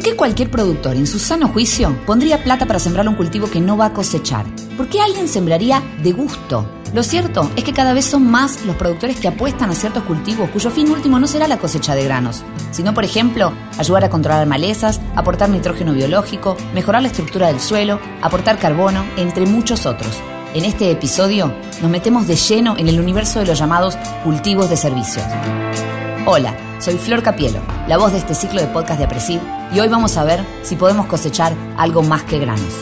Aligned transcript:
¿Por 0.00 0.08
qué 0.08 0.16
cualquier 0.16 0.50
productor 0.50 0.96
en 0.96 1.06
su 1.06 1.18
sano 1.18 1.48
juicio 1.48 1.94
pondría 2.06 2.42
plata 2.42 2.64
para 2.64 2.78
sembrar 2.78 3.06
un 3.06 3.16
cultivo 3.16 3.50
que 3.50 3.60
no 3.60 3.76
va 3.76 3.84
a 3.84 3.92
cosechar? 3.92 4.46
¿Por 4.78 4.88
qué 4.88 4.98
alguien 4.98 5.28
sembraría 5.28 5.82
de 6.02 6.12
gusto? 6.12 6.66
Lo 6.94 7.02
cierto 7.02 7.50
es 7.54 7.64
que 7.64 7.74
cada 7.74 7.92
vez 7.92 8.06
son 8.06 8.26
más 8.30 8.64
los 8.64 8.76
productores 8.76 9.20
que 9.20 9.28
apuestan 9.28 9.68
a 9.68 9.74
ciertos 9.74 10.04
cultivos 10.04 10.48
cuyo 10.48 10.70
fin 10.70 10.90
último 10.90 11.18
no 11.18 11.26
será 11.26 11.46
la 11.48 11.58
cosecha 11.58 11.94
de 11.94 12.04
granos, 12.04 12.44
sino, 12.70 12.94
por 12.94 13.04
ejemplo, 13.04 13.52
ayudar 13.76 14.04
a 14.04 14.08
controlar 14.08 14.46
malezas, 14.46 15.02
aportar 15.16 15.50
nitrógeno 15.50 15.92
biológico, 15.92 16.56
mejorar 16.72 17.02
la 17.02 17.08
estructura 17.08 17.48
del 17.48 17.60
suelo, 17.60 18.00
aportar 18.22 18.58
carbono, 18.58 19.04
entre 19.18 19.44
muchos 19.44 19.84
otros. 19.84 20.16
En 20.54 20.64
este 20.64 20.90
episodio 20.90 21.52
nos 21.82 21.90
metemos 21.90 22.26
de 22.26 22.36
lleno 22.36 22.78
en 22.78 22.88
el 22.88 22.98
universo 22.98 23.38
de 23.38 23.44
los 23.44 23.58
llamados 23.58 23.98
cultivos 24.24 24.70
de 24.70 24.78
servicios. 24.78 25.26
Hola, 26.26 26.54
soy 26.82 26.98
Flor 26.98 27.22
Capielo, 27.22 27.62
la 27.88 27.96
voz 27.96 28.12
de 28.12 28.18
este 28.18 28.34
ciclo 28.34 28.60
de 28.60 28.66
podcast 28.66 28.98
de 28.98 29.06
Apresid, 29.06 29.40
y 29.72 29.80
hoy 29.80 29.88
vamos 29.88 30.18
a 30.18 30.24
ver 30.24 30.44
si 30.62 30.76
podemos 30.76 31.06
cosechar 31.06 31.54
algo 31.78 32.02
más 32.02 32.24
que 32.24 32.38
granos. 32.38 32.74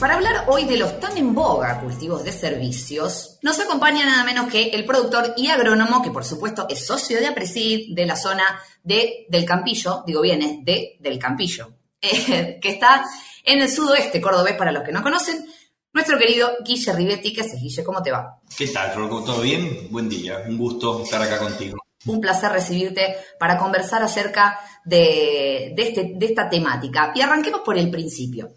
Para 0.00 0.14
hablar 0.14 0.44
hoy 0.46 0.64
de 0.64 0.78
los 0.78 0.98
tan 0.98 1.18
en 1.18 1.34
boga 1.34 1.78
cultivos 1.78 2.24
de 2.24 2.32
servicios, 2.32 3.38
nos 3.42 3.60
acompaña 3.60 4.06
nada 4.06 4.24
menos 4.24 4.50
que 4.50 4.70
el 4.70 4.86
productor 4.86 5.34
y 5.36 5.48
agrónomo, 5.48 6.02
que 6.02 6.10
por 6.10 6.24
supuesto 6.24 6.66
es 6.70 6.86
socio 6.86 7.20
de 7.20 7.26
Apresid 7.26 7.94
de 7.94 8.06
la 8.06 8.16
zona 8.16 8.44
de 8.82 9.26
Del 9.28 9.44
Campillo, 9.44 10.02
digo 10.06 10.22
bien, 10.22 10.40
es 10.40 10.64
de 10.64 10.96
Del 11.00 11.18
Campillo, 11.18 11.70
eh, 12.00 12.58
que 12.62 12.70
está 12.70 13.04
en 13.44 13.60
el 13.60 13.70
sudoeste 13.70 14.22
cordobés, 14.22 14.56
para 14.56 14.72
los 14.72 14.84
que 14.84 14.92
no 14.92 15.02
conocen, 15.02 15.46
nuestro 15.92 16.18
querido 16.18 16.50
Guille 16.64 16.92
Rivetti. 16.92 17.32
¿Qué 17.32 17.42
haces, 17.42 17.60
Guille? 17.60 17.84
¿Cómo 17.84 18.02
te 18.02 18.10
va? 18.10 18.38
¿Qué 18.56 18.68
tal? 18.68 18.92
¿Todo 18.92 19.40
bien? 19.40 19.88
Buen 19.90 20.08
día. 20.08 20.42
Un 20.48 20.58
gusto 20.58 21.02
estar 21.02 21.20
acá 21.22 21.38
contigo. 21.38 21.78
Un 22.06 22.20
placer 22.20 22.50
recibirte 22.50 23.16
para 23.38 23.58
conversar 23.58 24.02
acerca 24.02 24.58
de, 24.84 25.74
este, 25.76 26.12
de 26.16 26.26
esta 26.26 26.48
temática. 26.48 27.12
Y 27.14 27.20
arranquemos 27.20 27.60
por 27.60 27.78
el 27.78 27.90
principio. 27.90 28.50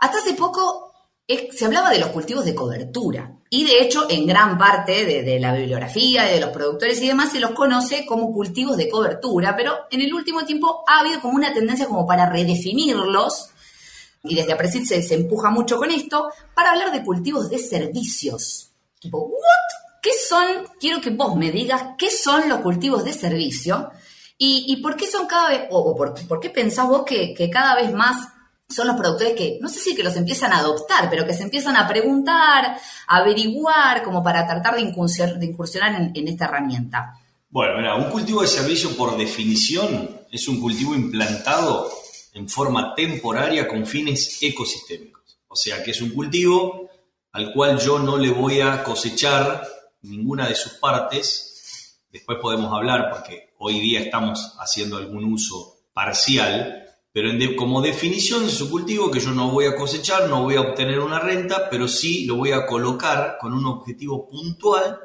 Hasta 0.00 0.18
hace 0.18 0.34
poco 0.34 0.90
se 1.50 1.64
hablaba 1.64 1.90
de 1.90 1.98
los 1.98 2.08
cultivos 2.08 2.44
de 2.44 2.54
cobertura. 2.54 3.38
Y 3.48 3.64
de 3.64 3.80
hecho, 3.82 4.06
en 4.10 4.26
gran 4.26 4.58
parte 4.58 5.04
de, 5.04 5.22
de, 5.22 5.38
la 5.38 5.54
bibliografía, 5.54 6.24
de 6.24 6.40
los 6.40 6.50
productores 6.50 7.00
y 7.00 7.08
demás, 7.08 7.32
se 7.32 7.40
los 7.40 7.52
conoce 7.52 8.04
como 8.04 8.32
cultivos 8.32 8.76
de 8.76 8.90
cobertura, 8.90 9.54
pero 9.56 9.72
en 9.90 10.00
el 10.00 10.12
último 10.12 10.44
tiempo 10.44 10.82
ha 10.86 11.00
habido 11.00 11.20
como 11.20 11.34
una 11.34 11.54
tendencia 11.54 11.86
como 11.86 12.06
para 12.06 12.28
redefinirlos 12.28 13.51
y 14.24 14.34
desde 14.34 14.52
Apresit 14.52 14.84
se, 14.84 15.14
empuja 15.14 15.50
mucho 15.50 15.76
con 15.76 15.90
esto, 15.90 16.28
para 16.54 16.70
hablar 16.70 16.92
de 16.92 17.02
cultivos 17.02 17.50
de 17.50 17.58
servicios. 17.58 18.70
Tipo. 18.98 19.32
¿Qué 20.00 20.10
son? 20.28 20.46
Quiero 20.80 21.00
que 21.00 21.10
vos 21.10 21.36
me 21.36 21.50
digas 21.50 21.94
qué 21.96 22.10
son 22.10 22.48
los 22.48 22.60
cultivos 22.60 23.04
de 23.04 23.12
servicio 23.12 23.90
y, 24.36 24.76
por 24.82 24.96
qué 24.96 25.06
son 25.06 25.28
cada 25.28 25.50
vez, 25.50 25.62
o, 25.70 25.94
por, 25.94 26.40
qué 26.40 26.50
pensás 26.50 26.88
vos 26.88 27.04
que, 27.04 27.34
cada 27.48 27.76
vez 27.76 27.92
más 27.92 28.28
son 28.68 28.88
los 28.88 28.96
productores 28.96 29.34
que, 29.34 29.58
no 29.60 29.68
sé 29.68 29.78
si 29.78 29.94
que 29.94 30.02
los 30.02 30.16
empiezan 30.16 30.52
a 30.52 30.58
adoptar, 30.58 31.08
pero 31.08 31.24
que 31.24 31.34
se 31.34 31.44
empiezan 31.44 31.76
a 31.76 31.86
preguntar, 31.86 32.76
a 33.06 33.16
averiguar, 33.16 34.02
como 34.02 34.20
para 34.20 34.44
tratar 34.44 34.74
de 34.74 34.80
incursionar, 34.80 35.94
en, 35.94 36.10
en 36.14 36.28
esta 36.28 36.46
herramienta. 36.46 37.14
Bueno, 37.50 37.96
un 37.96 38.10
cultivo 38.10 38.42
de 38.42 38.48
servicio 38.48 38.96
por 38.96 39.16
definición 39.16 40.22
es 40.32 40.48
un 40.48 40.60
cultivo 40.60 40.96
implantado 40.96 42.01
en 42.32 42.48
forma 42.48 42.94
temporaria 42.94 43.68
con 43.68 43.86
fines 43.86 44.42
ecosistémicos. 44.42 45.38
O 45.48 45.56
sea 45.56 45.82
que 45.82 45.90
es 45.90 46.00
un 46.00 46.10
cultivo 46.10 46.88
al 47.32 47.52
cual 47.52 47.78
yo 47.78 47.98
no 47.98 48.18
le 48.18 48.30
voy 48.30 48.60
a 48.60 48.82
cosechar 48.82 49.66
ninguna 50.02 50.48
de 50.48 50.54
sus 50.54 50.74
partes. 50.74 51.98
Después 52.10 52.38
podemos 52.40 52.72
hablar 52.72 53.10
porque 53.10 53.50
hoy 53.58 53.80
día 53.80 54.00
estamos 54.00 54.54
haciendo 54.58 54.96
algún 54.96 55.24
uso 55.24 55.78
parcial, 55.92 56.84
pero 57.12 57.30
como 57.56 57.82
definición 57.82 58.44
es 58.46 58.60
un 58.60 58.70
cultivo 58.70 59.10
que 59.10 59.20
yo 59.20 59.30
no 59.32 59.50
voy 59.50 59.66
a 59.66 59.76
cosechar, 59.76 60.28
no 60.28 60.42
voy 60.42 60.56
a 60.56 60.62
obtener 60.62 61.00
una 61.00 61.18
renta, 61.18 61.68
pero 61.70 61.88
sí 61.88 62.24
lo 62.24 62.36
voy 62.36 62.52
a 62.52 62.66
colocar 62.66 63.36
con 63.38 63.52
un 63.52 63.66
objetivo 63.66 64.28
puntual 64.28 64.98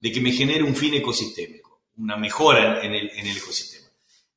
de 0.00 0.12
que 0.12 0.20
me 0.20 0.32
genere 0.32 0.62
un 0.62 0.74
fin 0.74 0.94
ecosistémico, 0.94 1.82
una 1.96 2.16
mejora 2.16 2.82
en 2.84 2.94
el, 2.94 3.10
en 3.10 3.26
el 3.26 3.36
ecosistema. 3.36 3.75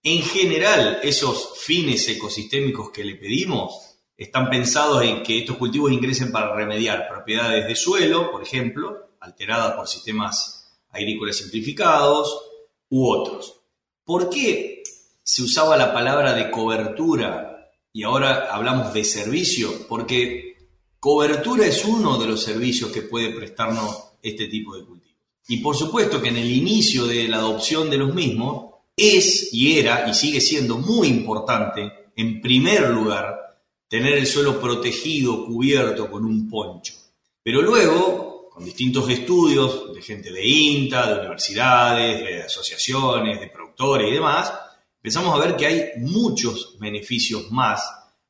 En 0.04 0.22
general, 0.24 1.00
esos 1.04 1.60
fines 1.60 2.08
ecosistémicos 2.08 2.90
que 2.90 3.04
le 3.04 3.16
pedimos 3.16 3.98
están 4.16 4.50
pensados 4.50 5.04
en 5.04 5.24
que 5.24 5.40
estos 5.40 5.58
cultivos 5.58 5.92
ingresen 5.92 6.32
para 6.32 6.56
remediar 6.56 7.08
propiedades 7.10 7.68
de 7.68 7.76
suelo, 7.76 8.32
por 8.32 8.42
ejemplo, 8.42 9.12
alteradas 9.20 9.76
por 9.76 9.88
sistemas 9.88 10.72
agrícolas 10.90 11.38
simplificados 11.38 12.42
u 12.90 13.10
otros. 13.10 13.62
¿Por 14.04 14.30
qué 14.30 14.84
se 15.22 15.44
usaba 15.44 15.78
la 15.78 15.94
palabra 15.94 16.34
de 16.34 16.50
cobertura 16.50 17.70
y 17.92 18.04
ahora 18.04 18.54
hablamos 18.54 18.94
de 18.94 19.04
servicio? 19.04 19.86
Porque 19.88 20.56
cobertura 21.00 21.66
es 21.66 21.84
uno 21.84 22.18
de 22.18 22.28
los 22.28 22.42
servicios 22.42 22.92
que 22.92 23.02
puede 23.02 23.34
prestarnos 23.34 24.14
este 24.22 24.48
tipo 24.48 24.76
de 24.76 24.86
cultivos. 24.86 25.18
Y 25.48 25.58
por 25.58 25.76
supuesto 25.76 26.22
que 26.22 26.30
en 26.30 26.38
el 26.38 26.52
inicio 26.52 27.06
de 27.06 27.28
la 27.28 27.38
adopción 27.38 27.90
de 27.90 27.98
los 27.98 28.14
mismos, 28.14 28.69
es 29.00 29.54
y 29.54 29.80
era 29.80 30.08
y 30.10 30.14
sigue 30.14 30.42
siendo 30.42 30.78
muy 30.78 31.08
importante, 31.08 32.12
en 32.16 32.42
primer 32.42 32.90
lugar, 32.90 33.50
tener 33.88 34.18
el 34.18 34.28
suelo 34.28 34.60
protegido, 34.60 35.46
cubierto 35.46 36.10
con 36.10 36.26
un 36.26 36.50
poncho. 36.50 36.94
Pero 37.42 37.62
luego, 37.62 38.50
con 38.52 38.64
distintos 38.64 39.10
estudios 39.10 39.94
de 39.94 40.02
gente 40.02 40.32
de 40.32 40.46
INTA, 40.46 41.08
de 41.08 41.20
universidades, 41.20 42.20
de 42.20 42.44
asociaciones, 42.44 43.40
de 43.40 43.48
productores 43.48 44.10
y 44.10 44.14
demás, 44.14 44.54
empezamos 44.98 45.34
a 45.34 45.44
ver 45.44 45.56
que 45.56 45.66
hay 45.66 45.86
muchos 45.98 46.78
beneficios 46.80 47.50
más, 47.52 47.82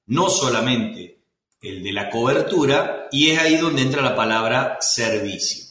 no 0.06 0.30
solamente 0.30 1.20
el 1.62 1.84
de 1.84 1.92
la 1.92 2.10
cobertura, 2.10 3.10
y 3.12 3.30
es 3.30 3.40
ahí 3.40 3.58
donde 3.58 3.82
entra 3.82 4.02
la 4.02 4.16
palabra 4.16 4.78
servicio. 4.80 5.66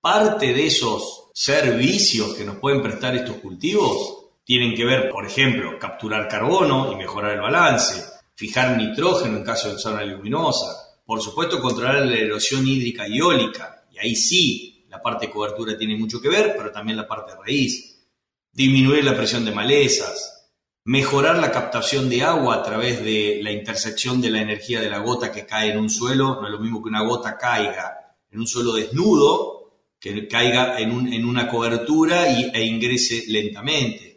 Parte 0.00 0.54
de 0.54 0.66
esos 0.66 1.24
servicios 1.34 2.34
que 2.34 2.44
nos 2.44 2.56
pueden 2.56 2.80
prestar 2.80 3.14
estos 3.16 3.36
cultivos 3.36 4.23
tienen 4.44 4.74
que 4.74 4.84
ver, 4.84 5.10
por 5.10 5.26
ejemplo, 5.26 5.78
capturar 5.78 6.28
carbono 6.28 6.92
y 6.92 6.96
mejorar 6.96 7.32
el 7.32 7.40
balance, 7.40 8.04
fijar 8.34 8.76
nitrógeno 8.76 9.38
en 9.38 9.44
caso 9.44 9.72
de 9.72 9.78
zona 9.78 10.04
luminosa, 10.04 11.00
por 11.04 11.20
supuesto 11.22 11.60
controlar 11.60 12.04
la 12.06 12.16
erosión 12.16 12.66
hídrica 12.66 13.08
y 13.08 13.18
eólica, 13.18 13.86
y 13.90 13.98
ahí 13.98 14.14
sí 14.14 14.86
la 14.88 15.02
parte 15.02 15.26
de 15.26 15.32
cobertura 15.32 15.76
tiene 15.76 15.96
mucho 15.96 16.20
que 16.20 16.28
ver, 16.28 16.54
pero 16.56 16.70
también 16.70 16.96
la 16.96 17.08
parte 17.08 17.32
de 17.32 17.38
raíz, 17.38 18.06
disminuir 18.52 19.04
la 19.04 19.16
presión 19.16 19.44
de 19.44 19.50
malezas, 19.50 20.52
mejorar 20.84 21.38
la 21.38 21.50
captación 21.50 22.10
de 22.10 22.22
agua 22.22 22.56
a 22.56 22.62
través 22.62 23.02
de 23.02 23.40
la 23.42 23.50
intersección 23.50 24.20
de 24.20 24.30
la 24.30 24.42
energía 24.42 24.80
de 24.80 24.90
la 24.90 24.98
gota 24.98 25.32
que 25.32 25.46
cae 25.46 25.72
en 25.72 25.78
un 25.78 25.88
suelo, 25.88 26.40
no 26.40 26.46
es 26.46 26.52
lo 26.52 26.60
mismo 26.60 26.82
que 26.82 26.90
una 26.90 27.02
gota 27.02 27.36
caiga 27.38 28.16
en 28.30 28.40
un 28.40 28.46
suelo 28.46 28.72
desnudo, 28.74 29.54
que 29.98 30.28
caiga 30.28 30.78
en, 30.78 31.24
una 31.24 31.48
cobertura 31.48 32.28
y, 32.28 32.50
e 32.52 32.62
ingrese 32.64 33.24
lentamente 33.28 34.13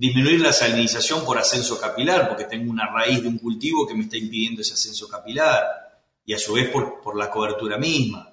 disminuir 0.00 0.40
la 0.40 0.50
salinización 0.50 1.26
por 1.26 1.36
ascenso 1.36 1.78
capilar, 1.78 2.26
porque 2.26 2.44
tengo 2.44 2.70
una 2.70 2.90
raíz 2.90 3.20
de 3.20 3.28
un 3.28 3.36
cultivo 3.36 3.86
que 3.86 3.92
me 3.92 4.04
está 4.04 4.16
impidiendo 4.16 4.62
ese 4.62 4.72
ascenso 4.72 5.06
capilar, 5.06 5.62
y 6.24 6.32
a 6.32 6.38
su 6.38 6.54
vez 6.54 6.70
por, 6.70 7.14
la 7.18 7.30
cobertura 7.30 7.76
misma. 7.76 8.32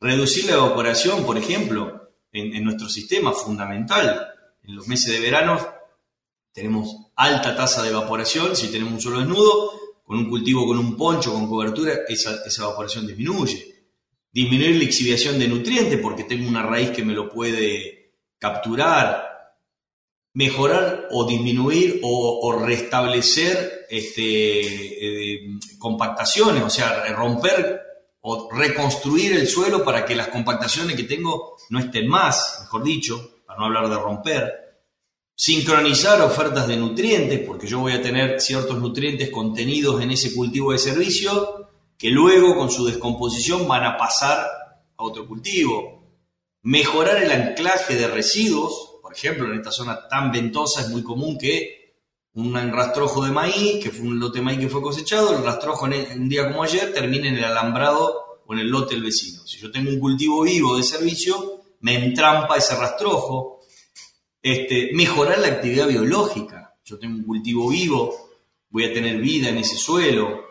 Reducir 0.00 0.46
la 0.46 0.54
evaporación, 0.54 1.24
por 1.24 1.38
ejemplo, 1.38 2.10
en, 2.32 2.64
nuestro 2.64 2.88
sistema, 2.88 3.30
fundamental. 3.30 4.26
En 4.64 4.74
los 4.74 4.88
meses 4.88 5.12
de 5.12 5.20
verano 5.20 5.64
tenemos 6.52 6.96
alta 7.14 7.54
tasa 7.54 7.84
de 7.84 7.90
evaporación, 7.90 8.56
si 8.56 8.72
tenemos 8.72 8.94
un 8.94 9.00
suelo 9.00 9.20
desnudo, 9.20 9.70
con 10.02 10.18
un 10.18 10.28
cultivo 10.28 10.66
con 10.66 10.78
un 10.78 10.96
poncho, 10.96 11.32
con 11.32 11.48
cobertura, 11.48 11.92
esa, 12.08 12.42
esa 12.44 12.64
evaporación 12.64 13.06
disminuye. 13.06 13.84
Disminuir 14.32 14.78
la 14.78 14.84
exhibición 14.84 15.38
de 15.38 15.46
nutrientes, 15.46 16.00
porque 16.00 16.24
tengo 16.24 16.48
una 16.48 16.64
raíz 16.64 16.90
que 16.90 17.04
me 17.04 17.14
lo 17.14 17.30
puede 17.30 18.16
capturar, 18.36 19.33
mejorar 20.34 21.08
o 21.10 21.24
disminuir 21.24 22.00
o, 22.02 22.52
restablecer 22.52 23.86
este, 23.88 24.22
eh, 24.22 25.58
compactaciones, 25.78 26.62
o 26.62 26.70
sea, 26.70 27.04
romper 27.14 27.80
o 28.20 28.50
reconstruir 28.50 29.32
el 29.32 29.46
suelo 29.46 29.84
para 29.84 30.04
que 30.04 30.16
las 30.16 30.28
compactaciones 30.28 30.96
que 30.96 31.04
tengo 31.04 31.56
no 31.70 31.78
estén 31.78 32.08
más, 32.08 32.58
mejor 32.62 32.82
dicho, 32.82 33.42
para 33.46 33.58
no 33.58 33.66
hablar 33.66 33.88
de 33.88 33.96
romper. 33.96 34.52
Sincronizar 35.36 36.20
ofertas 36.22 36.66
de 36.66 36.76
nutrientes, 36.76 37.40
porque 37.46 37.66
yo 37.66 37.80
voy 37.80 37.92
a 37.92 38.02
tener 38.02 38.40
ciertos 38.40 38.78
nutrientes 38.78 39.30
contenidos 39.30 40.00
en 40.00 40.10
ese 40.10 40.34
cultivo 40.34 40.72
de 40.72 40.78
servicio 40.78 41.68
que 41.98 42.08
luego 42.08 42.56
con 42.56 42.70
su 42.70 42.86
descomposición 42.86 43.68
van 43.68 43.84
a 43.84 43.96
pasar 43.96 44.46
a 44.96 45.04
otro 45.04 45.28
cultivo. 45.28 46.02
Mejorar 46.62 47.22
el 47.22 47.30
anclaje 47.30 47.94
de 47.94 48.08
residuos, 48.08 48.93
ejemplo, 49.14 49.46
en 49.46 49.58
esta 49.58 49.70
zona 49.70 50.08
tan 50.08 50.30
ventosa 50.30 50.82
es 50.82 50.88
muy 50.88 51.02
común 51.02 51.38
que 51.38 51.84
un 52.34 52.54
rastrojo 52.72 53.24
de 53.24 53.30
maíz, 53.30 53.82
que 53.82 53.90
fue 53.90 54.06
un 54.06 54.18
lote 54.18 54.38
de 54.38 54.44
maíz 54.44 54.58
que 54.58 54.68
fue 54.68 54.82
cosechado, 54.82 55.36
el 55.36 55.44
rastrojo 55.44 55.86
en 55.86 56.20
un 56.20 56.28
día 56.28 56.48
como 56.48 56.62
ayer 56.62 56.92
termina 56.92 57.28
en 57.28 57.36
el 57.36 57.44
alambrado 57.44 58.42
o 58.46 58.52
en 58.52 58.60
el 58.60 58.68
lote 58.68 58.94
del 58.94 59.04
vecino. 59.04 59.46
Si 59.46 59.58
yo 59.58 59.70
tengo 59.70 59.90
un 59.90 60.00
cultivo 60.00 60.42
vivo 60.42 60.76
de 60.76 60.82
servicio, 60.82 61.62
me 61.80 61.94
entrampa 61.94 62.56
ese 62.56 62.74
rastrojo. 62.74 63.60
Este, 64.42 64.90
mejorar 64.92 65.38
la 65.38 65.48
actividad 65.48 65.86
biológica. 65.86 66.74
Yo 66.84 66.98
tengo 66.98 67.16
un 67.16 67.24
cultivo 67.24 67.70
vivo, 67.70 68.30
voy 68.68 68.84
a 68.84 68.92
tener 68.92 69.18
vida 69.18 69.48
en 69.48 69.56
ese 69.56 69.76
suelo, 69.76 70.44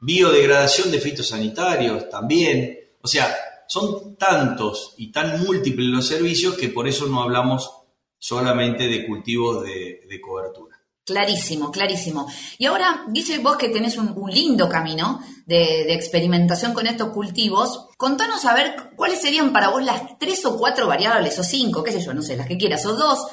biodegradación 0.00 0.90
de 0.90 1.00
fitosanitarios 1.00 2.10
también. 2.10 2.78
O 3.00 3.08
sea, 3.08 3.34
son 3.70 4.16
tantos 4.16 4.94
y 4.96 5.12
tan 5.12 5.44
múltiples 5.44 5.86
los 5.86 6.04
servicios 6.04 6.56
que 6.56 6.70
por 6.70 6.88
eso 6.88 7.06
no 7.06 7.22
hablamos 7.22 7.70
solamente 8.18 8.88
de 8.88 9.06
cultivos 9.06 9.62
de, 9.62 10.20
cobertura. 10.20 10.76
Clarísimo, 11.04 11.70
clarísimo. 11.70 12.26
Y 12.58 12.66
ahora, 12.66 13.04
dice 13.08 13.38
vos 13.38 13.56
que 13.56 13.68
tenés 13.68 13.96
un, 13.96 14.12
lindo 14.28 14.68
camino 14.68 15.20
de, 15.46 15.84
de, 15.86 15.94
experimentación 15.94 16.74
con 16.74 16.88
estos 16.88 17.10
cultivos. 17.10 17.86
Contanos 17.96 18.44
a 18.44 18.54
ver 18.54 18.90
cuáles 18.96 19.22
serían 19.22 19.52
para 19.52 19.68
vos 19.68 19.84
las 19.84 20.18
tres 20.18 20.44
o 20.46 20.58
cuatro 20.58 20.88
variables, 20.88 21.38
o 21.38 21.44
cinco, 21.44 21.84
qué 21.84 21.92
sé 21.92 22.04
yo, 22.04 22.12
no 22.12 22.22
sé, 22.22 22.36
las 22.36 22.48
que 22.48 22.58
quieras, 22.58 22.84
o 22.86 22.96
dos, 22.96 23.24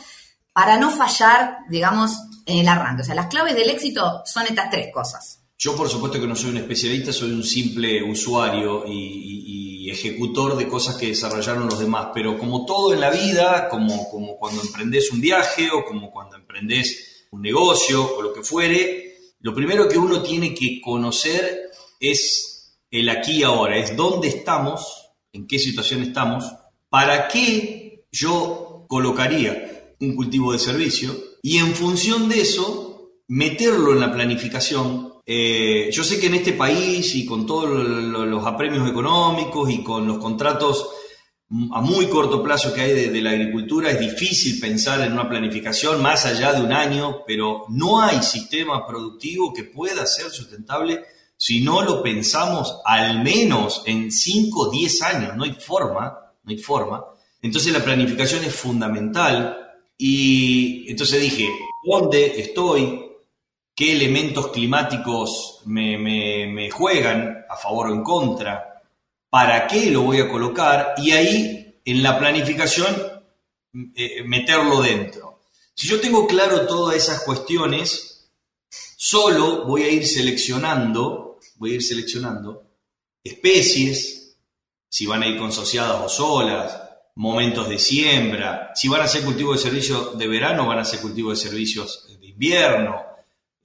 para 0.54 0.78
no 0.78 0.92
fallar, 0.92 1.57
digamos, 1.68 2.12
en 2.45 2.60
el 2.60 2.68
arranque. 2.68 3.01
O 3.01 3.06
sea, 3.06 3.16
las 3.16 3.28
claves 3.28 3.56
del 3.56 3.72
éxito 3.72 4.22
son 4.24 4.45
estas 4.45 4.69
tres 4.69 4.89
cosas. 4.94 5.42
Yo, 5.60 5.75
por 5.75 5.89
supuesto 5.89 6.22
que 6.22 6.28
no 6.28 6.36
soy 6.36 6.51
un 6.51 6.57
especialista, 6.57 7.12
soy 7.12 7.31
un 7.31 7.44
simple 7.44 8.04
usuario 8.04 8.84
y, 8.88 9.66
ejecutor 9.89 10.57
de 10.57 10.68
cosas 10.68 10.98
que 10.98 11.07
desarrollaron 11.07 11.68
los 11.68 11.80
demás, 11.80 12.10
pero 12.13 12.38
como 12.38 12.66
todo 12.66 12.94
en 12.94 13.00
la 13.00 13.10
vida, 13.10 13.69
como, 13.69 14.10
como 14.10 14.38
cuando 14.38 14.62
emprendes 14.62 15.12
un 15.12 15.22
viaje 15.22 15.69
o 15.72 15.86
como 15.86 16.12
cuando 16.12 16.36
emprendes 16.36 17.28
un 17.31 17.42
negocio 17.42 18.16
o 18.18 18.22
lo 18.22 18.34
que 18.34 18.44
fuere, 18.44 19.18
lo 19.39 19.54
primero 19.54 19.88
que 19.88 19.98
uno 19.98 20.22
tiene 20.22 20.54
que 20.54 20.81
conocer 20.81 21.69
es 22.00 22.78
el 22.89 23.10
aquí 23.10 23.39
y 23.39 23.44
ahora, 23.44 23.78
es 23.78 23.95
dónde 23.95 24.28
estamos, 24.30 25.12
en 25.34 25.48
qué 25.48 25.60
situación 25.60 26.01
estamos, 26.01 26.45
para 26.89 27.28
qué 27.28 28.06
yo 28.12 28.86
colocaría 28.88 29.95
un 30.00 30.16
cultivo 30.16 30.54
de 30.54 30.60
servicio 30.60 31.16
y 31.42 31.57
en 31.57 31.75
función 31.75 32.30
de 32.30 32.42
eso 32.42 33.12
meterlo 33.28 33.94
en 33.94 34.00
la 34.00 34.13
planificación 34.13 35.13
eh, 35.29 35.89
yo 35.91 36.06
sé 36.06 36.21
que 36.21 36.27
en 36.27 36.35
este 36.35 36.53
país 36.53 37.13
y 37.15 37.25
con 37.25 37.45
todos 37.45 37.69
los 37.69 38.45
apremios 38.45 38.89
económicos 38.89 39.69
y 39.69 39.83
con 39.83 40.07
los 40.07 40.19
contratos 40.19 40.89
a 41.74 41.81
muy 41.81 42.07
corto 42.07 42.41
plazo 42.41 42.74
que 42.74 42.81
hay 42.81 43.09
de, 43.09 43.21
la 43.21 43.31
agricultura, 43.31 43.91
es 43.91 44.00
difícil 44.00 44.57
pensar 44.59 45.01
en 45.01 45.12
una 45.12 45.27
planificación 45.27 46.01
más 46.01 46.25
allá 46.25 46.53
de 46.53 46.62
un 46.62 46.71
año, 46.71 47.24
pero 47.27 47.65
no 47.69 48.01
hay 48.01 48.21
sistema 48.21 48.88
productivo 48.88 49.53
que 49.53 49.65
pueda 49.65 50.06
ser 50.06 50.29
sustentable 50.29 51.03
si 51.35 51.62
no 51.62 51.81
lo 51.81 52.01
pensamos 52.01 52.79
al 52.85 53.21
menos 53.21 53.83
en 53.85 54.12
5 54.12 54.59
o 54.59 54.71
10 54.71 55.01
años. 55.03 55.35
No 55.35 55.44
hay 55.44 55.53
forma, 55.53 56.18
no 56.44 56.51
hay 56.51 56.57
forma. 56.57 57.03
Entonces 57.41 57.74
la 57.74 57.83
planificación 57.83 58.45
es 58.45 58.56
fundamental 58.56 59.57
y 59.97 60.89
entonces 60.89 61.21
dije, 61.21 61.47
¿dónde 61.85 62.39
estoy? 62.41 63.06
Qué 63.77 63.91
elementos 63.91 64.47
climáticos 64.47 65.62
me, 65.65 66.71
juegan 66.71 67.45
a 67.47 67.56
favor 67.56 67.89
o 67.89 67.94
en 67.94 68.01
contra, 68.01 68.81
para 69.29 69.68
qué 69.68 69.91
lo 69.91 70.01
voy 70.01 70.19
a 70.19 70.27
colocar 70.27 70.95
y 70.97 71.12
ahí 71.12 71.79
en 71.85 72.01
la 72.01 72.18
planificación 72.18 72.95
eh, 73.95 74.24
meterlo 74.25 74.81
dentro. 74.81 75.41
Si 75.75 75.88
yo 75.88 76.01
tengo 76.01 76.25
claro 76.25 76.65
todas 76.65 76.95
esas 76.95 77.21
cuestiones, 77.21 78.31
solo 78.68 79.65
voy 79.68 79.83
a 79.83 79.91
ir 79.91 80.07
seleccionando, 80.07 81.38
voy 81.57 81.74
a 81.74 81.75
ir 81.75 81.83
seleccionando 81.83 82.63
especies, 83.24 84.39
si 84.89 85.06
van 85.06 85.21
a 85.21 85.27
ir 85.27 85.38
consociadas 85.38 86.01
o 86.03 86.09
solas, 86.09 86.81
momentos 87.13 87.69
de 87.69 87.77
siembra, 87.77 88.71
si 88.74 88.88
van 88.88 89.01
a 89.01 89.07
ser 89.07 89.24
cultivos 89.24 89.57
de 89.57 89.69
servicio 89.69 90.13
de 90.13 90.27
verano, 90.27 90.65
van 90.65 90.79
a 90.79 90.85
ser 90.85 91.00
cultivos 91.00 91.38
de 91.38 91.50
servicios 91.50 92.07
de 92.19 92.27
invierno, 92.27 93.16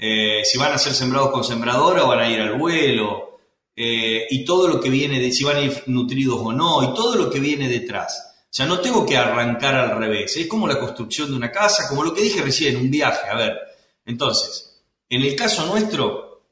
eh, 0.05 0.45
si 0.45 0.59
van 0.59 0.73
a 0.73 0.79
ser 0.79 0.95
sembrados 0.95 1.31
con 1.31 1.45
sembradora 1.45 2.03
o 2.03 2.09
van 2.09 2.19
a 2.19 2.29
ir 2.29 2.41
al 2.41 2.59
vuelo, 2.59 3.39
eh, 3.77 4.27
y 4.31 4.45
todo 4.45 4.67
lo 4.67 4.81
que 4.81 4.91
viene 4.91 5.31
si 5.31 5.45
van 5.45 5.59
a 5.59 5.61
ir 5.61 5.85
nutridos 5.87 6.41
o 6.43 6.53
no, 6.53 6.83
y 6.83 6.93
todo 6.93 7.15
lo 7.15 7.31
que 7.31 7.39
viene 7.39 7.69
detrás. 7.69 8.35
O 8.41 8.49
sea, 8.51 8.67
no 8.67 8.81
tengo 8.81 9.07
que 9.07 9.17
arrancar 9.17 9.77
al 9.77 9.97
revés, 9.97 10.37
es 10.37 10.49
como 10.49 10.67
la 10.67 10.81
construcción 10.81 11.31
de 11.31 11.37
una 11.37 11.53
casa, 11.53 11.89
como 11.89 12.03
lo 12.03 12.13
que 12.13 12.21
dije 12.23 12.43
recién, 12.43 12.79
un 12.79 12.91
viaje, 12.91 13.29
a 13.31 13.37
ver. 13.37 13.57
Entonces, 14.05 14.83
en 15.09 15.23
el 15.23 15.37
caso 15.37 15.67
nuestro, 15.67 16.49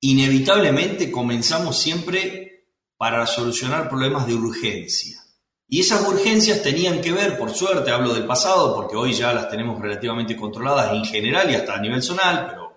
inevitablemente 0.00 1.10
comenzamos 1.10 1.78
siempre 1.78 2.66
para 2.98 3.26
solucionar 3.26 3.88
problemas 3.88 4.26
de 4.26 4.34
urgencia. 4.34 5.18
Y 5.66 5.80
esas 5.80 6.06
urgencias 6.06 6.62
tenían 6.62 7.00
que 7.00 7.12
ver, 7.12 7.38
por 7.38 7.50
suerte, 7.54 7.92
hablo 7.92 8.12
del 8.12 8.26
pasado, 8.26 8.74
porque 8.74 8.96
hoy 8.96 9.14
ya 9.14 9.32
las 9.32 9.48
tenemos 9.48 9.80
relativamente 9.80 10.36
controladas 10.36 10.92
en 10.92 11.06
general 11.06 11.50
y 11.50 11.54
hasta 11.54 11.76
a 11.76 11.80
nivel 11.80 12.02
zonal, 12.02 12.46
pero 12.46 12.69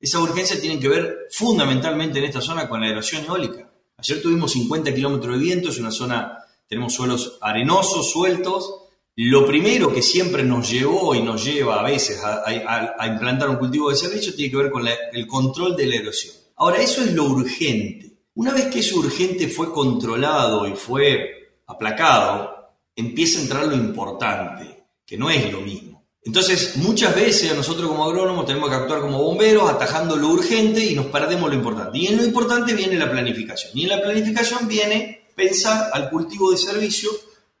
esa 0.00 0.20
urgencia 0.20 0.60
tiene 0.60 0.78
que 0.78 0.88
ver 0.88 1.26
fundamentalmente 1.30 2.18
en 2.18 2.26
esta 2.26 2.40
zona 2.40 2.68
con 2.68 2.80
la 2.80 2.88
erosión 2.88 3.24
eólica. 3.24 3.70
Ayer 3.98 4.20
tuvimos 4.20 4.52
50 4.52 4.94
kilómetros 4.94 5.36
de 5.36 5.42
viento, 5.42 5.70
es 5.70 5.78
una 5.78 5.90
zona, 5.90 6.38
tenemos 6.68 6.92
suelos 6.94 7.38
arenosos, 7.40 8.10
sueltos. 8.10 8.82
Lo 9.16 9.46
primero 9.46 9.92
que 9.92 10.02
siempre 10.02 10.42
nos 10.42 10.70
llevó 10.70 11.14
y 11.14 11.22
nos 11.22 11.42
lleva 11.42 11.80
a 11.80 11.82
veces 11.82 12.20
a, 12.22 13.06
implantar 13.06 13.48
un 13.48 13.56
cultivo 13.56 13.88
de 13.88 13.96
servicio 13.96 14.34
tiene 14.34 14.50
que 14.50 14.58
ver 14.58 14.70
con 14.70 14.86
el 14.86 15.26
control 15.26 15.74
de 15.74 15.86
la 15.86 15.96
erosión. 15.96 16.34
Ahora, 16.56 16.82
eso 16.82 17.02
es 17.02 17.14
lo 17.14 17.24
urgente. 17.24 18.12
Una 18.34 18.52
vez 18.52 18.66
que 18.66 18.80
eso 18.80 18.98
urgente 18.98 19.48
fue 19.48 19.72
controlado 19.72 20.68
y 20.68 20.76
fue 20.76 21.60
aplacado, 21.66 22.74
empieza 22.94 23.38
a 23.38 23.42
entrar 23.42 23.66
lo 23.66 23.74
importante, 23.74 24.84
que 25.06 25.16
no 25.16 25.30
es 25.30 25.50
lo 25.50 25.62
mismo. 25.62 25.85
Entonces, 26.26 26.76
muchas 26.78 27.14
veces 27.14 27.54
nosotros 27.54 27.88
como 27.88 28.04
agrónomos 28.04 28.46
tenemos 28.46 28.68
que 28.68 28.74
actuar 28.74 29.00
como 29.00 29.22
bomberos, 29.22 29.70
atajando 29.70 30.16
lo 30.16 30.26
urgente 30.26 30.84
y 30.84 30.92
nos 30.92 31.06
perdemos 31.06 31.48
lo 31.48 31.54
importante. 31.54 31.98
Y 31.98 32.08
en 32.08 32.16
lo 32.16 32.24
importante 32.24 32.74
viene 32.74 32.96
la 32.96 33.08
planificación. 33.08 33.70
Y 33.74 33.84
en 33.84 33.90
la 33.90 34.02
planificación 34.02 34.66
viene 34.66 35.28
pensar 35.36 35.88
al 35.92 36.10
cultivo 36.10 36.50
de 36.50 36.56
servicio 36.56 37.10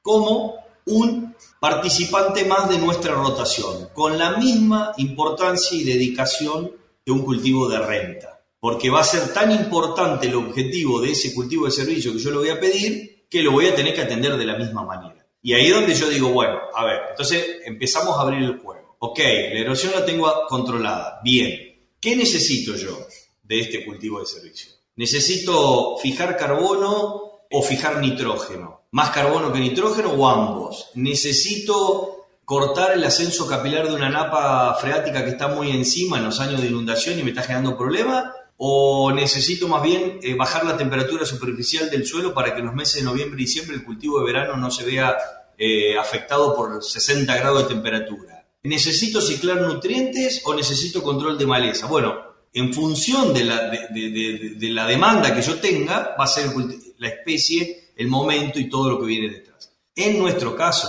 como 0.02 0.56
un 0.86 1.32
participante 1.60 2.44
más 2.44 2.68
de 2.68 2.78
nuestra 2.78 3.14
rotación, 3.14 3.88
con 3.94 4.18
la 4.18 4.36
misma 4.36 4.92
importancia 4.96 5.78
y 5.78 5.84
dedicación 5.84 6.72
que 7.04 7.12
un 7.12 7.22
cultivo 7.22 7.68
de 7.68 7.78
renta. 7.78 8.40
Porque 8.58 8.90
va 8.90 9.00
a 9.00 9.04
ser 9.04 9.32
tan 9.32 9.52
importante 9.52 10.26
el 10.26 10.34
objetivo 10.34 11.00
de 11.00 11.12
ese 11.12 11.32
cultivo 11.32 11.66
de 11.66 11.70
servicio 11.70 12.12
que 12.12 12.18
yo 12.18 12.30
le 12.32 12.38
voy 12.38 12.48
a 12.48 12.58
pedir 12.58 13.26
que 13.30 13.42
lo 13.42 13.52
voy 13.52 13.66
a 13.66 13.76
tener 13.76 13.94
que 13.94 14.02
atender 14.02 14.36
de 14.36 14.44
la 14.44 14.56
misma 14.56 14.84
manera. 14.84 15.25
Y 15.46 15.54
ahí 15.54 15.66
es 15.66 15.74
donde 15.74 15.94
yo 15.94 16.08
digo, 16.08 16.30
bueno, 16.30 16.58
a 16.74 16.84
ver, 16.84 17.02
entonces 17.10 17.58
empezamos 17.64 18.18
a 18.18 18.22
abrir 18.22 18.42
el 18.42 18.58
juego. 18.58 18.96
Ok, 18.98 19.20
la 19.20 19.60
erosión 19.60 19.92
la 19.94 20.04
tengo 20.04 20.28
controlada. 20.48 21.20
Bien, 21.22 21.88
¿qué 22.00 22.16
necesito 22.16 22.74
yo 22.74 23.06
de 23.44 23.60
este 23.60 23.84
cultivo 23.84 24.18
de 24.18 24.26
servicio? 24.26 24.72
¿Necesito 24.96 25.98
fijar 25.98 26.36
carbono 26.36 27.44
o 27.48 27.62
fijar 27.62 28.00
nitrógeno? 28.00 28.88
¿Más 28.90 29.10
carbono 29.10 29.52
que 29.52 29.60
nitrógeno 29.60 30.14
o 30.14 30.28
ambos? 30.28 30.90
¿Necesito 30.94 32.26
cortar 32.44 32.94
el 32.94 33.04
ascenso 33.04 33.46
capilar 33.46 33.86
de 33.86 33.94
una 33.94 34.10
napa 34.10 34.74
freática 34.80 35.22
que 35.22 35.30
está 35.30 35.46
muy 35.46 35.70
encima 35.70 36.18
en 36.18 36.24
los 36.24 36.40
años 36.40 36.60
de 36.60 36.66
inundación 36.66 37.20
y 37.20 37.22
me 37.22 37.30
está 37.30 37.42
generando 37.42 37.78
problemas? 37.78 38.32
¿O 38.56 39.12
necesito 39.12 39.68
más 39.68 39.82
bien 39.82 40.18
eh, 40.22 40.34
bajar 40.34 40.64
la 40.64 40.76
temperatura 40.76 41.24
superficial 41.24 41.88
del 41.90 42.06
suelo 42.06 42.32
para 42.34 42.52
que 42.52 42.60
en 42.60 42.66
los 42.66 42.74
meses 42.74 42.96
de 42.96 43.02
noviembre 43.02 43.40
y 43.40 43.44
diciembre 43.44 43.76
el 43.76 43.84
cultivo 43.84 44.18
de 44.18 44.24
verano 44.24 44.56
no 44.56 44.70
se 44.70 44.84
vea 44.84 45.14
eh, 45.58 45.96
afectado 45.98 46.54
por 46.54 46.82
60 46.82 47.34
grados 47.36 47.62
de 47.62 47.74
temperatura. 47.74 48.46
¿Necesito 48.62 49.20
ciclar 49.20 49.60
nutrientes 49.60 50.42
o 50.44 50.54
necesito 50.54 51.02
control 51.02 51.38
de 51.38 51.46
maleza? 51.46 51.86
Bueno, 51.86 52.20
en 52.52 52.74
función 52.74 53.32
de 53.32 53.44
la, 53.44 53.68
de, 53.68 54.68
la 54.70 54.86
demanda 54.86 55.34
que 55.34 55.42
yo 55.42 55.56
tenga, 55.56 56.16
va 56.18 56.24
a 56.24 56.26
ser 56.26 56.50
la 56.98 57.08
especie, 57.08 57.92
el 57.96 58.08
momento 58.08 58.58
y 58.58 58.68
todo 58.68 58.90
lo 58.90 59.00
que 59.00 59.06
viene 59.06 59.28
detrás. 59.28 59.72
En 59.94 60.18
nuestro 60.18 60.56
caso, 60.56 60.88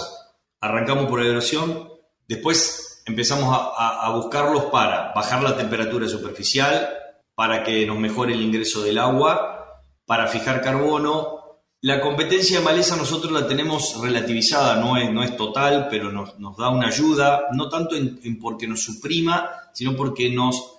arrancamos 0.59 1.07
por 1.07 1.21
la 1.21 1.29
erosión, 1.29 1.89
después 2.27 3.03
empezamos 3.05 3.55
a, 3.55 4.05
a 4.05 4.09
buscarlos 4.15 4.65
para 4.65 5.13
bajar 5.13 5.43
la 5.43 5.55
temperatura 5.55 6.07
superficial, 6.07 6.89
para 7.35 7.63
que 7.63 7.85
nos 7.85 7.99
mejore 7.99 8.33
el 8.33 8.41
ingreso 8.41 8.81
del 8.81 8.97
agua, 8.97 9.83
para 10.05 10.27
fijar 10.27 10.61
carbono 10.61 11.36
la 11.81 12.01
competencia 12.01 12.57
de 12.57 12.65
maleza 12.65 12.95
nosotros 12.95 13.31
la 13.31 13.47
tenemos 13.47 14.01
relativizada, 14.01 14.77
no 14.77 14.97
es, 14.97 15.11
no 15.11 15.23
es 15.23 15.37
total, 15.37 15.87
pero 15.89 16.11
nos, 16.11 16.35
da 16.57 16.69
una 16.69 16.87
ayuda, 16.87 17.43
no 17.53 17.69
tanto 17.69 17.95
en, 17.95 18.39
porque 18.39 18.67
nos 18.67 18.81
suprima, 18.81 19.49
sino 19.73 19.95
porque 19.95 20.29
nos 20.29 20.73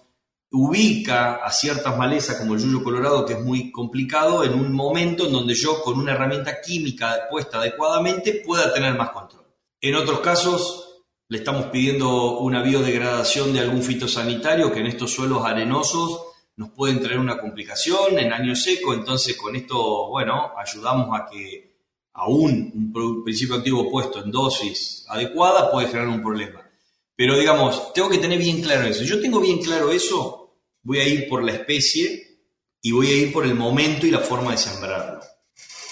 ubica 0.50 1.36
a 1.36 1.52
ciertas 1.52 1.96
malezas 1.96 2.36
como 2.36 2.54
el 2.54 2.60
yuyo 2.60 2.82
colorado, 2.82 3.24
que 3.24 3.34
es 3.34 3.44
muy 3.44 3.70
complicado, 3.70 4.42
en 4.42 4.54
un 4.54 4.72
momento 4.72 5.26
en 5.26 5.32
donde 5.32 5.54
yo 5.54 5.82
con 5.82 5.98
una 5.98 6.12
herramienta 6.12 6.60
química 6.60 7.28
puesta 7.30 7.58
adecuadamente 7.58 8.42
pueda 8.44 8.72
tener 8.72 8.96
más 8.96 9.10
control. 9.10 9.44
En 9.80 9.94
otros 9.94 10.18
casos 10.20 11.02
le 11.28 11.38
estamos 11.38 11.66
pidiendo 11.66 12.38
una 12.38 12.62
biodegradación 12.62 13.52
de 13.52 13.60
algún 13.60 13.82
fitosanitario 13.82 14.72
que 14.72 14.80
en 14.80 14.86
estos 14.86 15.12
suelos 15.12 15.44
arenosos 15.44 16.27
nos 16.58 16.70
pueden 16.70 17.00
traer 17.00 17.20
una 17.20 17.38
complicación 17.38 18.18
en 18.18 18.32
año 18.32 18.54
seco, 18.56 18.92
entonces 18.92 19.36
con 19.36 19.54
esto, 19.54 20.08
bueno, 20.08 20.52
ayudamos 20.58 21.08
a 21.16 21.24
que 21.30 21.76
aún 22.14 22.92
un 22.94 23.22
principio 23.22 23.54
activo 23.54 23.88
puesto 23.88 24.24
en 24.24 24.32
dosis 24.32 25.06
adecuada 25.08 25.70
puede 25.70 25.86
generar 25.86 26.08
un 26.08 26.20
problema. 26.20 26.68
Pero 27.14 27.38
digamos, 27.38 27.92
tengo 27.92 28.08
que 28.08 28.18
tener 28.18 28.40
bien 28.40 28.60
claro 28.60 28.88
eso. 28.88 29.04
Yo 29.04 29.20
tengo 29.20 29.40
bien 29.40 29.58
claro 29.58 29.92
eso, 29.92 30.56
voy 30.82 30.98
a 30.98 31.06
ir 31.06 31.28
por 31.28 31.44
la 31.44 31.52
especie 31.52 32.40
y 32.82 32.90
voy 32.90 33.06
a 33.06 33.16
ir 33.16 33.32
por 33.32 33.46
el 33.46 33.54
momento 33.54 34.04
y 34.04 34.10
la 34.10 34.18
forma 34.18 34.50
de 34.50 34.58
sembrarlo. 34.58 35.20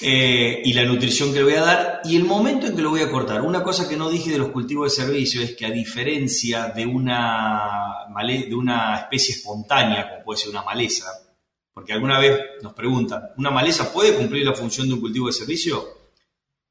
Eh, 0.00 0.60
y 0.62 0.74
la 0.74 0.84
nutrición 0.84 1.32
que 1.32 1.38
le 1.38 1.44
voy 1.44 1.54
a 1.54 1.62
dar 1.62 2.00
y 2.04 2.16
el 2.16 2.24
momento 2.24 2.66
en 2.66 2.76
que 2.76 2.82
lo 2.82 2.90
voy 2.90 3.00
a 3.00 3.10
cortar. 3.10 3.40
Una 3.40 3.62
cosa 3.62 3.88
que 3.88 3.96
no 3.96 4.10
dije 4.10 4.30
de 4.30 4.38
los 4.38 4.50
cultivos 4.50 4.94
de 4.94 5.02
servicio 5.04 5.40
es 5.40 5.56
que 5.56 5.64
a 5.64 5.70
diferencia 5.70 6.68
de 6.68 6.84
una, 6.84 8.06
de 8.14 8.54
una 8.54 8.96
especie 8.96 9.34
espontánea, 9.34 10.10
como 10.10 10.24
puede 10.24 10.40
ser 10.40 10.50
una 10.50 10.62
maleza, 10.62 11.06
porque 11.72 11.94
alguna 11.94 12.18
vez 12.18 12.38
nos 12.62 12.74
preguntan, 12.74 13.22
¿una 13.38 13.50
maleza 13.50 13.92
puede 13.92 14.14
cumplir 14.14 14.44
la 14.44 14.54
función 14.54 14.86
de 14.86 14.94
un 14.94 15.00
cultivo 15.00 15.28
de 15.28 15.32
servicio? 15.32 15.86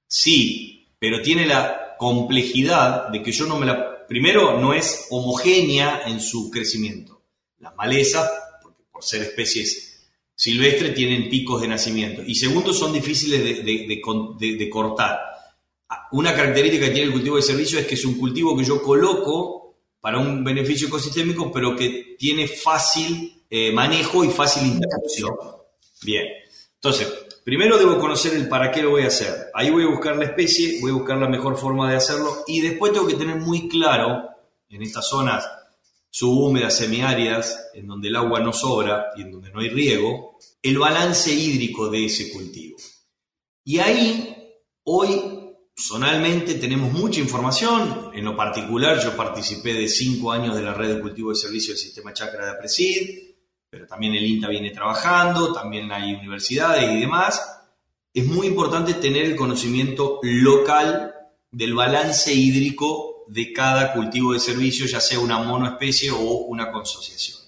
Sí, 0.08 0.88
pero 1.00 1.22
tiene 1.22 1.48
la 1.48 1.96
complejidad 1.98 3.10
de 3.10 3.24
que 3.24 3.32
yo 3.32 3.48
no 3.48 3.58
me 3.58 3.65
la... 3.65 4.05
Primero, 4.08 4.60
no 4.60 4.72
es 4.72 5.08
homogénea 5.10 6.03
en 6.05 6.20
su 6.20 6.51
crecimiento. 6.51 7.24
Las 7.58 7.75
malezas, 7.75 8.29
porque 8.62 8.84
por 8.91 9.03
ser 9.03 9.24
especies 9.24 9.95
silvestre 10.36 10.89
tienen 10.89 11.30
picos 11.30 11.62
de 11.62 11.68
nacimiento. 11.68 12.22
Y 12.25 12.36
segundo, 12.36 12.74
son 12.74 12.92
difíciles 12.92 13.63
de, 13.63 14.70
cortar. 14.70 15.20
Una 16.12 16.34
característica 16.34 16.88
que 16.88 16.92
tiene 16.92 17.08
el 17.08 17.13
cultivo 17.13 17.38
de 17.38 17.42
servicio 17.42 17.80
es 17.80 17.88
que 17.88 17.96
es 17.96 18.06
un 18.06 18.18
cultivo 18.18 18.56
que 18.56 18.63
yo 18.63 18.82
coloco 18.82 19.75
para 20.01 20.20
un 20.20 20.44
beneficio 20.44 20.88
ecosistémico, 20.88 21.51
pero 21.51 21.75
que 21.75 22.15
tiene 22.20 22.48
fácil 22.48 23.44
eh, 23.50 23.72
manejo 23.72 24.24
y 24.24 24.30
fácil 24.30 24.68
interrupción. 24.68 25.34
Bien. 26.04 26.25
Entonces, 26.75 27.08
primero 27.44 27.77
debo 27.77 27.98
conocer 27.98 28.34
el 28.36 28.48
para 28.48 28.72
qué 28.72 28.84
lo 28.84 28.92
voy 28.92 29.04
a 29.04 29.08
hacer. 29.08 29.48
Ahí 29.54 29.72
voy 29.72 29.84
a 29.84 29.88
buscar 29.88 30.15
la 30.18 30.25
especie, 30.25 30.80
voy 30.82 30.92
a 30.92 30.96
buscar 30.96 31.18
la 31.18 31.30
mejor 31.30 31.58
forma 31.58 31.89
de 31.89 31.98
hacerlo 31.98 32.44
y 32.46 32.62
después 32.62 32.92
tengo 32.92 33.08
que 33.08 33.15
tener 33.15 33.38
muy 33.38 33.68
claro 33.68 34.30
en 34.70 34.84
estas 34.84 35.08
zonas 35.08 35.48
subhúmedas, 36.15 36.77
semiáridas, 36.77 37.72
en 37.74 37.88
donde 37.88 38.07
el 38.07 38.15
agua 38.15 38.39
no 38.39 38.53
sobra 38.53 39.07
y 39.17 39.24
en 39.24 39.34
donde 39.34 39.51
no 39.51 39.60
hay 39.60 39.67
riego, 39.67 40.38
el 40.62 40.79
balance 40.79 41.29
hídrico 41.29 41.89
de 41.89 42.05
ese 42.05 42.31
cultivo. 42.31 42.77
Y 43.65 43.79
ahí, 43.79 44.34
hoy, 44.86 45.22
zonalmente, 45.75 46.53
tenemos 46.53 46.93
mucha 46.93 47.19
información. 47.19 48.12
En 48.13 48.24
lo 48.24 48.34
particular, 48.34 48.98
yo 49.03 49.17
participé 49.17 49.74
de 49.74 49.89
cinco 49.89 50.31
años 50.31 50.55
de 50.55 50.62
la 50.62 50.74
red 50.74 50.95
de 50.95 51.01
cultivo 51.01 51.31
de 51.31 51.36
servicio 51.36 51.74
del 51.74 51.84
sistema 51.84 52.13
Chacra 52.13 52.45
de 52.45 52.51
Apresid, 52.51 53.36
pero 53.69 53.86
también 53.86 54.13
el 54.15 54.25
INTA 54.25 54.48
viene 54.48 54.72
trabajando, 54.72 55.51
también 55.51 55.91
hay 55.91 56.13
universidades 56.13 56.93
y 56.93 57.01
demás. 57.01 57.45
Es 58.13 58.25
muy 58.25 58.48
importante 58.48 58.93
tener 58.93 59.25
el 59.25 59.36
conocimiento 59.36 60.22
local 60.24 61.13
del 61.51 61.74
balance 61.74 62.34
hídrico 62.34 63.14
de 63.27 63.51
cada 63.53 63.94
cultivo 63.94 64.34
de 64.34 64.39
servicio, 64.39 64.86
ya 64.86 65.00
sea 65.00 65.20
una 65.20 65.39
monoespecie 65.39 66.12
o 66.12 66.20
una 66.20 66.72
consociación. 66.72 67.39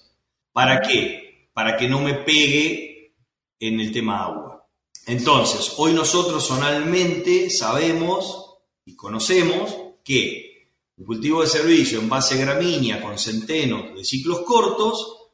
¿Para 0.52 0.80
qué? 0.80 1.48
Para 1.52 1.76
que 1.76 1.88
no 1.88 2.00
me 2.00 2.14
pegue 2.14 3.14
en 3.60 3.80
el 3.80 3.92
tema 3.92 4.24
agua. 4.24 4.66
Entonces, 5.06 5.72
hoy 5.78 5.92
nosotros 5.92 6.46
zonalmente 6.46 7.48
sabemos 7.50 8.56
y 8.84 8.94
conocemos 8.94 9.74
que 10.04 10.48
un 10.96 11.06
cultivo 11.06 11.42
de 11.42 11.48
servicio 11.48 12.00
en 12.00 12.08
base 12.08 12.36
gramínea 12.36 13.00
con 13.00 13.18
centeno 13.18 13.94
de 13.94 14.04
ciclos 14.04 14.40
cortos, 14.40 15.30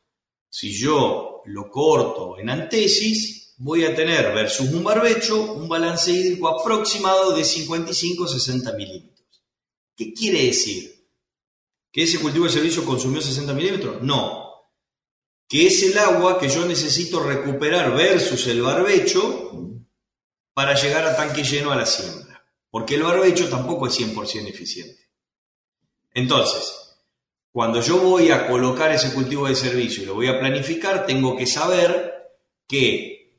si 0.48 0.72
yo 0.72 1.42
lo 1.46 1.70
corto 1.70 2.38
en 2.38 2.50
antesis, 2.50 3.54
voy 3.56 3.84
a 3.84 3.94
tener 3.94 4.34
versus 4.34 4.68
un 4.70 4.84
barbecho 4.84 5.52
un 5.52 5.68
balance 5.68 6.10
hídrico 6.10 6.48
aproximado 6.48 7.32
de 7.32 7.42
55-60 7.42 8.76
milímetros. 8.76 9.13
¿Qué 9.96 10.12
quiere 10.12 10.46
decir? 10.46 11.08
¿Que 11.92 12.02
ese 12.02 12.18
cultivo 12.18 12.46
de 12.46 12.52
servicio 12.52 12.84
consumió 12.84 13.20
60 13.20 13.52
milímetros? 13.52 14.02
No. 14.02 14.44
Que 15.48 15.66
es 15.66 15.82
el 15.84 15.96
agua 15.98 16.38
que 16.38 16.48
yo 16.48 16.66
necesito 16.66 17.22
recuperar 17.22 17.94
versus 17.94 18.46
el 18.48 18.62
barbecho 18.62 19.52
para 20.52 20.74
llegar 20.74 21.04
a 21.04 21.16
tanque 21.16 21.44
lleno 21.44 21.70
a 21.70 21.76
la 21.76 21.86
siembra. 21.86 22.44
Porque 22.70 22.96
el 22.96 23.04
barbecho 23.04 23.48
tampoco 23.48 23.86
es 23.86 23.98
100% 24.00 24.48
eficiente. 24.48 25.10
Entonces, 26.12 26.84
cuando 27.52 27.80
yo 27.80 27.98
voy 27.98 28.30
a 28.30 28.48
colocar 28.48 28.90
ese 28.90 29.12
cultivo 29.12 29.46
de 29.46 29.54
servicio 29.54 30.02
y 30.02 30.06
lo 30.06 30.14
voy 30.14 30.26
a 30.26 30.40
planificar, 30.40 31.06
tengo 31.06 31.36
que 31.36 31.46
saber 31.46 32.32
que 32.66 33.38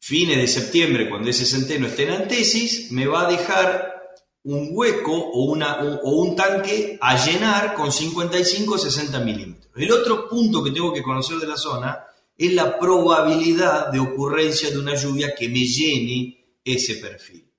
fines 0.00 0.36
de 0.36 0.46
septiembre, 0.46 1.08
cuando 1.08 1.28
ese 1.28 1.44
centeno 1.44 1.88
esté 1.88 2.04
en 2.04 2.10
antesis, 2.10 2.92
me 2.92 3.06
va 3.06 3.26
a 3.26 3.30
dejar 3.30 3.97
un 4.44 4.70
hueco 4.72 5.12
o, 5.12 5.44
una, 5.44 6.00
o, 6.02 6.10
un 6.10 6.36
tanque 6.36 6.98
a 7.00 7.22
llenar 7.24 7.74
con 7.74 7.90
55-60 7.90 9.24
milímetros. 9.24 9.72
El 9.76 9.92
otro 9.92 10.28
punto 10.28 10.62
que 10.62 10.70
tengo 10.70 10.92
que 10.92 11.02
conocer 11.02 11.38
de 11.38 11.46
la 11.46 11.56
zona 11.56 12.04
es 12.36 12.52
la 12.52 12.78
probabilidad 12.78 13.88
de 13.88 13.98
ocurrencia 13.98 14.70
de 14.70 14.78
una 14.78 14.94
lluvia 14.94 15.34
que 15.34 15.48
me 15.48 15.64
llene 15.64 16.56
ese 16.64 16.96
perfil. 16.96 17.52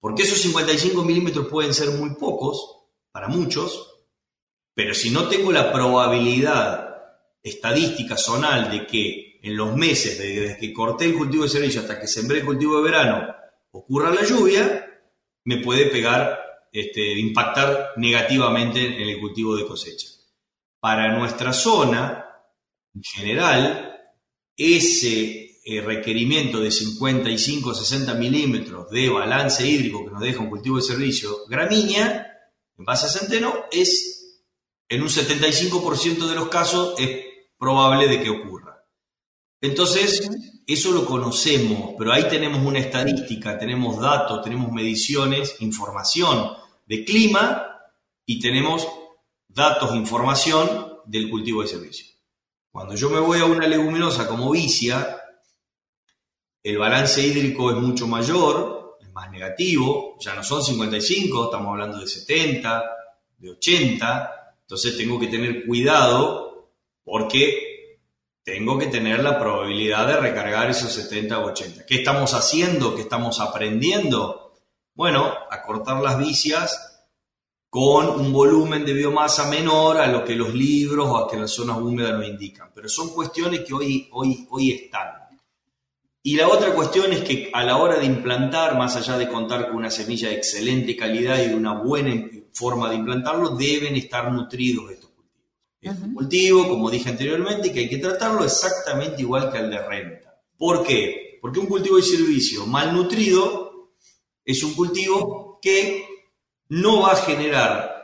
Porque 0.00 0.22
esos 0.22 0.38
55 0.38 1.02
milímetros 1.02 1.48
pueden 1.48 1.74
ser 1.74 1.90
muy 1.90 2.14
pocos 2.14 2.78
para 3.10 3.28
muchos, 3.28 3.96
pero 4.74 4.94
si 4.94 5.10
no 5.10 5.28
tengo 5.28 5.50
la 5.50 5.72
probabilidad 5.72 6.88
estadística 7.42 8.16
zonal 8.16 8.70
de 8.70 8.86
que 8.86 9.40
en 9.42 9.56
los 9.56 9.74
meses 9.76 10.18
desde 10.18 10.56
que 10.56 10.72
corté 10.72 11.06
el 11.06 11.14
cultivo 11.14 11.44
de 11.44 11.48
servicio 11.48 11.80
hasta 11.80 11.98
que 11.98 12.06
sembré 12.06 12.38
el 12.38 12.46
cultivo 12.46 12.76
de 12.76 12.82
verano 12.82 13.34
ocurra 13.70 14.14
la 14.14 14.24
lluvia, 14.24 14.97
me 15.48 15.56
puede 15.56 15.86
pegar, 15.86 16.38
este, 16.70 17.18
impactar 17.18 17.94
negativamente 17.96 18.84
en 18.84 19.08
el 19.08 19.18
cultivo 19.18 19.56
de 19.56 19.66
cosecha. 19.66 20.06
Para 20.78 21.16
nuestra 21.16 21.54
zona, 21.54 22.26
en 22.94 23.02
general, 23.02 23.98
ese 24.54 25.58
eh, 25.64 25.80
requerimiento 25.80 26.60
de 26.60 26.70
55 26.70 27.72
60 27.74 28.12
milímetros 28.16 28.90
de 28.90 29.08
balance 29.08 29.66
hídrico 29.66 30.04
que 30.04 30.10
nos 30.10 30.20
deja 30.20 30.40
un 30.40 30.50
cultivo 30.50 30.76
de 30.76 30.82
servicio 30.82 31.46
gramínea, 31.48 32.26
en 32.76 32.84
base 32.84 33.06
a 33.06 33.08
centeno, 33.08 33.54
es 33.72 34.42
en 34.86 35.00
un 35.00 35.08
75% 35.08 36.28
de 36.28 36.34
los 36.34 36.50
casos 36.50 36.94
es 37.00 37.24
probable 37.58 38.06
de 38.06 38.22
que 38.22 38.28
ocurra. 38.28 38.84
Entonces, 39.62 40.28
eso 40.68 40.92
lo 40.92 41.06
conocemos, 41.06 41.94
pero 41.96 42.12
ahí 42.12 42.28
tenemos 42.28 42.62
una 42.62 42.78
estadística, 42.78 43.58
tenemos 43.58 43.98
datos, 43.98 44.42
tenemos 44.44 44.70
mediciones, 44.70 45.56
información 45.60 46.52
de 46.84 47.06
clima 47.06 47.80
y 48.26 48.38
tenemos 48.38 48.86
datos, 49.48 49.96
información 49.96 50.98
del 51.06 51.30
cultivo 51.30 51.62
de 51.62 51.68
servicio. 51.68 52.06
Cuando 52.70 52.94
yo 52.94 53.08
me 53.08 53.18
voy 53.18 53.38
a 53.38 53.46
una 53.46 53.66
leguminosa 53.66 54.28
como 54.28 54.50
vicia, 54.50 55.18
el 56.62 56.76
balance 56.76 57.26
hídrico 57.26 57.70
es 57.70 57.78
mucho 57.78 58.06
mayor, 58.06 58.98
es 59.00 59.10
más 59.10 59.30
negativo, 59.30 60.18
ya 60.20 60.34
no 60.34 60.44
son 60.44 60.62
55, 60.62 61.44
estamos 61.44 61.68
hablando 61.68 61.98
de 61.98 62.06
70, 62.06 62.84
de 63.38 63.50
80, 63.52 64.56
entonces 64.60 64.98
tengo 64.98 65.18
que 65.18 65.28
tener 65.28 65.64
cuidado 65.64 66.72
porque 67.04 67.67
tengo 68.48 68.78
que 68.78 68.86
tener 68.86 69.22
la 69.22 69.38
probabilidad 69.38 70.06
de 70.06 70.16
recargar 70.16 70.70
esos 70.70 70.90
70 70.90 71.38
o 71.38 71.48
80. 71.48 71.84
¿Qué 71.84 71.96
estamos 71.96 72.32
haciendo? 72.32 72.94
¿Qué 72.94 73.02
estamos 73.02 73.40
aprendiendo? 73.40 74.54
Bueno, 74.94 75.34
acortar 75.50 76.00
las 76.00 76.18
vicias 76.18 77.04
con 77.68 78.08
un 78.08 78.32
volumen 78.32 78.86
de 78.86 78.94
biomasa 78.94 79.50
menor 79.50 79.98
a 79.98 80.06
lo 80.06 80.24
que 80.24 80.34
los 80.34 80.54
libros 80.54 81.06
o 81.10 81.18
a 81.18 81.30
que 81.30 81.36
las 81.36 81.50
zonas 81.50 81.76
húmedas 81.76 82.14
nos 82.14 82.26
indican. 82.26 82.70
Pero 82.74 82.88
son 82.88 83.10
cuestiones 83.10 83.60
que 83.60 83.74
hoy, 83.74 84.08
hoy, 84.12 84.46
hoy 84.48 84.72
están. 84.72 85.08
Y 86.22 86.34
la 86.34 86.48
otra 86.48 86.72
cuestión 86.72 87.12
es 87.12 87.20
que 87.20 87.50
a 87.52 87.62
la 87.64 87.76
hora 87.76 87.98
de 87.98 88.06
implantar, 88.06 88.78
más 88.78 88.96
allá 88.96 89.18
de 89.18 89.28
contar 89.28 89.66
con 89.66 89.76
una 89.76 89.90
semilla 89.90 90.30
de 90.30 90.36
excelente 90.36 90.96
calidad 90.96 91.38
y 91.38 91.48
de 91.48 91.54
una 91.54 91.74
buena 91.74 92.30
forma 92.52 92.88
de 92.88 92.96
implantarlo, 92.96 93.50
deben 93.50 93.94
estar 93.94 94.32
nutridos 94.32 94.90
estos 94.90 95.07
es 95.80 95.98
un 96.00 96.14
cultivo, 96.14 96.68
como 96.68 96.90
dije 96.90 97.08
anteriormente, 97.08 97.72
que 97.72 97.80
hay 97.80 97.88
que 97.88 97.98
tratarlo 97.98 98.44
exactamente 98.44 99.22
igual 99.22 99.50
que 99.50 99.58
al 99.58 99.70
de 99.70 99.78
renta. 99.86 100.40
¿Por 100.56 100.84
qué? 100.84 101.38
Porque 101.40 101.60
un 101.60 101.66
cultivo 101.66 101.96
de 101.96 102.02
servicio 102.02 102.66
mal 102.66 102.92
nutrido 102.92 103.92
es 104.44 104.62
un 104.62 104.74
cultivo 104.74 105.58
que 105.62 106.04
no 106.68 107.02
va 107.02 107.12
a 107.12 107.16
generar 107.16 107.98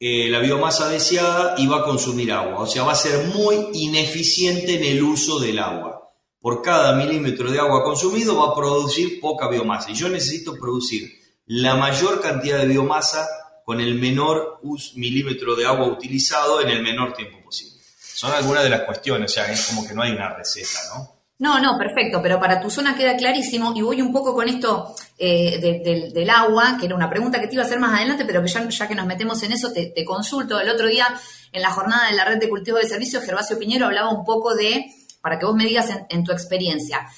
eh, 0.00 0.28
la 0.28 0.40
biomasa 0.40 0.88
deseada 0.88 1.54
y 1.58 1.66
va 1.66 1.78
a 1.78 1.84
consumir 1.84 2.32
agua. 2.32 2.60
O 2.60 2.66
sea, 2.66 2.82
va 2.82 2.92
a 2.92 2.96
ser 2.96 3.28
muy 3.28 3.68
ineficiente 3.74 4.74
en 4.74 4.84
el 4.84 5.02
uso 5.02 5.38
del 5.38 5.60
agua. 5.60 6.10
Por 6.40 6.60
cada 6.60 6.96
milímetro 6.96 7.52
de 7.52 7.60
agua 7.60 7.84
consumido 7.84 8.36
va 8.36 8.50
a 8.50 8.54
producir 8.56 9.20
poca 9.20 9.48
biomasa. 9.48 9.92
Y 9.92 9.94
yo 9.94 10.08
necesito 10.08 10.56
producir 10.56 11.08
la 11.46 11.76
mayor 11.76 12.20
cantidad 12.20 12.58
de 12.58 12.66
biomasa 12.66 13.28
con 13.72 13.80
el 13.80 13.94
menor 13.94 14.60
milímetro 14.96 15.56
de 15.56 15.64
agua 15.64 15.86
utilizado 15.86 16.60
en 16.60 16.68
el 16.68 16.82
menor 16.82 17.14
tiempo 17.14 17.42
posible. 17.42 17.80
Son 17.98 18.30
algunas 18.30 18.62
de 18.62 18.68
las 18.68 18.82
cuestiones, 18.82 19.30
o 19.30 19.34
sea, 19.34 19.50
es 19.50 19.66
como 19.66 19.88
que 19.88 19.94
no 19.94 20.02
hay 20.02 20.12
una 20.12 20.28
receta, 20.28 20.78
¿no? 20.94 21.10
No, 21.38 21.58
no, 21.58 21.78
perfecto, 21.78 22.20
pero 22.22 22.38
para 22.38 22.60
tu 22.60 22.68
zona 22.68 22.94
queda 22.94 23.16
clarísimo 23.16 23.72
y 23.74 23.80
voy 23.80 24.02
un 24.02 24.12
poco 24.12 24.34
con 24.34 24.46
esto 24.46 24.94
eh, 25.16 26.12
del 26.12 26.28
agua, 26.28 26.76
que 26.78 26.84
era 26.84 26.94
una 26.94 27.08
pregunta 27.08 27.40
que 27.40 27.46
te 27.46 27.54
iba 27.54 27.62
a 27.62 27.66
hacer 27.66 27.80
más 27.80 27.94
adelante, 27.94 28.26
pero 28.26 28.42
que 28.42 28.48
ya, 28.48 28.68
ya 28.68 28.86
que 28.86 28.94
nos 28.94 29.06
metemos 29.06 29.42
en 29.42 29.52
eso, 29.52 29.72
te, 29.72 30.04
consulto. 30.04 30.60
El 30.60 30.68
otro 30.68 30.86
día, 30.86 31.06
en 31.50 31.62
la 31.62 31.70
jornada 31.70 32.10
de 32.10 32.14
la 32.14 32.26
red 32.26 32.38
de 32.38 32.50
cultivo 32.50 32.76
de 32.76 32.84
servicios, 32.84 33.24
Gervasio 33.24 33.58
Piñero 33.58 33.86
hablaba 33.86 34.10
un 34.10 34.22
poco 34.22 34.54
de, 34.54 34.84
para 35.22 35.38
que 35.38 35.46
vos 35.46 35.54
me 35.54 35.64
digas 35.64 35.88
en, 36.10 36.24
tu 36.24 36.30
experiencia, 36.30 37.08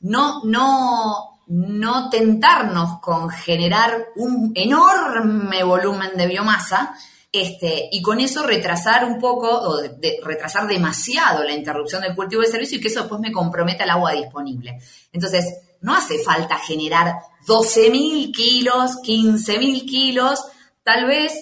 no, 0.00 0.42
no, 0.44 1.37
no 1.48 2.10
tentarnos 2.10 3.00
con 3.00 3.30
generar 3.30 4.08
un 4.16 4.52
enorme 4.54 5.62
volumen 5.64 6.10
de 6.16 6.26
biomasa, 6.26 6.94
este, 7.30 7.88
y 7.92 8.00
con 8.00 8.20
eso 8.20 8.46
retrasar 8.46 9.04
un 9.04 9.18
poco 9.18 9.48
o 9.48 9.82
retrasar 10.22 10.66
demasiado 10.66 11.44
la 11.44 11.52
interrupción 11.52 12.00
del 12.02 12.14
cultivo 12.14 12.42
de 12.42 12.48
servicio 12.48 12.78
y 12.78 12.80
que 12.80 12.88
eso 12.88 13.00
después 13.00 13.20
me 13.20 13.32
comprometa 13.32 13.84
el 13.84 13.90
agua 13.90 14.12
disponible. 14.12 14.78
Entonces, 15.12 15.44
no 15.80 15.94
hace 15.94 16.18
falta 16.22 16.56
generar 16.56 17.14
12.000 17.46 18.32
kilos, 18.34 18.96
15.000 19.02 19.86
kilos, 19.86 20.44
tal 20.82 21.06
vez 21.06 21.32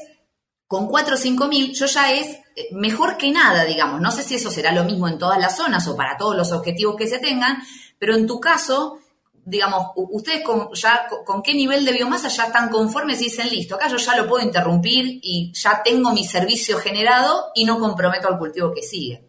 con 0.67 0.89
4 0.89 1.15
o 1.15 1.19
5.000 1.19 1.73
yo 1.73 1.87
ya 1.87 2.13
es 2.13 2.37
eh, 2.57 2.69
mejor 2.73 3.17
que 3.17 3.31
nada, 3.31 3.65
digamos. 3.65 4.01
No 4.01 4.11
sé 4.11 4.23
si 4.25 4.35
eso 4.35 4.51
será 4.51 4.73
lo 4.73 4.85
mismo 4.85 5.09
en 5.09 5.19
todas 5.19 5.39
las 5.39 5.57
zonas 5.57 5.87
o 5.87 5.97
para 5.97 6.17
todos 6.17 6.37
los 6.37 6.53
objetivos 6.53 6.97
que 6.97 7.07
se 7.07 7.19
tengan, 7.19 7.63
pero 7.99 8.17
en 8.17 8.27
tu 8.27 8.41
caso, 8.41 8.99
digamos, 9.47 9.93
ustedes 9.95 10.43
con, 10.43 11.43
qué 11.43 11.55
nivel 11.55 11.85
de 11.85 11.93
biomasa 11.93 12.27
ya 12.29 12.47
están 12.47 12.69
conformes 12.69 13.21
y 13.21 13.27
dicen, 13.27 13.49
listo, 13.49 13.77
acá 13.77 13.89
yo 13.89 13.97
ya 13.97 14.17
lo 14.17 14.29
puedo 14.29 14.45
interrumpir 14.45 15.21
y 15.23 15.53
ya 15.55 15.83
tengo 15.85 16.13
mi 16.13 16.25
servicio 16.25 16.79
generado 16.79 17.53
y 17.55 17.65
no 17.65 17.79
comprometo 17.79 18.27
al 18.27 18.39
cultivo 18.39 18.75
que 18.75 18.83
sigue. 18.83 19.25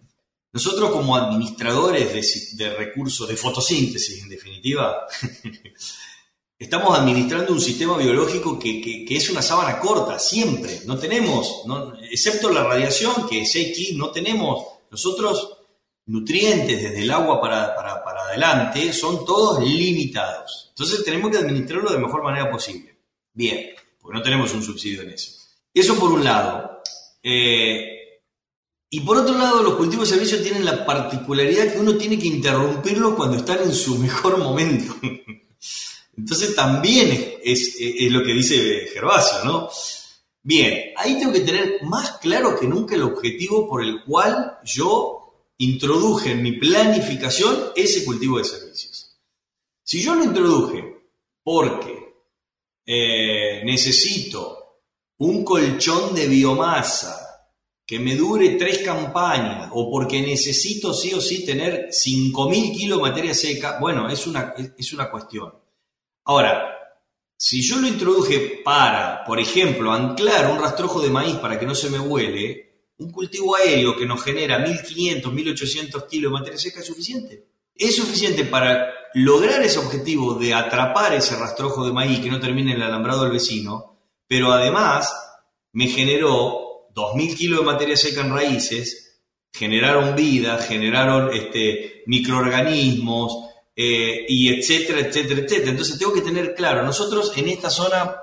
Nosotros 0.51 0.89
como 0.89 1.15
administradores 1.15 2.57
de, 2.57 2.69
recursos, 2.75 3.27
de 3.27 3.37
fotosíntesis 3.37 4.23
en 4.23 4.29
definitiva, 4.29 5.05
estamos 6.57 6.97
administrando 6.97 7.53
un 7.53 7.61
sistema 7.61 7.95
biológico 7.95 8.57
que, 8.57 9.05
es 9.07 9.29
una 9.29 9.43
sábana 9.43 9.77
corta, 9.77 10.17
siempre. 10.17 10.81
No 10.85 10.97
tenemos, 10.97 11.61
excepto 12.09 12.49
la 12.49 12.63
radiación, 12.63 13.29
que 13.29 13.43
es 13.43 13.55
X, 13.55 13.93
no 13.93 14.09
tenemos 14.09 14.65
nosotros 14.89 15.57
nutrientes 16.07 16.81
desde 16.81 17.03
el 17.03 17.11
agua 17.11 17.39
para, 17.39 17.75
son 18.93 19.25
todos 19.25 19.63
limitados. 19.63 20.67
Entonces 20.69 21.03
tenemos 21.03 21.31
que 21.31 21.37
administrarlo 21.37 21.91
de 21.91 21.99
mejor 21.99 22.23
manera 22.23 22.51
posible. 22.51 22.97
Bien, 23.33 23.69
porque 23.99 24.17
no 24.17 24.23
tenemos 24.23 24.53
un 24.53 24.63
subsidio 24.63 25.01
en 25.01 25.11
eso. 25.11 25.31
Eso 25.73 25.97
por 25.99 26.11
un 26.11 26.23
lado. 26.23 26.81
Eh, 27.21 27.97
y 28.89 29.01
por 29.01 29.17
otro 29.17 29.37
lado, 29.37 29.61
los 29.61 29.75
cultivos 29.75 30.09
de 30.09 30.15
servicio 30.15 30.41
tienen 30.41 30.63
la 30.63 30.85
particularidad 30.85 31.73
que 31.73 31.79
uno 31.79 31.95
tiene 31.95 32.17
que 32.17 32.27
interrumpirlos 32.27 33.15
cuando 33.15 33.37
están 33.37 33.59
en 33.63 33.73
su 33.73 33.97
mejor 33.99 34.37
momento. 34.37 34.95
Entonces 36.17 36.55
también 36.55 37.35
es, 37.43 37.75
es, 37.79 38.11
lo 38.11 38.23
que 38.23 38.33
dice 38.33 38.89
Gervasio, 38.91 39.43
¿no? 39.45 39.69
Bien, 40.41 40.93
ahí 40.95 41.19
tengo 41.19 41.33
que 41.33 41.41
tener 41.41 41.83
más 41.83 42.17
claro 42.17 42.57
que 42.57 42.65
nunca 42.65 42.95
el 42.95 43.03
objetivo 43.03 43.69
por 43.69 43.83
el 43.83 44.03
cual 44.03 44.57
yo 44.63 45.16
introduje 45.59 46.31
en 46.31 46.43
mi 46.43 46.53
planificación 46.53 47.71
ese 47.75 48.05
cultivo 48.05 48.37
de 48.37 48.43
servicios. 48.43 49.17
Si 49.83 50.01
yo 50.01 50.15
lo 50.15 50.23
introduje 50.23 50.83
porque 51.43 52.15
eh, 52.85 53.61
necesito 53.63 54.81
un 55.17 55.43
colchón 55.43 56.13
de 56.13 56.27
biomasa 56.27 57.27
que 57.85 57.99
me 57.99 58.15
dure 58.15 58.49
tres 58.51 58.79
campañas 58.79 59.69
o 59.71 59.89
porque 59.89 60.21
necesito 60.21 60.93
sí 60.93 61.13
o 61.13 61.21
sí 61.21 61.45
tener 61.45 61.87
5.000 61.87 62.75
kilos 62.75 62.97
de 62.97 63.01
materia 63.01 63.33
seca, 63.33 63.79
bueno, 63.79 64.09
es 64.09 64.27
una, 64.27 64.53
es 64.77 64.93
una 64.93 65.09
cuestión. 65.09 65.53
Ahora, 66.25 66.77
si 67.37 67.61
yo 67.61 67.77
lo 67.77 67.87
introduje 67.87 68.61
para, 68.63 69.23
por 69.23 69.39
ejemplo, 69.39 69.93
anclar 69.93 70.51
un 70.51 70.59
rastrojo 70.59 71.01
de 71.01 71.09
maíz 71.09 71.35
para 71.35 71.57
que 71.57 71.65
no 71.65 71.75
se 71.75 71.89
me 71.89 71.99
huele, 71.99 72.76
un 72.99 73.11
cultivo 73.11 73.55
aéreo 73.55 73.95
que 73.95 74.05
nos 74.05 74.23
genera 74.23 74.65
1.500, 74.65 75.23
1.800 75.23 76.07
kilos 76.07 76.31
de 76.31 76.37
materia 76.37 76.59
seca 76.59 76.79
es 76.79 76.85
suficiente. 76.85 77.45
Es 77.75 77.95
suficiente 77.95 78.43
para 78.45 78.91
lograr 79.13 79.61
ese 79.61 79.79
objetivo 79.79 80.33
de 80.33 80.53
atrapar 80.53 81.13
ese 81.13 81.35
rastrojo 81.35 81.85
de 81.85 81.93
maíz 81.93 82.19
que 82.19 82.31
no 82.31 82.39
termine 82.39 82.71
en 82.71 82.77
el 82.77 82.83
alambrado 82.83 83.23
del 83.23 83.33
vecino, 83.33 83.97
pero 84.27 84.51
además 84.51 85.13
me 85.73 85.87
generó 85.87 86.87
2.000 86.93 87.35
kilos 87.35 87.59
de 87.59 87.65
materia 87.65 87.95
seca 87.95 88.21
en 88.21 88.33
raíces, 88.33 89.21
generaron 89.53 90.15
vida, 90.15 90.57
generaron 90.57 91.31
este, 91.33 92.03
microorganismos, 92.07 93.47
eh, 93.79 94.25
y 94.27 94.49
etcétera, 94.49 95.01
etcétera, 95.01 95.41
etcétera. 95.41 95.69
Entonces 95.69 95.99
tengo 95.99 96.11
que 96.11 96.21
tener 96.21 96.55
claro, 96.55 96.83
nosotros 96.83 97.31
en 97.37 97.47
esta 97.49 97.69
zona 97.69 98.15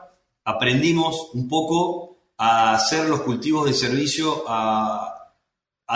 aprendimos 0.45 1.31
un 1.33 1.49
poco 1.49 2.14
a 2.37 2.75
hacer 2.75 3.09
los 3.09 3.21
cultivos 3.21 3.67
de 3.67 3.75
servicio 3.75 4.45
a, 4.47 5.11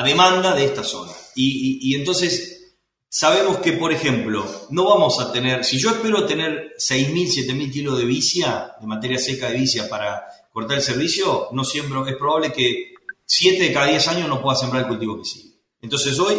demanda 0.04 0.54
de 0.54 0.64
esta 0.64 0.84
zona. 0.84 1.12
Y, 1.34 1.94
entonces 1.94 2.74
sabemos 3.08 3.58
que, 3.58 3.72
por 3.72 3.92
ejemplo, 3.92 4.44
no 4.70 4.84
vamos 4.84 5.18
a 5.20 5.32
tener, 5.32 5.64
si 5.64 5.78
yo 5.78 5.90
espero 5.90 6.26
tener 6.26 6.74
6.000, 6.78 7.46
7.000 7.46 7.72
kilos 7.72 7.98
de 7.98 8.04
vicia, 8.04 8.74
de 8.80 8.86
materia 8.86 9.18
seca 9.18 9.50
de 9.50 9.58
vicia 9.58 9.88
para 9.88 10.24
cortar 10.52 10.76
el 10.76 10.82
servicio, 10.82 11.48
no 11.52 11.64
siembro, 11.64 12.06
es 12.06 12.16
probable 12.16 12.52
que 12.52 12.94
7 13.24 13.62
de 13.62 13.72
cada 13.72 13.86
10 13.86 14.08
años 14.08 14.28
no 14.28 14.40
pueda 14.40 14.56
sembrar 14.56 14.82
el 14.82 14.88
cultivo 14.88 15.18
que 15.18 15.24
sigue. 15.24 15.54
Entonces 15.80 16.18
hoy 16.18 16.36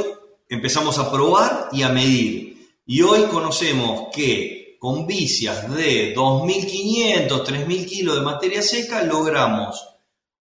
empezamos 0.47 0.97
a 0.97 1.11
probar 1.11 1.69
y 1.71 1.83
a 1.83 1.89
medir. 1.89 2.75
Y 2.85 3.01
hoy 3.01 3.23
conocemos 3.23 4.07
que 4.13 4.77
con 4.79 5.05
vicias 5.05 5.73
de 5.75 6.15
2.500, 6.15 7.45
3.000 7.45 7.85
kilos 7.85 8.15
de 8.15 8.21
materia 8.21 8.61
seca 8.61 9.03
logramos 9.03 9.88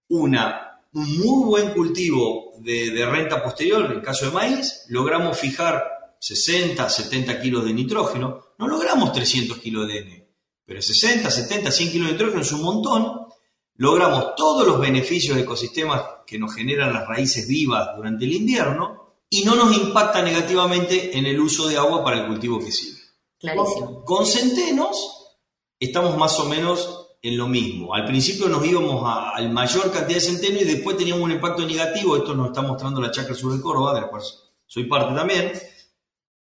una, 0.08 0.80
un 0.92 1.18
muy 1.18 1.44
buen 1.44 1.72
cultivo 1.72 2.52
de, 2.58 3.06
renta 3.06 3.42
posterior, 3.42 3.84
en 3.84 3.92
el 3.92 4.02
caso 4.02 4.26
de 4.26 4.32
maíz, 4.32 4.84
logramos 4.88 5.38
fijar 5.38 5.84
60, 6.18 6.88
70 6.88 7.40
kilos 7.40 7.64
de 7.64 7.72
nitrógeno, 7.72 8.40
no 8.58 8.68
logramos 8.68 9.12
300 9.12 9.58
kilos 9.58 9.86
de 9.86 9.98
N, 9.98 10.28
pero 10.64 10.82
60, 10.82 11.30
70, 11.30 11.70
100 11.70 11.92
kilos 11.92 12.06
de 12.08 12.12
nitrógeno 12.12 12.42
es 12.42 12.52
un 12.52 12.62
montón, 12.62 13.26
logramos 13.74 14.34
todos 14.34 14.66
los 14.66 14.80
beneficios 14.80 15.36
de 15.36 15.42
ecosistemas 15.42 16.02
que 16.26 16.38
nos 16.38 16.54
generan 16.54 16.92
las 16.92 17.06
raíces 17.06 17.46
vivas 17.46 17.88
durante 17.96 18.24
el 18.24 18.32
invierno 18.32 19.14
y 19.30 19.44
no 19.44 19.54
nos 19.54 19.76
impacta 19.76 20.22
negativamente 20.22 21.16
en 21.16 21.26
el 21.26 21.38
uso 21.38 21.68
de 21.68 21.76
agua 21.76 22.02
para 22.02 22.20
el 22.20 22.26
cultivo 22.26 22.58
que 22.58 22.72
sigue. 22.72 22.98
Clarísimo. 23.38 24.04
Con 24.04 24.26
centenos 24.26 25.36
estamos 25.78 26.16
más 26.16 26.38
o 26.40 26.46
menos 26.46 27.07
en 27.20 27.37
lo 27.37 27.48
mismo. 27.48 27.94
Al 27.94 28.04
principio 28.04 28.48
nos 28.48 28.64
íbamos 28.64 29.04
al 29.35 29.50
mayor 29.50 29.90
cantidad 29.90 30.18
de 30.18 30.20
centeno 30.20 30.61
y 30.61 30.64
después 30.64 30.96
teníamos 30.96 31.24
un 31.24 31.33
impacto 31.33 31.66
negativo, 31.66 32.16
esto 32.16 32.35
nos 32.35 32.48
está 32.48 32.62
mostrando 32.62 33.00
la 33.00 33.11
chacra 33.11 33.35
sur 33.35 33.54
de 33.54 33.61
Córdoba, 33.61 33.94
de 33.94 34.02
la 34.02 34.09
cual 34.09 34.22
soy 34.66 34.85
parte 34.85 35.14
también, 35.14 35.52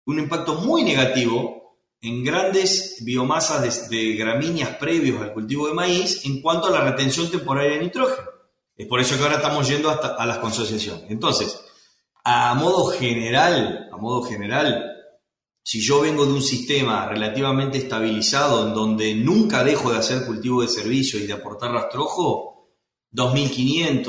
un 0.06 0.20
impacto 0.20 0.56
muy 0.56 0.84
negativo 0.84 1.58
en 2.02 2.24
grandes 2.24 2.98
biomasas 3.04 3.90
de, 3.90 4.14
gramíneas 4.14 4.76
previos 4.78 5.22
al 5.22 5.34
cultivo 5.34 5.68
de 5.68 5.74
maíz 5.74 6.26
en 6.26 6.42
cuanto 6.42 6.68
a 6.68 6.72
la 6.72 6.82
retención 6.82 7.30
temporaria 7.30 7.72
de 7.72 7.84
nitrógeno. 7.84 8.28
Es 8.76 8.86
por 8.88 9.00
eso 9.00 9.18
que 9.18 9.24
ahora 9.24 9.38
estamos 9.38 9.68
yendo 9.68 9.90
hasta 9.90 10.10
a 10.10 10.26
las 10.26 10.38
consociaciones. 10.38 11.10
Entonces, 11.10 11.60
a 12.24 12.54
modo 12.54 12.86
general, 12.88 13.90
a 13.92 13.98
modo 13.98 14.22
general, 14.24 14.97
si 15.68 15.82
yo 15.82 16.00
vengo 16.00 16.26
de 16.26 16.32
un 16.32 16.42
sistema 16.42 17.10
relativamente 17.10 17.78
estabilizado 17.78 18.66
en 18.66 18.74
donde 18.74 19.14
nunca 19.16 19.66
dejo 19.66 19.92
de 19.92 19.98
hacer 19.98 20.26
cultivo 20.26 20.62
de 20.62 20.70
servicio 20.70 21.20
y 21.20 21.28
de 21.28 21.34
aportar 21.34 21.74
rastrojo, 21.74 22.70
2.500, 23.12 24.06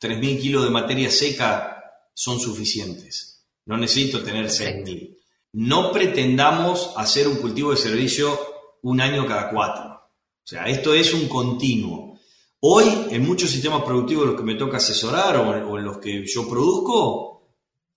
3.000 0.00 0.40
kilos 0.40 0.64
de 0.64 0.70
materia 0.70 1.08
seca 1.08 1.80
son 2.12 2.40
suficientes. 2.40 3.46
No 3.66 3.76
necesito 3.76 4.20
tener 4.24 4.46
6.000. 4.46 5.16
No 5.52 5.92
pretendamos 5.92 6.90
hacer 6.96 7.28
un 7.28 7.36
cultivo 7.36 7.70
de 7.70 7.76
servicio 7.76 8.36
un 8.82 9.00
año 9.00 9.28
cada 9.28 9.50
cuatro. 9.50 9.84
O 9.84 10.42
sea, 10.42 10.64
esto 10.64 10.92
es 10.92 11.14
un 11.14 11.28
continuo. 11.28 12.18
Hoy, 12.58 13.06
en 13.10 13.24
muchos 13.24 13.50
sistemas 13.50 13.84
productivos 13.84 14.24
en 14.24 14.30
los 14.30 14.40
que 14.40 14.46
me 14.46 14.56
toca 14.56 14.78
asesorar 14.78 15.36
o 15.36 15.78
en 15.78 15.84
los 15.84 15.98
que 15.98 16.26
yo 16.26 16.48
produzco, 16.48 17.52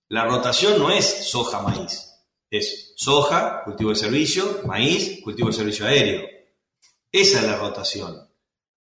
la 0.09 0.25
rotación 0.25 0.77
no 0.77 0.91
es 0.91 1.27
soja-maíz 1.27 2.08
es 2.49 2.93
soja, 2.95 3.63
cultivo 3.63 3.91
de 3.91 3.95
servicio, 3.95 4.62
maíz, 4.65 5.21
cultivo 5.23 5.49
de 5.49 5.55
servicio 5.55 5.85
aéreo. 5.85 6.27
Esa 7.12 7.39
es 7.39 7.45
la 7.45 7.57
rotación. 7.57 8.29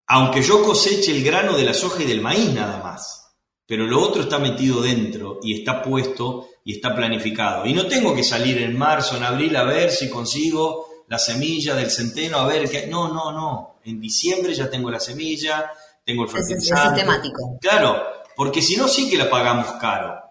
Aunque 0.08 0.42
yo 0.42 0.62
coseche 0.62 1.12
el 1.12 1.24
grano 1.24 1.56
de 1.56 1.64
la 1.64 1.74
soja 1.74 2.02
y 2.02 2.06
del 2.06 2.20
maíz 2.20 2.52
nada 2.52 2.82
más, 2.82 3.34
pero 3.66 3.86
lo 3.86 4.00
otro 4.00 4.22
está 4.22 4.38
metido 4.38 4.80
dentro 4.80 5.40
y 5.42 5.58
está 5.58 5.82
puesto 5.82 6.48
y 6.64 6.74
está 6.74 6.94
planificado. 6.94 7.66
Y 7.66 7.72
no 7.72 7.86
tengo 7.86 8.14
que 8.14 8.22
salir 8.22 8.58
en 8.58 8.78
marzo, 8.78 9.16
en 9.16 9.24
abril 9.24 9.56
a 9.56 9.64
ver 9.64 9.90
si 9.90 10.08
consigo 10.08 10.86
la 11.08 11.18
semilla 11.18 11.74
del 11.74 11.90
centeno, 11.90 12.38
a 12.38 12.46
ver 12.46 12.68
qué... 12.70 12.86
No, 12.86 13.12
no, 13.12 13.32
no. 13.32 13.78
En 13.84 14.00
diciembre 14.00 14.54
ya 14.54 14.70
tengo 14.70 14.90
la 14.90 15.00
semilla, 15.00 15.72
tengo 16.04 16.24
el 16.24 16.28
fertilizante. 16.28 16.82
Es 16.82 16.94
sistemático. 16.94 17.58
Claro, 17.60 18.02
porque 18.36 18.62
si 18.62 18.76
no 18.76 18.86
sí 18.86 19.10
que 19.10 19.16
la 19.16 19.28
pagamos 19.28 19.72
caro. 19.80 20.25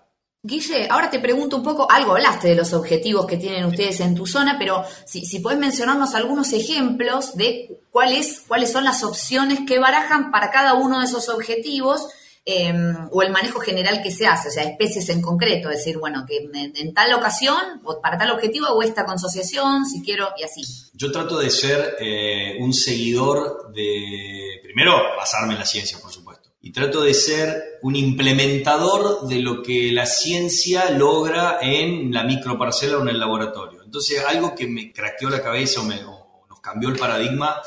Guille, 0.45 0.87
ahora 0.91 1.09
te 1.09 1.17
pregunto 1.17 1.57
un 1.57 1.63
poco, 1.63 1.89
algo 1.89 2.11
hablaste 2.11 2.49
de 2.49 2.55
los 2.55 2.71
objetivos 2.73 3.25
que 3.25 3.37
tienen 3.37 3.65
ustedes 3.65 3.99
en 3.99 4.13
tu 4.13 4.27
zona, 4.27 4.57
pero 4.59 4.83
si, 5.03 5.25
si 5.25 5.39
puedes 5.39 5.59
mencionarnos 5.59 6.13
algunos 6.13 6.53
ejemplos 6.53 7.35
de 7.35 7.79
cuáles, 7.89 8.43
cuáles 8.47 8.71
son 8.71 8.83
las 8.83 9.03
opciones 9.03 9.61
que 9.65 9.79
barajan 9.79 10.29
para 10.29 10.51
cada 10.51 10.75
uno 10.75 10.99
de 10.99 11.05
esos 11.05 11.29
objetivos 11.29 12.09
em, 12.45 12.95
o 13.09 13.23
el 13.23 13.31
manejo 13.31 13.59
general 13.59 14.03
que 14.03 14.11
se 14.11 14.27
hace, 14.27 14.49
o 14.49 14.51
sea, 14.51 14.65
especies 14.65 15.09
en 15.09 15.19
concreto, 15.19 15.71
es 15.71 15.77
decir, 15.77 15.97
bueno, 15.97 16.27
que 16.27 16.47
en, 16.53 16.93
tal 16.93 17.11
ocasión 17.15 17.81
o 17.83 17.99
para 17.99 18.19
tal 18.19 18.29
objetivo 18.29 18.67
hago 18.67 18.83
esta 18.83 19.03
consociación, 19.03 19.87
si 19.87 20.03
quiero, 20.03 20.29
y 20.37 20.43
así. 20.43 20.61
Yo 20.93 21.11
trato 21.11 21.39
de 21.39 21.49
ser 21.49 21.95
eh, 21.99 22.57
un 22.59 22.71
seguidor 22.71 23.73
de, 23.73 24.59
primero, 24.61 24.93
basarme 25.17 25.53
en 25.53 25.59
la 25.59 25.65
ciencia, 25.65 25.97
por 25.99 26.11
supuesto 26.11 26.24
y 26.65 26.71
trato 26.71 27.03
de 27.03 27.13
ser 27.13 27.77
un 27.83 27.95
implementador 27.95 29.27
de 29.27 29.37
lo 29.37 29.61
que 29.61 29.91
la 29.91 30.07
ciencia 30.07 30.89
logra 30.89 31.59
en 31.61 32.11
la 32.11 32.23
microparcela 32.23 32.97
o 32.97 33.03
en 33.03 33.09
el 33.09 33.19
laboratorio. 33.19 33.83
Entonces, 33.83 34.23
algo 34.27 34.55
que 34.55 34.65
me 34.65 34.91
craqueó 34.91 35.29
la 35.29 35.43
cabeza 35.43 35.81
o, 35.81 35.83
me, 35.83 36.01
nos 36.01 36.59
cambió 36.63 36.89
el 36.89 36.97
paradigma 36.97 37.61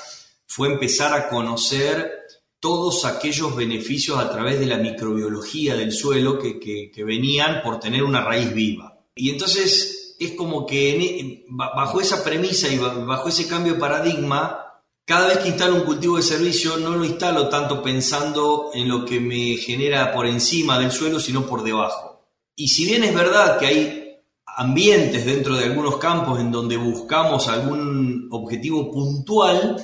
fue 0.48 0.72
empezar 0.72 1.14
a 1.14 1.28
conocer 1.28 2.10
todos 2.58 3.04
aquellos 3.04 3.54
beneficios 3.54 4.18
a 4.18 4.32
través 4.32 4.58
de 4.58 4.66
la 4.66 4.78
microbiología 4.78 5.76
del 5.76 5.92
suelo 5.92 6.36
que, 6.36 6.58
que 6.58 7.04
venían 7.04 7.62
por 7.62 7.78
tener 7.78 8.02
una 8.02 8.24
raíz 8.24 8.52
viva. 8.52 8.98
Y 9.14 9.30
entonces 9.30 10.16
es 10.18 10.32
como 10.32 10.66
que 10.66 10.90
e, 10.96 11.44
bajo 11.46 12.00
esa 12.00 12.24
premisa 12.24 12.66
y 12.66 12.78
bajo 12.78 13.28
ese 13.28 13.46
cambio 13.46 13.74
de 13.74 13.78
paradigma, 13.78 14.67
cada 15.08 15.28
vez 15.28 15.38
que 15.38 15.48
instalo 15.48 15.76
un 15.76 15.84
cultivo 15.86 16.18
de 16.18 16.22
servicio 16.22 16.76
no 16.76 16.94
lo 16.94 17.02
instalo 17.02 17.48
tanto 17.48 17.82
pensando 17.82 18.70
en 18.74 18.90
lo 18.90 19.06
que 19.06 19.18
me 19.18 19.56
genera 19.56 20.12
por 20.12 20.26
encima 20.26 20.78
del 20.78 20.92
suelo, 20.92 21.18
sino 21.18 21.46
por 21.46 21.62
debajo. 21.62 22.28
Y 22.54 22.68
si 22.68 22.84
bien 22.84 23.02
es 23.04 23.14
verdad 23.14 23.58
que 23.58 23.66
hay 23.66 24.16
ambientes 24.44 25.24
dentro 25.24 25.56
de 25.56 25.64
algunos 25.64 25.96
campos 25.96 26.38
en 26.40 26.50
donde 26.50 26.76
buscamos 26.76 27.48
algún 27.48 28.28
objetivo 28.30 28.92
puntual, 28.92 29.82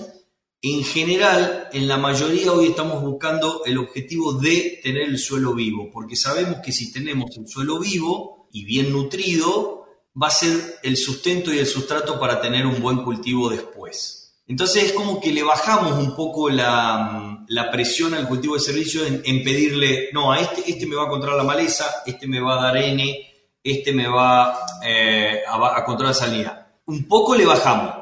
en 0.61 0.85
general, 0.85 1.71
en 1.73 1.89
la 1.89 1.97
mayoría 1.97 2.53
hoy 2.53 2.67
estamos 2.67 3.03
buscando 3.03 3.63
el 3.65 3.79
objetivo 3.79 4.35
de 4.35 4.79
tener 4.83 5.09
el 5.09 5.19
suelo 5.19 5.55
vivo, 5.55 5.89
porque 5.91 6.17
sabemos 6.17 6.59
que 6.63 6.71
si 6.71 6.93
tenemos 6.93 7.35
el 7.39 7.49
suelo 7.49 7.79
vivo 7.79 8.51
y 8.53 8.67
bien 8.67 8.93
nutrido, 8.93 9.87
va 10.23 10.27
a 10.27 10.31
ser 10.31 10.81
el 10.83 10.99
sustento 10.99 11.51
y 11.51 11.61
el 11.61 11.67
sustrato 11.67 12.21
para 12.21 12.43
tener 12.43 12.67
un 12.67 12.83
buen 12.83 13.03
cultivo 13.03 13.49
después. 13.49 14.24
Entonces 14.47 14.85
es 14.85 14.93
como 14.93 15.21
que 15.21 15.33
le 15.33 15.43
bajamos 15.43 15.99
un 15.99 16.15
poco 16.15 16.51
la, 16.51 17.47
presión 17.73 18.15
al 18.15 18.29
cultivo 18.29 18.55
de 18.55 18.61
servicio 18.61 19.03
en, 19.07 19.43
pedirle, 19.43 20.11
no, 20.13 20.33
a 20.33 20.41
este, 20.41 20.71
este 20.71 20.87
me 20.87 20.97
va 20.97 21.05
a 21.05 21.09
controlar 21.09 21.39
la 21.39 21.45
maleza, 21.45 21.87
este 22.05 22.27
me 22.27 22.41
va 22.41 22.59
a 22.59 22.63
dar 22.65 22.77
N, 22.77 23.33
este 23.63 23.93
me 23.93 24.07
va 24.07 24.59
eh, 24.85 25.43
a, 25.49 25.79
a 25.79 25.85
controlar 25.85 26.15
la 26.15 26.21
salida. 26.21 26.79
Un 26.87 27.09
poco 27.09 27.35
le 27.35 27.47
bajamos, 27.47 27.95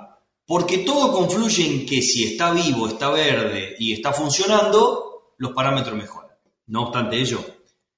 porque 0.45 0.79
todo 0.79 1.13
confluye 1.13 1.65
en 1.65 1.87
que 1.87 2.03
si 2.03 2.25
está 2.25 2.53
vivo, 2.53 2.89
está 2.89 3.11
verde 3.11 3.77
y 3.79 3.93
está 3.93 4.13
funcionando, 4.13 5.35
los 5.39 5.53
parámetros 5.53 5.97
mejoran. 5.97 6.31
No 6.67 6.85
obstante 6.85 7.17
ello, 7.19 7.45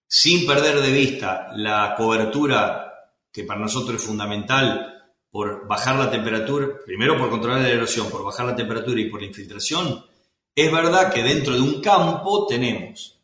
sin 0.06 0.46
perder 0.46 0.80
de 0.80 0.92
vista 0.92 1.48
la 1.54 1.94
cobertura 1.96 2.84
que 3.32 3.44
para 3.44 3.60
nosotros 3.60 3.96
es 3.96 4.06
fundamental 4.06 4.93
por 5.34 5.66
bajar 5.66 5.96
la 5.96 6.12
temperatura, 6.12 6.68
primero 6.86 7.18
por 7.18 7.28
controlar 7.28 7.60
la 7.60 7.68
erosión, 7.68 8.08
por 8.08 8.22
bajar 8.22 8.46
la 8.46 8.54
temperatura 8.54 9.00
y 9.00 9.10
por 9.10 9.20
la 9.20 9.26
infiltración, 9.26 10.06
es 10.54 10.70
verdad 10.70 11.12
que 11.12 11.24
dentro 11.24 11.54
de 11.54 11.60
un 11.60 11.80
campo 11.80 12.46
tenemos, 12.46 13.20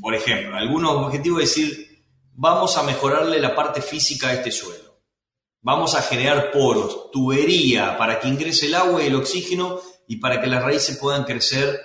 por 0.00 0.14
ejemplo, 0.14 0.56
algunos 0.56 0.92
objetivos 0.92 1.38
de 1.38 1.44
decir, 1.46 2.04
vamos 2.32 2.78
a 2.78 2.84
mejorarle 2.84 3.40
la 3.40 3.56
parte 3.56 3.82
física 3.82 4.28
a 4.28 4.34
este 4.34 4.52
suelo, 4.52 5.00
vamos 5.60 5.96
a 5.96 6.02
generar 6.02 6.52
poros, 6.52 7.10
tubería 7.10 7.98
para 7.98 8.20
que 8.20 8.28
ingrese 8.28 8.66
el 8.66 8.76
agua 8.76 9.02
y 9.02 9.08
el 9.08 9.16
oxígeno 9.16 9.80
y 10.06 10.18
para 10.18 10.40
que 10.40 10.46
las 10.46 10.62
raíces 10.62 10.96
puedan 10.96 11.24
crecer 11.24 11.76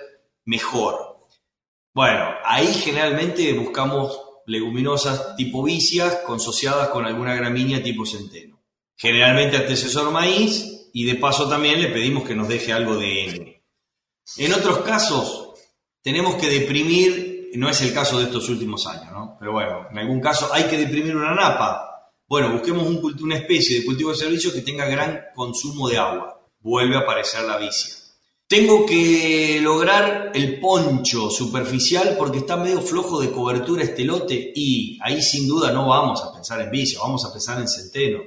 mejor. 0.44 1.26
Bueno, 1.92 2.28
ahí 2.44 2.72
generalmente 2.74 3.52
buscamos 3.54 4.20
leguminosas 4.46 5.34
tipo 5.34 5.64
vicias 5.64 6.20
consociadas 6.24 6.90
con 6.90 7.04
alguna 7.04 7.34
gramínea 7.34 7.82
tipo 7.82 8.06
centeno 8.06 8.53
generalmente 8.96 9.56
antecesor 9.56 10.10
maíz, 10.10 10.74
y 10.92 11.04
de 11.04 11.16
paso 11.16 11.48
también 11.48 11.82
le 11.82 11.88
pedimos 11.88 12.24
que 12.24 12.36
nos 12.36 12.48
deje 12.48 12.72
algo 12.72 12.96
de 12.96 13.24
N. 13.24 13.62
En 14.36 14.52
otros 14.52 14.78
casos, 14.78 15.50
tenemos 16.00 16.36
que 16.36 16.48
deprimir, 16.48 17.50
no 17.54 17.68
es 17.68 17.80
el 17.82 17.92
caso 17.92 18.18
de 18.18 18.24
estos 18.24 18.48
últimos 18.48 18.86
años, 18.86 19.12
¿no? 19.12 19.36
pero 19.38 19.52
bueno, 19.52 19.88
en 19.90 19.98
algún 19.98 20.20
caso 20.20 20.48
hay 20.52 20.64
que 20.64 20.78
deprimir 20.78 21.16
una 21.16 21.34
napa. 21.34 22.12
Bueno, 22.28 22.52
busquemos 22.52 22.86
un, 22.86 23.16
una 23.22 23.36
especie 23.36 23.80
de 23.80 23.84
cultivo 23.84 24.10
de 24.10 24.16
servicio 24.16 24.52
que 24.52 24.62
tenga 24.62 24.86
gran 24.86 25.20
consumo 25.34 25.88
de 25.88 25.98
agua. 25.98 26.40
Vuelve 26.60 26.96
a 26.96 27.00
aparecer 27.00 27.42
la 27.42 27.58
vicia. 27.58 27.94
Tengo 28.46 28.86
que 28.86 29.58
lograr 29.60 30.30
el 30.32 30.60
poncho 30.60 31.28
superficial 31.28 32.14
porque 32.16 32.38
está 32.38 32.56
medio 32.56 32.80
flojo 32.80 33.20
de 33.20 33.32
cobertura 33.32 33.82
este 33.82 34.04
lote 34.04 34.52
y 34.54 34.96
ahí 35.02 35.20
sin 35.20 35.48
duda 35.48 35.72
no 35.72 35.88
vamos 35.88 36.22
a 36.22 36.32
pensar 36.32 36.60
en 36.60 36.70
vicia, 36.70 37.00
vamos 37.00 37.24
a 37.24 37.32
pensar 37.32 37.58
en 37.58 37.66
centeno 37.66 38.20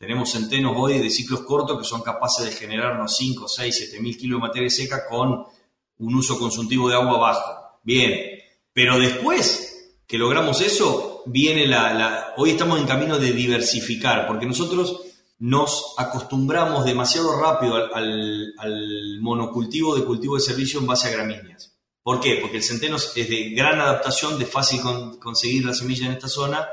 tenemos 0.00 0.30
centenos 0.30 0.72
hoy 0.78 0.98
de 0.98 1.10
ciclos 1.10 1.42
cortos 1.42 1.78
que 1.78 1.84
son 1.84 2.00
capaces 2.00 2.46
de 2.46 2.52
generar 2.52 2.96
unos 2.96 3.14
5, 3.18 3.46
6, 3.46 3.76
7 3.76 4.00
mil 4.00 4.16
kilos 4.16 4.38
de 4.40 4.48
materia 4.48 4.70
seca 4.70 5.06
con 5.06 5.44
un 5.98 6.14
uso 6.14 6.38
consultivo 6.38 6.88
de 6.88 6.94
agua 6.94 7.18
bajo. 7.18 7.80
Bien, 7.82 8.18
pero 8.72 8.98
después 8.98 9.92
que 10.06 10.16
logramos 10.16 10.62
eso, 10.62 11.22
viene 11.26 11.66
la, 11.66 12.32
Hoy 12.38 12.52
estamos 12.52 12.80
en 12.80 12.86
camino 12.86 13.18
de 13.18 13.32
diversificar, 13.32 14.26
porque 14.26 14.46
nosotros 14.46 15.02
nos 15.38 15.94
acostumbramos 15.98 16.86
demasiado 16.86 17.38
rápido 17.38 17.74
al, 17.94 18.54
al 18.56 19.20
monocultivo 19.20 19.94
de 19.96 20.06
cultivo 20.06 20.36
de 20.36 20.40
servicio 20.40 20.80
en 20.80 20.86
base 20.86 21.08
a 21.08 21.10
gramíneas. 21.10 21.76
¿Por 22.02 22.20
qué? 22.20 22.38
Porque 22.40 22.56
el 22.56 22.62
centeno 22.62 22.96
es 22.96 23.14
de 23.14 23.50
gran 23.50 23.78
adaptación, 23.78 24.38
de 24.38 24.46
fácil 24.46 24.80
conseguir 25.20 25.66
la 25.66 25.74
semilla 25.74 26.06
en 26.06 26.12
esta 26.12 26.28
zona 26.28 26.66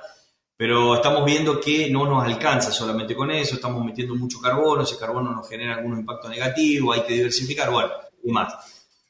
pero 0.58 0.96
estamos 0.96 1.24
viendo 1.24 1.62
que 1.62 1.90
no 1.92 2.06
nos 2.08 2.26
alcanza 2.26 2.72
solamente 2.72 3.16
con 3.16 3.30
eso, 3.30 3.56
estamos 3.56 3.86
metiendo 3.86 4.16
mucho 4.16 4.42
carbono, 4.42 4.82
ese 4.82 4.98
carbono 4.98 5.32
nos 5.32 5.48
genera 5.48 5.76
algunos 5.76 6.00
impactos 6.00 6.32
negativos, 6.32 6.98
hay 6.98 7.04
que 7.04 7.14
diversificar, 7.14 7.70
bueno, 7.70 7.92
y 8.24 8.32
más. 8.32 8.56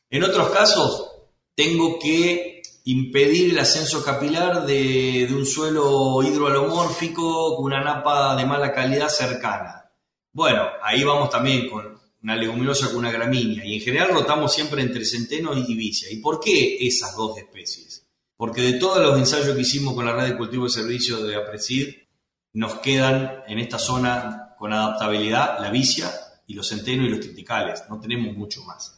En 0.09 0.23
otros 0.25 0.49
casos, 0.49 1.09
tengo 1.55 1.97
que 1.97 2.61
impedir 2.83 3.51
el 3.51 3.59
ascenso 3.59 4.03
capilar 4.03 4.65
de, 4.65 5.27
un 5.31 5.45
suelo 5.45 6.21
hidroalomórfico 6.21 7.55
con 7.55 7.65
una 7.65 7.83
napa 7.83 8.35
de 8.35 8.45
mala 8.45 8.73
calidad 8.73 9.09
cercana. 9.09 9.89
Bueno, 10.33 10.63
ahí 10.83 11.03
vamos 11.03 11.29
también 11.29 11.69
con 11.69 11.97
una 12.23 12.35
leguminosa 12.35 12.87
con 12.87 12.97
una 12.97 13.11
gramínea 13.11 13.65
y 13.65 13.75
en 13.75 13.81
general 13.81 14.09
rotamos 14.09 14.53
siempre 14.53 14.81
entre 14.81 15.05
centeno 15.05 15.53
y 15.55 15.75
vicia. 15.75 16.11
¿Y 16.11 16.17
por 16.17 16.39
qué 16.39 16.77
esas 16.79 17.15
dos 17.15 17.37
especies? 17.37 18.06
Porque 18.37 18.61
de 18.61 18.73
todos 18.73 18.99
los 18.99 19.17
ensayos 19.17 19.55
que 19.55 19.61
hicimos 19.61 19.95
con 19.95 20.05
la 20.05 20.13
red 20.13 20.27
de 20.27 20.37
cultivo 20.37 20.65
de 20.65 20.69
servicio 20.69 21.23
de 21.23 21.35
APRESID, 21.35 21.87
nos 22.53 22.75
quedan 22.75 23.43
en 23.47 23.59
esta 23.59 23.79
zona 23.79 24.55
con 24.57 24.71
adaptabilidad 24.71 25.59
la 25.59 25.71
vicia 25.71 26.09
y 26.45 26.53
los 26.53 26.67
centenos 26.67 27.07
y 27.07 27.09
los 27.09 27.19
triticales, 27.19 27.83
no 27.89 27.99
tenemos 27.99 28.35
mucho 28.37 28.63
más. 28.63 28.93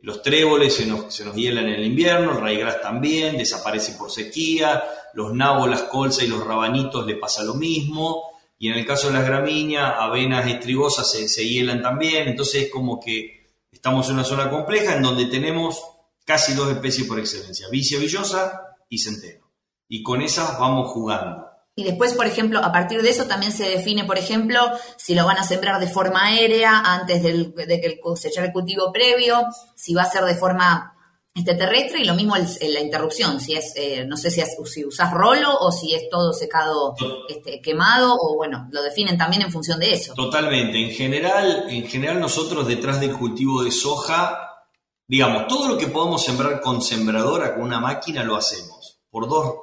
Los 0.00 0.22
tréboles 0.22 0.74
se 0.74 0.86
nos, 0.86 1.14
se 1.14 1.24
nos 1.24 1.34
hielan 1.34 1.66
en 1.66 1.74
el 1.74 1.84
invierno, 1.84 2.32
el 2.32 2.40
raigras 2.40 2.80
también, 2.80 3.36
desaparece 3.36 3.92
por 3.92 4.10
sequía, 4.10 4.82
los 5.12 5.34
nabos, 5.34 5.68
las 5.68 5.82
colzas 5.82 6.24
y 6.24 6.28
los 6.28 6.44
rabanitos 6.44 7.06
le 7.06 7.16
pasa 7.16 7.42
lo 7.42 7.54
mismo, 7.54 8.22
y 8.58 8.68
en 8.68 8.74
el 8.74 8.86
caso 8.86 9.08
de 9.08 9.14
las 9.14 9.26
gramíneas, 9.26 9.94
avenas 9.98 10.46
estrigosas 10.48 11.10
se, 11.10 11.28
se 11.28 11.46
hielan 11.46 11.82
también, 11.82 12.28
entonces 12.28 12.64
es 12.64 12.70
como 12.70 13.00
que 13.00 13.48
estamos 13.70 14.08
en 14.08 14.14
una 14.14 14.24
zona 14.24 14.50
compleja 14.50 14.96
en 14.96 15.02
donde 15.02 15.26
tenemos 15.26 15.82
casi 16.24 16.54
dos 16.54 16.70
especies 16.70 17.06
por 17.06 17.18
excelencia, 17.18 17.68
vicia 17.70 17.98
villosa 17.98 18.67
y 18.88 18.98
centeno. 18.98 19.50
Y 19.88 20.02
con 20.02 20.22
esas 20.22 20.58
vamos 20.58 20.90
jugando. 20.90 21.48
Y 21.78 21.84
después, 21.84 22.12
por 22.14 22.26
ejemplo, 22.26 22.58
a 22.58 22.72
partir 22.72 23.02
de 23.02 23.10
eso 23.10 23.26
también 23.26 23.52
se 23.52 23.68
define, 23.68 24.04
por 24.04 24.18
ejemplo, 24.18 24.60
si 24.96 25.14
lo 25.14 25.24
van 25.24 25.38
a 25.38 25.44
sembrar 25.44 25.78
de 25.78 25.86
forma 25.86 26.24
aérea 26.24 26.80
antes 26.80 27.22
del, 27.22 27.54
de 27.54 27.80
que 27.80 27.86
el 27.86 28.00
cosechar 28.00 28.44
el 28.46 28.52
cultivo 28.52 28.90
previo, 28.92 29.46
si 29.76 29.94
va 29.94 30.02
a 30.02 30.10
ser 30.10 30.24
de 30.24 30.34
forma 30.34 30.92
este, 31.32 31.54
terrestre 31.54 32.00
y 32.00 32.04
lo 32.04 32.16
mismo 32.16 32.34
en 32.34 32.74
la 32.74 32.80
interrupción, 32.80 33.40
si 33.40 33.54
es, 33.54 33.74
eh, 33.76 34.04
no 34.04 34.16
sé 34.16 34.32
si, 34.32 34.42
si 34.64 34.84
usas 34.84 35.12
rolo 35.12 35.56
o 35.56 35.70
si 35.70 35.94
es 35.94 36.10
todo 36.10 36.32
secado 36.32 36.96
este, 37.28 37.60
quemado 37.60 38.16
o 38.20 38.34
bueno, 38.34 38.66
lo 38.72 38.82
definen 38.82 39.16
también 39.16 39.42
en 39.42 39.52
función 39.52 39.78
de 39.78 39.92
eso. 39.92 40.14
Totalmente, 40.14 40.82
en 40.82 40.90
general, 40.90 41.66
en 41.68 41.86
general 41.86 42.18
nosotros 42.18 42.66
detrás 42.66 42.98
del 43.00 43.16
cultivo 43.16 43.62
de 43.62 43.70
soja, 43.70 44.66
digamos, 45.06 45.46
todo 45.46 45.68
lo 45.68 45.78
que 45.78 45.86
podamos 45.86 46.24
sembrar 46.24 46.60
con 46.60 46.82
sembradora, 46.82 47.54
con 47.54 47.62
una 47.62 47.78
máquina, 47.78 48.24
lo 48.24 48.34
hacemos 48.34 48.77
por 49.10 49.28
dos, 49.28 49.54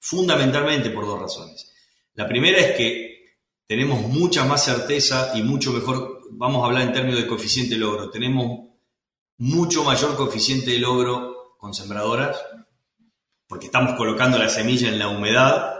fundamentalmente 0.00 0.90
por 0.90 1.06
dos 1.06 1.20
razones. 1.20 1.72
La 2.14 2.28
primera 2.28 2.58
es 2.58 2.76
que 2.76 3.14
tenemos 3.66 4.00
mucha 4.02 4.44
más 4.44 4.64
certeza 4.64 5.32
y 5.34 5.42
mucho 5.42 5.72
mejor, 5.72 6.20
vamos 6.32 6.62
a 6.62 6.66
hablar 6.66 6.82
en 6.82 6.92
términos 6.92 7.20
de 7.20 7.26
coeficiente 7.26 7.74
de 7.74 7.80
logro, 7.80 8.10
tenemos 8.10 8.70
mucho 9.38 9.82
mayor 9.84 10.16
coeficiente 10.16 10.70
de 10.70 10.78
logro 10.78 11.56
con 11.58 11.74
sembradoras, 11.74 12.38
porque 13.46 13.66
estamos 13.66 13.96
colocando 13.96 14.38
la 14.38 14.48
semilla 14.48 14.88
en 14.88 14.98
la 14.98 15.08
humedad, 15.08 15.74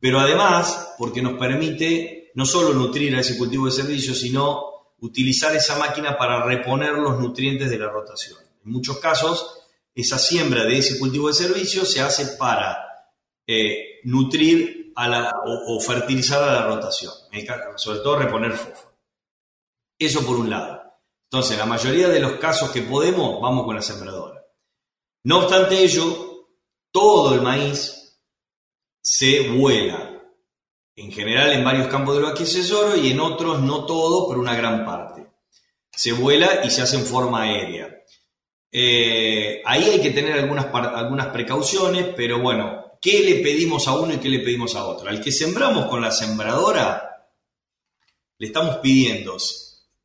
pero 0.00 0.20
además 0.20 0.94
porque 0.98 1.22
nos 1.22 1.38
permite 1.38 2.30
no 2.34 2.44
solo 2.44 2.72
nutrir 2.74 3.14
a 3.16 3.20
ese 3.20 3.36
cultivo 3.36 3.66
de 3.66 3.72
servicio, 3.72 4.14
sino 4.14 4.68
utilizar 5.00 5.54
esa 5.54 5.78
máquina 5.78 6.16
para 6.16 6.44
reponer 6.44 6.92
los 6.92 7.18
nutrientes 7.18 7.70
de 7.70 7.78
la 7.78 7.88
rotación. 7.88 8.38
En 8.64 8.72
muchos 8.72 8.98
casos, 8.98 9.57
esa 10.00 10.16
siembra 10.16 10.64
de 10.64 10.78
ese 10.78 10.96
cultivo 10.96 11.26
de 11.26 11.34
servicio 11.34 11.84
se 11.84 12.00
hace 12.00 12.36
para 12.36 12.78
eh, 13.44 13.98
nutrir 14.04 14.92
a 14.94 15.08
la, 15.08 15.32
o, 15.44 15.80
fertilizar 15.80 16.40
a 16.40 16.52
la 16.52 16.66
rotación, 16.66 17.12
sobre 17.74 17.98
todo 17.98 18.16
reponer 18.16 18.52
fósforo. 18.52 18.96
Eso 19.98 20.24
por 20.24 20.36
un 20.36 20.50
lado. 20.50 20.80
Entonces, 21.24 21.58
la 21.58 21.66
mayoría 21.66 22.08
de 22.08 22.20
los 22.20 22.34
casos 22.34 22.70
que 22.70 22.82
podemos, 22.82 23.40
vamos 23.40 23.64
con 23.64 23.74
la 23.74 23.82
sembradora. 23.82 24.40
No 25.24 25.40
obstante 25.40 25.82
ello, 25.82 26.46
todo 26.92 27.34
el 27.34 27.42
maíz 27.42 28.20
se 29.02 29.50
vuela. 29.50 30.22
En 30.94 31.10
general 31.10 31.52
en 31.52 31.64
varios 31.64 31.88
campos 31.88 32.14
de 32.14 32.20
lo 32.20 32.28
oro 32.78 32.96
y 32.96 33.10
en 33.10 33.18
otros 33.18 33.60
no 33.62 33.84
todo, 33.84 34.28
pero 34.28 34.40
una 34.40 34.54
gran 34.54 34.84
parte. 34.84 35.26
Se 35.90 36.12
vuela 36.12 36.64
y 36.64 36.70
se 36.70 36.82
hace 36.82 36.98
en 36.98 37.04
forma 37.04 37.42
aérea. 37.42 37.97
Eh, 38.70 39.62
ahí 39.64 39.84
hay 39.84 40.00
que 40.00 40.10
tener 40.10 40.32
algunas, 40.34 40.66
algunas 40.66 41.28
precauciones, 41.28 42.08
pero 42.16 42.40
bueno, 42.40 42.98
¿qué 43.00 43.20
le 43.20 43.36
pedimos 43.36 43.88
a 43.88 43.94
uno 43.94 44.14
y 44.14 44.18
qué 44.18 44.28
le 44.28 44.40
pedimos 44.40 44.74
a 44.74 44.84
otro? 44.84 45.08
Al 45.08 45.20
que 45.20 45.32
sembramos 45.32 45.86
con 45.86 46.00
la 46.00 46.10
sembradora, 46.10 47.26
le 48.38 48.46
estamos 48.46 48.76
pidiendo, 48.76 49.36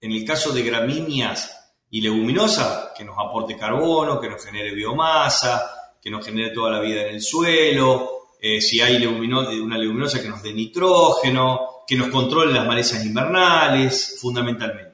en 0.01 0.11
el 0.11 0.25
caso 0.25 0.51
de 0.51 0.63
gramíneas 0.63 1.75
y 1.89 2.01
leguminosas, 2.01 2.91
que 2.97 3.03
nos 3.03 3.15
aporte 3.17 3.57
carbono, 3.57 4.19
que 4.19 4.29
nos 4.29 4.43
genere 4.43 4.73
biomasa, 4.73 5.95
que 6.01 6.09
nos 6.09 6.25
genere 6.25 6.49
toda 6.49 6.71
la 6.71 6.79
vida 6.79 7.03
en 7.03 7.15
el 7.15 7.21
suelo, 7.21 8.29
eh, 8.41 8.59
si 8.59 8.81
hay 8.81 9.05
una 9.05 9.77
leguminosa 9.77 10.21
que 10.21 10.27
nos 10.27 10.41
dé 10.41 10.53
nitrógeno, 10.53 11.83
que 11.87 11.95
nos 11.95 12.07
controle 12.07 12.51
las 12.53 12.67
malezas 12.67 13.05
invernales, 13.05 14.17
fundamentalmente. 14.19 14.92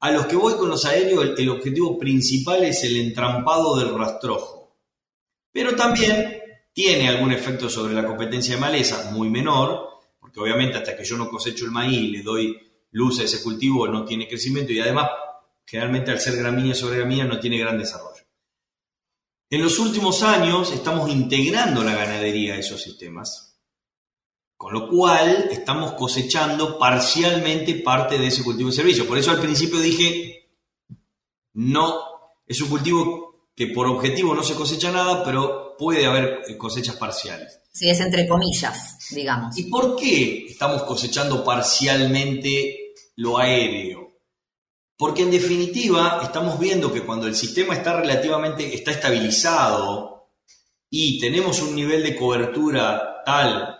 A 0.00 0.12
los 0.12 0.26
que 0.26 0.36
voy 0.36 0.54
con 0.54 0.68
los 0.68 0.84
aéreos, 0.84 1.34
el, 1.36 1.48
objetivo 1.48 1.98
principal 1.98 2.64
es 2.64 2.84
el 2.84 2.96
entrampado 2.96 3.76
del 3.78 3.94
rastrojo. 3.94 4.76
Pero 5.50 5.74
también 5.74 6.40
tiene 6.72 7.08
algún 7.08 7.32
efecto 7.32 7.68
sobre 7.68 7.94
la 7.94 8.06
competencia 8.06 8.54
de 8.54 8.60
maleza, 8.60 9.10
muy 9.10 9.28
menor, 9.28 9.88
porque 10.20 10.38
obviamente 10.38 10.76
hasta 10.78 10.96
que 10.96 11.04
yo 11.04 11.16
no 11.16 11.28
cosecho 11.28 11.64
el 11.64 11.72
maíz 11.72 11.98
y 11.98 12.08
le 12.08 12.22
doy 12.22 12.56
luz 12.92 13.18
a 13.18 13.24
ese 13.24 13.42
cultivo 13.42 13.88
no 13.88 14.04
tiene 14.04 14.28
crecimiento 14.28 14.72
y 14.72 14.80
además 14.80 15.10
generalmente 15.66 16.10
al 16.10 16.20
ser 16.20 16.36
gramínea 16.36 16.74
sobre 16.74 16.98
gramínea 16.98 17.24
no 17.24 17.40
tiene 17.40 17.58
gran 17.58 17.76
desarrollo. 17.76 18.22
En 19.50 19.62
los 19.62 19.78
últimos 19.78 20.22
años 20.22 20.72
estamos 20.72 21.10
integrando 21.10 21.82
la 21.82 21.94
ganadería 21.94 22.54
a 22.54 22.58
esos 22.58 22.80
sistemas 22.80 23.47
con 24.58 24.72
lo 24.72 24.88
cual, 24.88 25.48
estamos 25.52 25.92
cosechando 25.92 26.80
parcialmente 26.80 27.76
parte 27.76 28.18
de 28.18 28.26
ese 28.26 28.42
cultivo 28.42 28.70
de 28.70 28.76
servicio. 28.76 29.06
Por 29.06 29.16
eso 29.16 29.30
al 29.30 29.40
principio 29.40 29.78
dije, 29.78 30.50
no, 31.54 32.00
es 32.44 32.60
un 32.60 32.68
cultivo 32.68 33.46
que 33.54 33.68
por 33.68 33.86
objetivo 33.86 34.34
no 34.34 34.42
se 34.42 34.56
cosecha 34.56 34.90
nada, 34.90 35.22
pero 35.22 35.76
puede 35.78 36.06
haber 36.06 36.40
cosechas 36.58 36.96
parciales. 36.96 37.60
Sí, 37.72 37.88
es 37.88 38.00
entre 38.00 38.26
comillas, 38.26 38.98
digamos. 39.12 39.56
¿Y 39.56 39.70
por 39.70 39.94
qué 39.94 40.46
estamos 40.48 40.82
cosechando 40.82 41.44
parcialmente 41.44 42.94
lo 43.14 43.38
aéreo? 43.38 44.18
Porque 44.96 45.22
en 45.22 45.30
definitiva 45.30 46.18
estamos 46.24 46.58
viendo 46.58 46.92
que 46.92 47.02
cuando 47.02 47.28
el 47.28 47.36
sistema 47.36 47.74
está 47.74 48.00
relativamente, 48.00 48.74
está 48.74 48.90
estabilizado 48.90 50.32
y 50.90 51.20
tenemos 51.20 51.62
un 51.62 51.76
nivel 51.76 52.02
de 52.02 52.16
cobertura 52.16 53.22
tal 53.24 53.77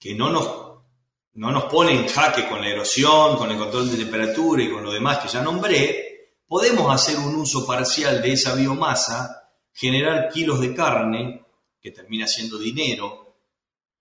que 0.00 0.14
no 0.14 0.30
nos, 0.30 0.46
no 1.34 1.52
nos 1.52 1.64
pone 1.64 1.92
en 1.92 2.08
jaque 2.08 2.48
con 2.48 2.62
la 2.62 2.70
erosión, 2.70 3.36
con 3.36 3.50
el 3.50 3.58
control 3.58 3.90
de 3.90 3.98
temperatura 3.98 4.62
y 4.62 4.70
con 4.70 4.82
lo 4.82 4.90
demás 4.90 5.18
que 5.18 5.28
ya 5.28 5.42
nombré, 5.42 6.30
podemos 6.48 6.92
hacer 6.92 7.18
un 7.18 7.36
uso 7.36 7.66
parcial 7.66 8.22
de 8.22 8.32
esa 8.32 8.54
biomasa, 8.54 9.50
generar 9.74 10.30
kilos 10.32 10.58
de 10.58 10.74
carne, 10.74 11.44
que 11.80 11.90
termina 11.90 12.26
siendo 12.26 12.58
dinero. 12.58 13.36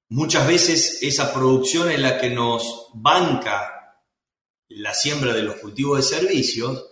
Muchas 0.08 0.48
veces 0.48 1.04
esa 1.04 1.34
producción 1.34 1.92
es 1.92 2.00
la 2.00 2.18
que 2.18 2.30
nos 2.30 2.88
banca 2.94 4.00
la 4.70 4.94
siembra 4.94 5.34
de 5.34 5.44
los 5.44 5.56
cultivos 5.58 5.98
de 5.98 6.18
servicios 6.18 6.86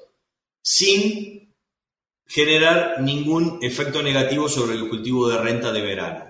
sin 0.62 1.56
generar 2.26 3.00
ningún 3.02 3.60
efecto 3.62 4.04
negativo 4.04 4.50
sobre 4.50 4.76
el 4.76 4.90
cultivo 4.90 5.30
de 5.30 5.38
renta 5.38 5.72
de 5.72 5.82
verano 5.82 6.27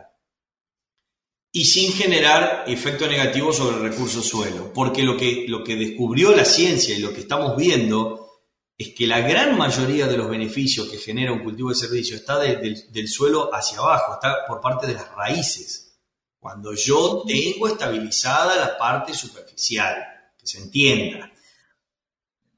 y 1.57 1.65
sin 1.65 1.91
generar 1.91 2.65
efecto 2.67 3.07
negativo 3.07 3.51
sobre 3.51 3.77
el 3.77 3.89
recurso 3.89 4.21
suelo. 4.21 4.71
Porque 4.71 5.01
lo 5.01 5.17
que, 5.17 5.45
lo 5.47 5.63
que 5.63 5.75
descubrió 5.75 6.35
la 6.35 6.45
ciencia 6.45 6.95
y 6.95 6.99
lo 6.99 7.11
que 7.11 7.21
estamos 7.21 7.57
viendo 7.57 8.43
es 8.77 8.93
que 8.93 9.07
la 9.07 9.21
gran 9.21 9.57
mayoría 9.57 10.05
de 10.05 10.17
los 10.17 10.29
beneficios 10.29 10.87
que 10.87 10.99
genera 10.99 11.31
un 11.31 11.43
cultivo 11.43 11.69
de 11.69 11.75
servicio 11.75 12.15
está 12.15 12.37
del 12.37 13.07
suelo 13.07 13.49
hacia 13.51 13.79
abajo, 13.79 14.13
está 14.13 14.45
por 14.47 14.61
parte 14.61 14.85
de 14.85 14.93
las 14.93 15.11
raíces. 15.15 15.97
Cuando 16.37 16.75
yo 16.75 17.23
tengo 17.27 17.67
estabilizada 17.67 18.55
la 18.55 18.77
parte 18.77 19.15
superficial, 19.15 19.95
que 20.39 20.45
se 20.45 20.59
entienda. 20.59 21.31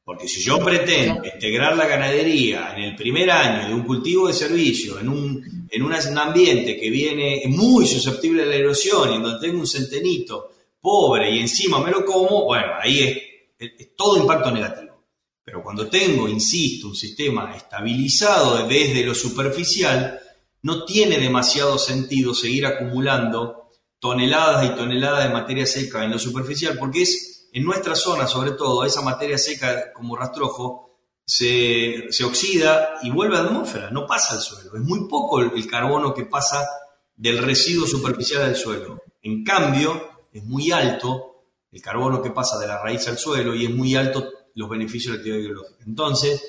Porque 0.04 0.28
si 0.28 0.42
yo 0.42 0.60
pretendo 0.60 1.24
integrar 1.24 1.78
la 1.78 1.88
ganadería 1.88 2.74
en 2.76 2.84
el 2.84 2.96
primer 2.98 3.32
año 3.32 3.70
de 3.70 3.74
un 3.74 3.84
cultivo 3.84 4.28
de 4.28 4.34
servicio, 4.34 5.00
en 5.00 5.08
un, 5.08 5.59
en 5.72 5.84
un 5.84 5.94
ambiente 5.94 6.78
que 6.80 6.90
viene 6.90 7.44
muy 7.48 7.86
susceptible 7.86 8.44
a 8.44 8.46
la 8.46 8.56
erosión 8.56 9.12
y 9.12 9.16
en 9.16 9.24
donde 9.24 9.48
tengo 9.48 9.60
un 9.60 9.68
centenito 9.68 10.52
pobre 10.82 11.32
y 11.32 11.40
encima 11.40 11.80
me 11.80 11.92
lo 11.92 12.06
como, 12.06 12.46
bueno, 12.46 12.74
ahí 12.80 13.40
es, 13.58 13.88
todo 13.96 14.18
impacto 14.18 14.52
negativo. 14.52 15.04
Pero 15.44 15.64
cuando 15.64 15.88
tengo, 15.88 16.28
insisto, 16.30 16.88
un 16.88 16.96
sistema 16.96 17.56
estabilizado 17.56 18.68
desde 18.68 19.04
lo 19.04 19.16
superficial, 19.16 20.20
no 20.62 20.86
tiene 20.86 21.18
demasiado 21.18 21.78
sentido 21.78 22.34
seguir 22.34 22.66
acumulando 22.66 23.72
toneladas 24.00 24.66
y 24.66 24.76
toneladas 24.76 25.26
de 25.26 25.34
materia 25.34 25.66
seca 25.66 26.04
en 26.06 26.12
lo 26.12 26.20
superficial, 26.20 26.78
porque 26.78 27.02
es 27.02 27.50
en 27.52 27.64
nuestra 27.64 27.96
zona, 27.96 28.28
sobre 28.28 28.52
todo, 28.52 28.86
esa 28.86 29.02
materia 29.02 29.38
seca 29.38 29.92
como 29.92 30.16
rastrojo 30.16 30.89
se, 31.30 32.24
oxida 32.26 32.96
y 33.04 33.12
vuelve 33.12 33.38
a 33.38 33.44
la 33.44 33.50
atmósfera, 33.50 33.92
no 33.92 34.08
pasa 34.08 34.34
al 34.34 34.42
suelo. 34.42 34.76
Es 34.76 34.82
muy 34.82 35.08
poco 35.08 35.40
el, 35.40 35.68
carbono 35.68 36.12
que 36.12 36.26
pasa 36.26 36.68
del 37.16 37.38
residuo 37.38 37.86
superficial 37.86 38.42
al 38.42 38.56
suelo. 38.56 39.04
En 39.22 39.44
cambio, 39.44 40.28
es 40.34 40.44
muy 40.44 40.72
alto 40.72 41.46
el 41.72 41.84
carbono 41.84 42.20
que 42.20 42.32
pasa 42.32 42.58
de 42.58 42.66
la 42.66 42.82
raíz 42.82 43.08
al 43.08 43.20
suelo 43.20 43.54
y 43.54 43.66
es 43.66 43.70
muy 43.70 43.96
alto 43.96 44.28
los 44.56 44.68
beneficios 44.68 45.12
de 45.12 45.18
la 45.18 45.20
actividad 45.20 45.46
biológica. 45.46 45.84
Entonces, 45.86 46.44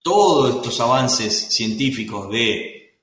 todos 0.00 0.54
estos 0.54 0.80
avances 0.80 1.52
científicos 1.52 2.30
de 2.30 3.00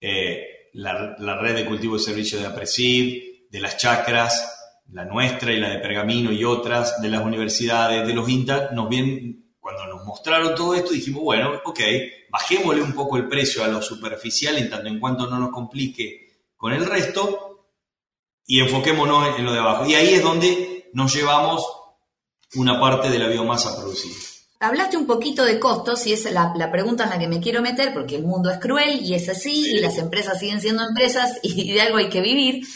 eh, 0.00 0.46
la, 0.74 1.36
red 1.40 1.56
de 1.56 1.66
cultivo 1.66 1.96
y 1.96 1.98
servicio 1.98 2.38
de 2.38 2.46
APRESID, 2.46 3.22
de 3.50 3.60
las 3.60 3.76
chacras, 3.76 4.56
la 4.92 5.04
nuestra 5.04 5.52
y 5.52 5.58
la 5.58 5.70
de 5.70 5.80
Pergamino 5.80 6.30
y 6.30 6.44
otras 6.44 7.02
de 7.02 7.08
las 7.08 7.24
universidades, 7.24 8.06
de 8.06 8.14
los 8.14 8.28
INTA, 8.28 8.70
nos 8.72 8.88
vienen, 8.88 9.39
cuando 9.60 9.86
nos 9.86 10.04
mostraron 10.04 10.54
todo 10.54 10.74
esto, 10.74 10.92
dijimos, 10.92 11.22
bueno, 11.22 11.60
ok, 11.64 11.80
bajémosle 12.30 12.82
un 12.82 12.94
poco 12.94 13.18
el 13.18 13.28
precio 13.28 13.62
a 13.62 13.68
lo 13.68 13.82
superficial 13.82 14.56
en 14.56 14.70
tanto 14.70 14.88
en 14.88 14.98
cuanto 14.98 15.28
no 15.28 15.38
nos 15.38 15.50
complique 15.50 16.48
con 16.56 16.72
el 16.72 16.86
resto 16.86 17.68
y 18.46 18.60
enfoquémonos 18.60 19.38
en 19.38 19.44
lo 19.44 19.52
de 19.52 19.58
abajo. 19.58 19.86
Y 19.86 19.94
ahí 19.94 20.14
es 20.14 20.22
donde 20.22 20.90
nos 20.94 21.14
llevamos 21.14 21.64
una 22.54 22.80
parte 22.80 23.10
de 23.10 23.18
la 23.18 23.28
biomasa 23.28 23.76
producida. 23.76 24.16
Hablaste 24.58 24.96
un 24.96 25.06
poquito 25.06 25.44
de 25.44 25.58
costos 25.58 26.06
y 26.06 26.12
es 26.12 26.30
la, 26.30 26.52
la, 26.56 26.70
pregunta 26.70 27.04
en 27.04 27.10
la 27.10 27.18
que 27.18 27.28
me 27.28 27.40
quiero 27.40 27.62
meter 27.62 27.94
porque 27.94 28.16
el 28.16 28.24
mundo 28.24 28.50
es 28.50 28.58
cruel 28.58 29.00
y 29.02 29.14
es 29.14 29.28
así 29.28 29.76
y 29.76 29.80
las 29.80 29.96
empresas 29.96 30.38
siguen 30.38 30.60
siendo 30.60 30.82
empresas 30.86 31.38
y 31.42 31.72
de 31.72 31.80
algo 31.80 31.98
hay 31.98 32.08
que 32.08 32.20
vivir. 32.20 32.66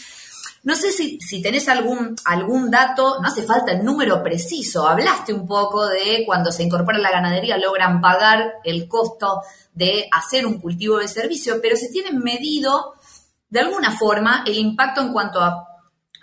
No 0.64 0.74
sé 0.74 0.92
si, 0.92 1.20
si 1.20 1.42
tenés 1.42 1.68
algún, 1.68 2.16
algún 2.24 2.70
dato, 2.70 3.20
no 3.20 3.28
hace 3.28 3.42
falta 3.42 3.72
el 3.72 3.84
número 3.84 4.22
preciso. 4.22 4.88
Hablaste 4.88 5.32
un 5.32 5.46
poco 5.46 5.86
de 5.86 6.24
cuando 6.26 6.50
se 6.50 6.62
incorpora 6.62 6.98
la 6.98 7.10
ganadería 7.10 7.58
logran 7.58 8.00
pagar 8.00 8.54
el 8.64 8.88
costo 8.88 9.42
de 9.74 10.08
hacer 10.10 10.46
un 10.46 10.58
cultivo 10.58 10.98
de 10.98 11.08
servicio, 11.08 11.60
pero 11.60 11.76
se 11.76 11.90
tienen 11.90 12.18
medido 12.18 12.94
de 13.50 13.60
alguna 13.60 13.90
forma 13.90 14.42
el 14.46 14.56
impacto 14.56 15.02
en 15.02 15.12
cuanto 15.12 15.40
a 15.40 15.68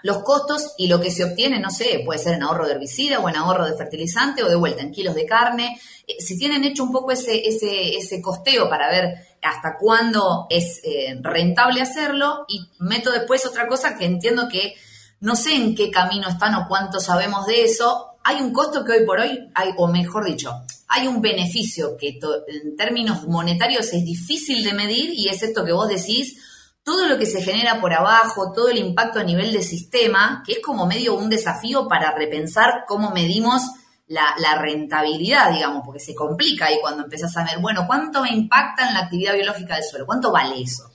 los 0.04 0.24
costos 0.24 0.74
y 0.78 0.88
lo 0.88 1.00
que 1.00 1.12
se 1.12 1.24
obtiene, 1.24 1.60
no 1.60 1.70
sé, 1.70 2.02
puede 2.04 2.20
ser 2.20 2.34
en 2.34 2.44
ahorro 2.44 2.66
de 2.66 2.74
herbicida 2.74 3.20
o 3.20 3.30
en 3.30 3.36
ahorro 3.36 3.66
de 3.66 3.78
fertilizante 3.78 4.44
o 4.44 4.50
de 4.50 4.56
vuelta 4.56 4.82
en 4.82 4.92
kilos 4.92 5.14
de 5.14 5.26
carne. 5.26 5.80
Eh, 6.08 6.16
si 6.20 6.38
tienen 6.38 6.64
hecho 6.64 6.84
un 6.84 6.92
poco 6.92 7.12
ese, 7.12 7.48
ese, 7.48 7.96
ese 7.96 8.22
costeo 8.22 8.68
para 8.68 8.90
ver 8.90 9.31
hasta 9.42 9.78
cuándo 9.78 10.48
es 10.50 10.82
eh, 10.84 11.18
rentable 11.22 11.82
hacerlo 11.82 12.46
y 12.48 12.70
meto 12.80 13.12
después 13.12 13.46
otra 13.46 13.68
cosa 13.68 13.98
que 13.98 14.06
entiendo 14.06 14.48
que 14.48 14.76
no 15.20 15.36
sé 15.36 15.56
en 15.56 15.76
qué 15.76 15.90
camino 15.92 16.28
están 16.28 16.56
o 16.56 16.68
cuánto 16.68 17.00
sabemos 17.00 17.46
de 17.46 17.64
eso. 17.64 18.18
Hay 18.24 18.42
un 18.42 18.54
costo 18.54 18.84
que 18.84 18.94
hoy 18.94 19.06
por 19.06 19.20
hoy, 19.20 19.50
hay, 19.56 19.72
o 19.78 19.88
mejor 19.88 20.26
dicho, 20.26 20.54
hay 20.88 21.08
un 21.08 21.22
beneficio 21.22 21.96
que 21.98 22.20
en 22.48 22.76
términos 22.76 23.28
monetarios 23.28 23.94
es 23.94 24.04
difícil 24.04 24.64
de 24.64 24.74
medir 24.74 25.12
y 25.14 25.30
es 25.30 25.42
esto 25.42 25.64
que 25.64 25.72
vos 25.72 25.88
decís, 25.88 26.38
todo 26.84 27.08
lo 27.08 27.18
que 27.18 27.26
se 27.26 27.42
genera 27.42 27.80
por 27.80 27.94
abajo, 27.94 28.52
todo 28.54 28.70
el 28.70 28.78
impacto 28.78 29.20
a 29.20 29.24
nivel 29.24 29.54
de 29.54 29.62
sistema, 29.62 30.44
que 30.46 30.54
es 30.54 30.60
como 30.60 30.88
medio 30.88 31.16
un 31.16 31.30
desafío 31.30 31.88
para 31.88 32.12
repensar 32.16 32.86
cómo 32.88 33.12
medimos 33.12 33.62
la, 34.12 34.62
rentabilidad, 34.62 35.54
digamos, 35.54 35.84
porque 35.86 36.00
se 36.00 36.14
complica 36.14 36.66
ahí 36.66 36.78
cuando 36.82 37.04
empezás 37.04 37.36
a 37.38 37.46
ver, 37.46 37.60
bueno, 37.60 37.86
¿cuánto 37.88 38.22
me 38.22 38.30
impacta 38.30 38.88
en 38.88 38.94
la 38.94 39.02
actividad 39.02 39.34
biológica 39.34 39.76
del 39.76 39.84
suelo? 39.84 40.06
¿Cuánto 40.06 40.32
vale 40.32 40.62
eso? 40.62 40.92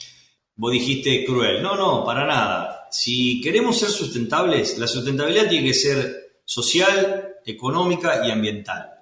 Vos 0.55 0.73
dijiste 0.73 1.25
cruel. 1.25 1.63
No, 1.63 1.77
no, 1.77 2.05
para 2.05 2.27
nada. 2.27 2.89
Si 2.91 3.41
queremos 3.41 3.79
ser 3.79 3.89
sustentables, 3.89 4.79
la 4.79 4.87
sustentabilidad 4.87 5.49
tiene 5.49 5.69
que 5.69 5.75
ser 5.75 6.41
social, 6.45 7.37
económica 7.45 8.27
y 8.27 8.31
ambiental. 8.31 8.93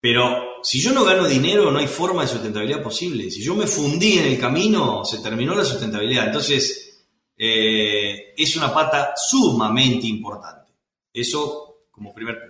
Pero 0.00 0.62
si 0.62 0.80
yo 0.80 0.92
no 0.92 1.04
gano 1.04 1.26
dinero, 1.26 1.70
no 1.70 1.78
hay 1.78 1.86
forma 1.86 2.22
de 2.22 2.28
sustentabilidad 2.28 2.82
posible. 2.82 3.30
Si 3.30 3.42
yo 3.42 3.54
me 3.54 3.66
fundí 3.66 4.18
en 4.18 4.26
el 4.26 4.38
camino, 4.38 5.04
se 5.04 5.18
terminó 5.18 5.54
la 5.54 5.64
sustentabilidad. 5.64 6.26
Entonces, 6.26 7.06
eh, 7.36 8.34
es 8.36 8.56
una 8.56 8.72
pata 8.72 9.14
sumamente 9.16 10.06
importante. 10.06 10.72
Eso 11.12 11.86
como 11.90 12.14
primer 12.14 12.40
punto. 12.40 12.49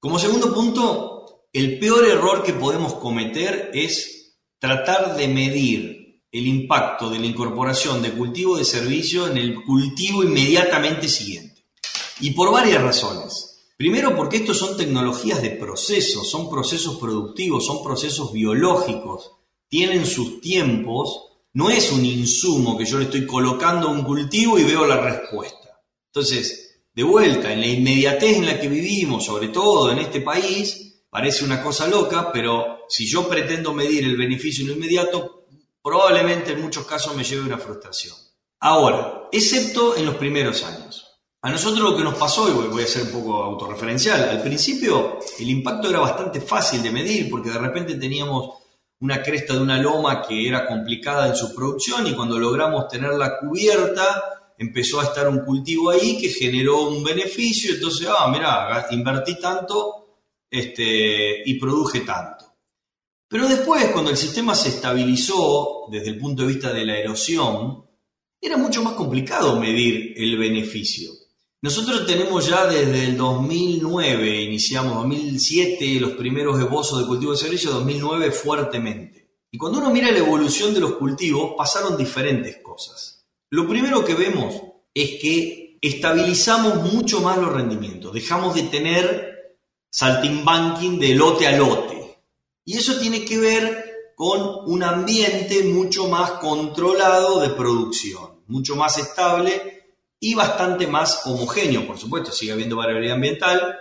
Como 0.00 0.18
segundo 0.18 0.54
punto, 0.54 1.44
el 1.52 1.78
peor 1.78 2.06
error 2.06 2.42
que 2.42 2.54
podemos 2.54 2.94
cometer 2.94 3.70
es 3.74 4.38
tratar 4.58 5.14
de 5.14 5.28
medir 5.28 6.22
el 6.32 6.46
impacto 6.46 7.10
de 7.10 7.18
la 7.18 7.26
incorporación 7.26 8.00
de 8.00 8.12
cultivo 8.12 8.56
de 8.56 8.64
servicio 8.64 9.26
en 9.26 9.36
el 9.36 9.62
cultivo 9.62 10.24
inmediatamente 10.24 11.06
siguiente. 11.06 11.66
Y 12.20 12.30
por 12.30 12.50
varias 12.50 12.82
razones. 12.82 13.58
Primero 13.76 14.16
porque 14.16 14.38
estos 14.38 14.56
son 14.56 14.78
tecnologías 14.78 15.42
de 15.42 15.50
proceso, 15.50 16.24
son 16.24 16.48
procesos 16.48 16.96
productivos, 16.96 17.66
son 17.66 17.84
procesos 17.84 18.32
biológicos, 18.32 19.32
tienen 19.68 20.06
sus 20.06 20.40
tiempos, 20.40 21.26
no 21.52 21.68
es 21.68 21.92
un 21.92 22.06
insumo 22.06 22.78
que 22.78 22.86
yo 22.86 22.96
le 22.96 23.04
estoy 23.04 23.26
colocando 23.26 23.88
a 23.88 23.92
un 23.92 24.02
cultivo 24.02 24.58
y 24.58 24.64
veo 24.64 24.86
la 24.86 24.98
respuesta. 24.98 25.82
Entonces, 26.06 26.69
de 26.92 27.02
vuelta, 27.02 27.52
en 27.52 27.60
la 27.60 27.66
inmediatez 27.66 28.36
en 28.36 28.46
la 28.46 28.58
que 28.58 28.68
vivimos, 28.68 29.24
sobre 29.24 29.48
todo 29.48 29.92
en 29.92 29.98
este 29.98 30.20
país, 30.20 31.04
parece 31.08 31.44
una 31.44 31.62
cosa 31.62 31.86
loca, 31.86 32.30
pero 32.32 32.80
si 32.88 33.06
yo 33.06 33.28
pretendo 33.28 33.72
medir 33.72 34.04
el 34.04 34.16
beneficio 34.16 34.62
en 34.62 34.68
lo 34.68 34.74
inmediato, 34.74 35.46
probablemente 35.82 36.52
en 36.52 36.62
muchos 36.62 36.86
casos 36.86 37.14
me 37.16 37.24
lleve 37.24 37.42
una 37.42 37.58
frustración. 37.58 38.16
Ahora, 38.60 39.28
excepto 39.32 39.96
en 39.96 40.06
los 40.06 40.16
primeros 40.16 40.64
años. 40.64 41.06
A 41.42 41.50
nosotros 41.50 41.80
lo 41.80 41.96
que 41.96 42.04
nos 42.04 42.16
pasó, 42.16 42.48
y 42.48 42.68
voy 42.68 42.82
a 42.82 42.86
ser 42.86 43.04
un 43.04 43.12
poco 43.12 43.42
autorreferencial, 43.42 44.28
al 44.28 44.42
principio 44.42 45.18
el 45.38 45.48
impacto 45.48 45.88
era 45.88 46.00
bastante 46.00 46.40
fácil 46.40 46.82
de 46.82 46.90
medir 46.90 47.30
porque 47.30 47.48
de 47.48 47.58
repente 47.58 47.94
teníamos 47.94 48.58
una 49.00 49.22
cresta 49.22 49.54
de 49.54 49.60
una 49.60 49.78
loma 49.78 50.20
que 50.20 50.46
era 50.46 50.66
complicada 50.66 51.28
en 51.28 51.36
su 51.36 51.54
producción 51.54 52.06
y 52.06 52.14
cuando 52.14 52.38
logramos 52.38 52.86
tenerla 52.88 53.38
cubierta 53.38 54.39
empezó 54.60 55.00
a 55.00 55.04
estar 55.04 55.26
un 55.26 55.40
cultivo 55.40 55.88
ahí 55.88 56.18
que 56.20 56.28
generó 56.28 56.88
un 56.90 57.02
beneficio, 57.02 57.72
entonces, 57.72 58.06
ah, 58.10 58.30
mira, 58.30 58.88
invertí 58.90 59.40
tanto 59.40 60.18
este, 60.50 61.48
y 61.48 61.58
produje 61.58 62.00
tanto. 62.00 62.44
Pero 63.26 63.48
después, 63.48 63.86
cuando 63.86 64.10
el 64.10 64.18
sistema 64.18 64.54
se 64.54 64.68
estabilizó 64.68 65.86
desde 65.90 66.10
el 66.10 66.18
punto 66.18 66.42
de 66.42 66.48
vista 66.48 66.74
de 66.74 66.84
la 66.84 66.98
erosión, 66.98 67.86
era 68.38 68.58
mucho 68.58 68.82
más 68.82 68.92
complicado 68.92 69.58
medir 69.58 70.12
el 70.16 70.36
beneficio. 70.36 71.10
Nosotros 71.62 72.06
tenemos 72.06 72.46
ya 72.46 72.66
desde 72.66 73.04
el 73.06 73.16
2009, 73.16 74.42
iniciamos 74.42 74.94
2007 74.96 76.00
los 76.00 76.12
primeros 76.12 76.60
esbozos 76.60 77.00
de 77.00 77.06
cultivo 77.06 77.32
de 77.32 77.38
servicio, 77.38 77.70
2009 77.70 78.30
fuertemente. 78.30 79.38
Y 79.50 79.56
cuando 79.56 79.78
uno 79.78 79.90
mira 79.90 80.10
la 80.10 80.18
evolución 80.18 80.74
de 80.74 80.80
los 80.80 80.96
cultivos, 80.96 81.54
pasaron 81.56 81.96
diferentes 81.96 82.58
cosas. 82.62 83.19
Lo 83.52 83.66
primero 83.66 84.04
que 84.04 84.14
vemos 84.14 84.54
es 84.94 85.20
que 85.20 85.76
estabilizamos 85.82 86.92
mucho 86.92 87.20
más 87.20 87.36
los 87.36 87.52
rendimientos, 87.52 88.12
dejamos 88.12 88.54
de 88.54 88.62
tener 88.64 89.58
saltimbanking 89.90 91.00
de 91.00 91.16
lote 91.16 91.48
a 91.48 91.56
lote. 91.56 92.18
Y 92.64 92.76
eso 92.78 92.96
tiene 93.00 93.24
que 93.24 93.38
ver 93.38 94.12
con 94.14 94.70
un 94.70 94.84
ambiente 94.84 95.64
mucho 95.64 96.06
más 96.06 96.32
controlado 96.32 97.40
de 97.40 97.50
producción, 97.50 98.42
mucho 98.46 98.76
más 98.76 98.98
estable 98.98 99.96
y 100.20 100.34
bastante 100.34 100.86
más 100.86 101.26
homogéneo, 101.26 101.88
por 101.88 101.98
supuesto, 101.98 102.30
sigue 102.30 102.52
habiendo 102.52 102.76
variabilidad 102.76 103.16
ambiental, 103.16 103.78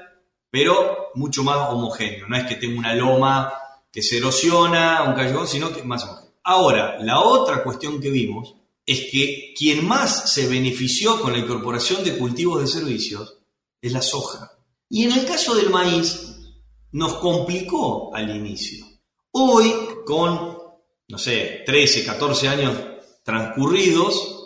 pero 0.49 1.09
mucho 1.13 1.43
más 1.43 1.69
homogéneo. 1.69 2.27
No 2.27 2.35
es 2.35 2.45
que 2.45 2.55
tenga 2.55 2.79
una 2.79 2.95
loma 2.95 3.53
que 3.91 4.01
se 4.01 4.17
erosiona, 4.17 5.03
un 5.03 5.13
callejón, 5.13 5.47
sino 5.47 5.71
que 5.71 5.83
más 5.83 6.05
homogéneo. 6.05 6.33
Ahora, 6.43 6.97
la 7.01 7.19
otra 7.19 7.61
cuestión 7.61 8.01
que 8.01 8.09
vimos 8.09 8.55
es 8.91 9.11
que 9.11 9.53
quien 9.55 9.87
más 9.87 10.33
se 10.33 10.47
benefició 10.47 11.21
con 11.21 11.33
la 11.33 11.39
incorporación 11.39 12.03
de 12.03 12.17
cultivos 12.17 12.61
de 12.61 12.67
servicios 12.67 13.37
es 13.81 13.91
la 13.91 14.01
soja. 14.01 14.51
Y 14.89 15.03
en 15.03 15.11
el 15.11 15.25
caso 15.25 15.55
del 15.55 15.69
maíz, 15.69 16.35
nos 16.91 17.15
complicó 17.15 18.13
al 18.15 18.35
inicio. 18.35 18.85
Hoy, 19.31 19.71
con, 20.05 20.57
no 21.07 21.17
sé, 21.17 21.63
13, 21.65 22.03
14 22.03 22.47
años 22.47 22.73
transcurridos, 23.23 24.39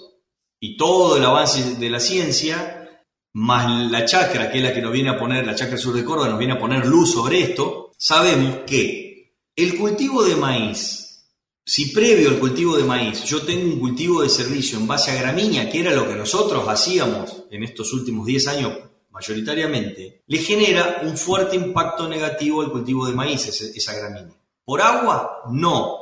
y 0.64 0.78
todo 0.78 1.18
el 1.18 1.26
avance 1.26 1.76
de 1.76 1.90
la 1.90 2.00
ciencia, 2.00 3.06
más 3.34 3.92
la 3.92 4.06
chacra, 4.06 4.50
que 4.50 4.60
es 4.60 4.64
la 4.64 4.74
que 4.74 4.82
nos 4.82 4.94
viene 4.94 5.10
a 5.10 5.20
poner, 5.20 5.46
la 5.46 5.56
chacra 5.56 5.78
sur 5.78 5.94
de 5.94 6.06
Córdoba, 6.06 6.30
nos 6.30 6.40
viene 6.40 6.54
a 6.54 6.60
poner 6.60 6.86
luz 6.86 7.12
sobre 7.12 7.42
esto, 7.42 7.92
sabemos 7.98 8.60
que 8.66 9.36
el 9.58 9.78
cultivo 9.78 10.24
de 10.24 10.38
maíz, 10.38 11.03
si 11.66 11.92
previo 11.94 12.30
al 12.30 12.40
cultivo 12.40 12.76
de 12.76 12.84
maíz 12.84 13.24
yo 13.24 13.42
tengo 13.44 13.74
un 13.74 13.80
cultivo 13.80 14.22
de 14.22 14.30
servicio 14.30 14.78
en 14.78 14.88
base 14.88 15.12
a 15.12 15.22
gramínea, 15.22 15.70
que 15.70 15.80
era 15.80 15.92
lo 15.92 16.08
que 16.08 16.16
nosotros 16.16 16.68
hacíamos 16.68 17.46
en 17.50 17.64
estos 17.64 17.94
últimos 17.94 18.26
10 18.26 18.48
años 18.48 18.80
mayoritariamente, 19.12 20.24
le 20.26 20.38
genera 20.40 21.02
un 21.04 21.16
fuerte 21.18 21.56
impacto 21.56 22.08
negativo 22.08 22.62
al 22.62 22.72
cultivo 22.72 23.06
de 23.06 23.14
maíz, 23.14 23.48
esa 23.48 23.94
gramínea. 23.94 24.36
¿Por 24.66 24.82
agua? 24.82 25.44
No. 25.52 26.00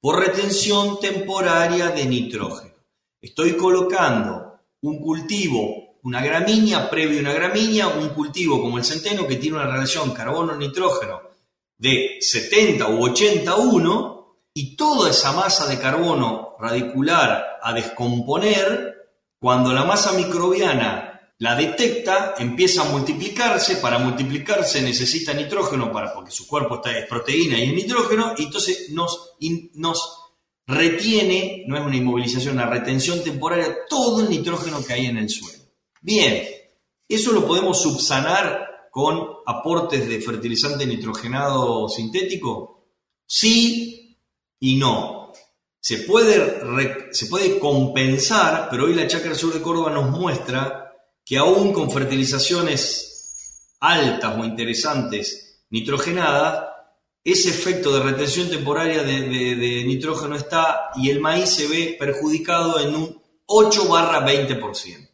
Por 0.00 0.20
retención 0.20 0.98
temporaria 1.00 1.88
de 1.88 2.06
nitrógeno. 2.06 2.74
Estoy 3.20 3.56
colocando 3.56 4.60
un 4.82 5.00
cultivo, 5.00 5.98
una 6.02 6.22
gramínea, 6.22 6.88
previo 6.88 7.18
a 7.18 7.22
una 7.22 7.32
gramínea, 7.32 7.88
un 7.88 8.10
cultivo 8.10 8.60
como 8.60 8.78
el 8.78 8.84
centeno 8.84 9.26
que 9.26 9.36
tiene 9.36 9.56
una 9.56 9.70
relación 9.70 10.12
carbono-nitrógeno 10.12 11.20
de 11.78 12.18
70 12.20 12.88
u 12.88 13.04
81 13.04 14.11
y 14.54 14.76
toda 14.76 15.10
esa 15.10 15.32
masa 15.32 15.66
de 15.66 15.78
carbono 15.78 16.56
radicular 16.58 17.58
a 17.62 17.72
descomponer, 17.72 19.10
cuando 19.38 19.72
la 19.72 19.84
masa 19.84 20.12
microbiana 20.12 21.12
la 21.38 21.56
detecta, 21.56 22.34
empieza 22.38 22.82
a 22.82 22.90
multiplicarse, 22.90 23.76
para 23.76 23.98
multiplicarse 23.98 24.80
necesita 24.80 25.32
nitrógeno 25.32 25.90
para, 25.90 26.14
porque 26.14 26.30
su 26.30 26.46
cuerpo 26.46 26.76
está, 26.76 26.96
es 26.96 27.08
proteína 27.08 27.58
y 27.58 27.64
es 27.64 27.74
nitrógeno, 27.74 28.34
y 28.38 28.44
entonces 28.44 28.90
nos, 28.90 29.34
retiene, 30.68 31.64
no 31.66 31.76
es 31.76 31.82
una 31.84 31.96
inmovilización, 31.96 32.54
una 32.54 32.66
retención 32.66 33.24
temporaria, 33.24 33.78
todo 33.88 34.20
el 34.20 34.30
nitrógeno 34.30 34.84
que 34.84 34.92
hay 34.92 35.06
en 35.06 35.18
el 35.18 35.28
suelo. 35.28 35.64
Bien, 36.00 36.46
eso 37.08 37.32
lo 37.32 37.44
podemos 37.44 37.82
subsanar 37.82 38.88
con 38.92 39.26
aportes 39.44 40.08
de 40.08 40.20
fertilizante 40.20 40.86
nitrogenado 40.86 41.88
sintético. 41.88 42.84
Sí 43.26 44.01
y 44.62 44.76
no. 44.76 45.32
Se 45.80 45.98
puede, 45.98 47.12
se 47.12 47.26
puede 47.26 47.58
compensar, 47.58 48.68
pero 48.70 48.84
hoy 48.84 48.94
la 48.94 49.08
Chacra 49.08 49.34
Sur 49.34 49.52
de 49.52 49.60
Córdoba 49.60 49.90
nos 49.90 50.10
muestra 50.10 50.94
que 51.24 51.36
aún 51.36 51.72
con 51.72 51.90
fertilizaciones 51.90 53.76
altas 53.80 54.38
o 54.38 54.44
interesantes 54.44 55.64
nitrogenadas, 55.70 56.68
ese 57.24 57.48
efecto 57.48 57.92
de 57.92 58.04
retención 58.04 58.48
temporaria 58.48 59.02
de, 59.02 59.82
nitrógeno 59.84 60.36
está 60.36 60.90
y 60.94 61.10
el 61.10 61.20
maíz 61.20 61.50
se 61.50 61.66
ve 61.66 61.96
perjudicado 61.98 62.78
en 62.78 62.94
un 62.94 63.22
8 63.46 63.88
barra 63.88 64.24
20%. 64.24 65.08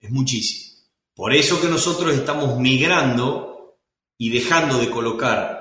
Es 0.00 0.10
muchísimo. 0.10 0.82
Por 1.14 1.32
eso 1.32 1.58
que 1.62 1.68
nosotros 1.68 2.14
estamos 2.14 2.58
migrando 2.58 3.78
y 4.18 4.28
dejando 4.28 4.78
de 4.78 4.90
colocar 4.90 5.55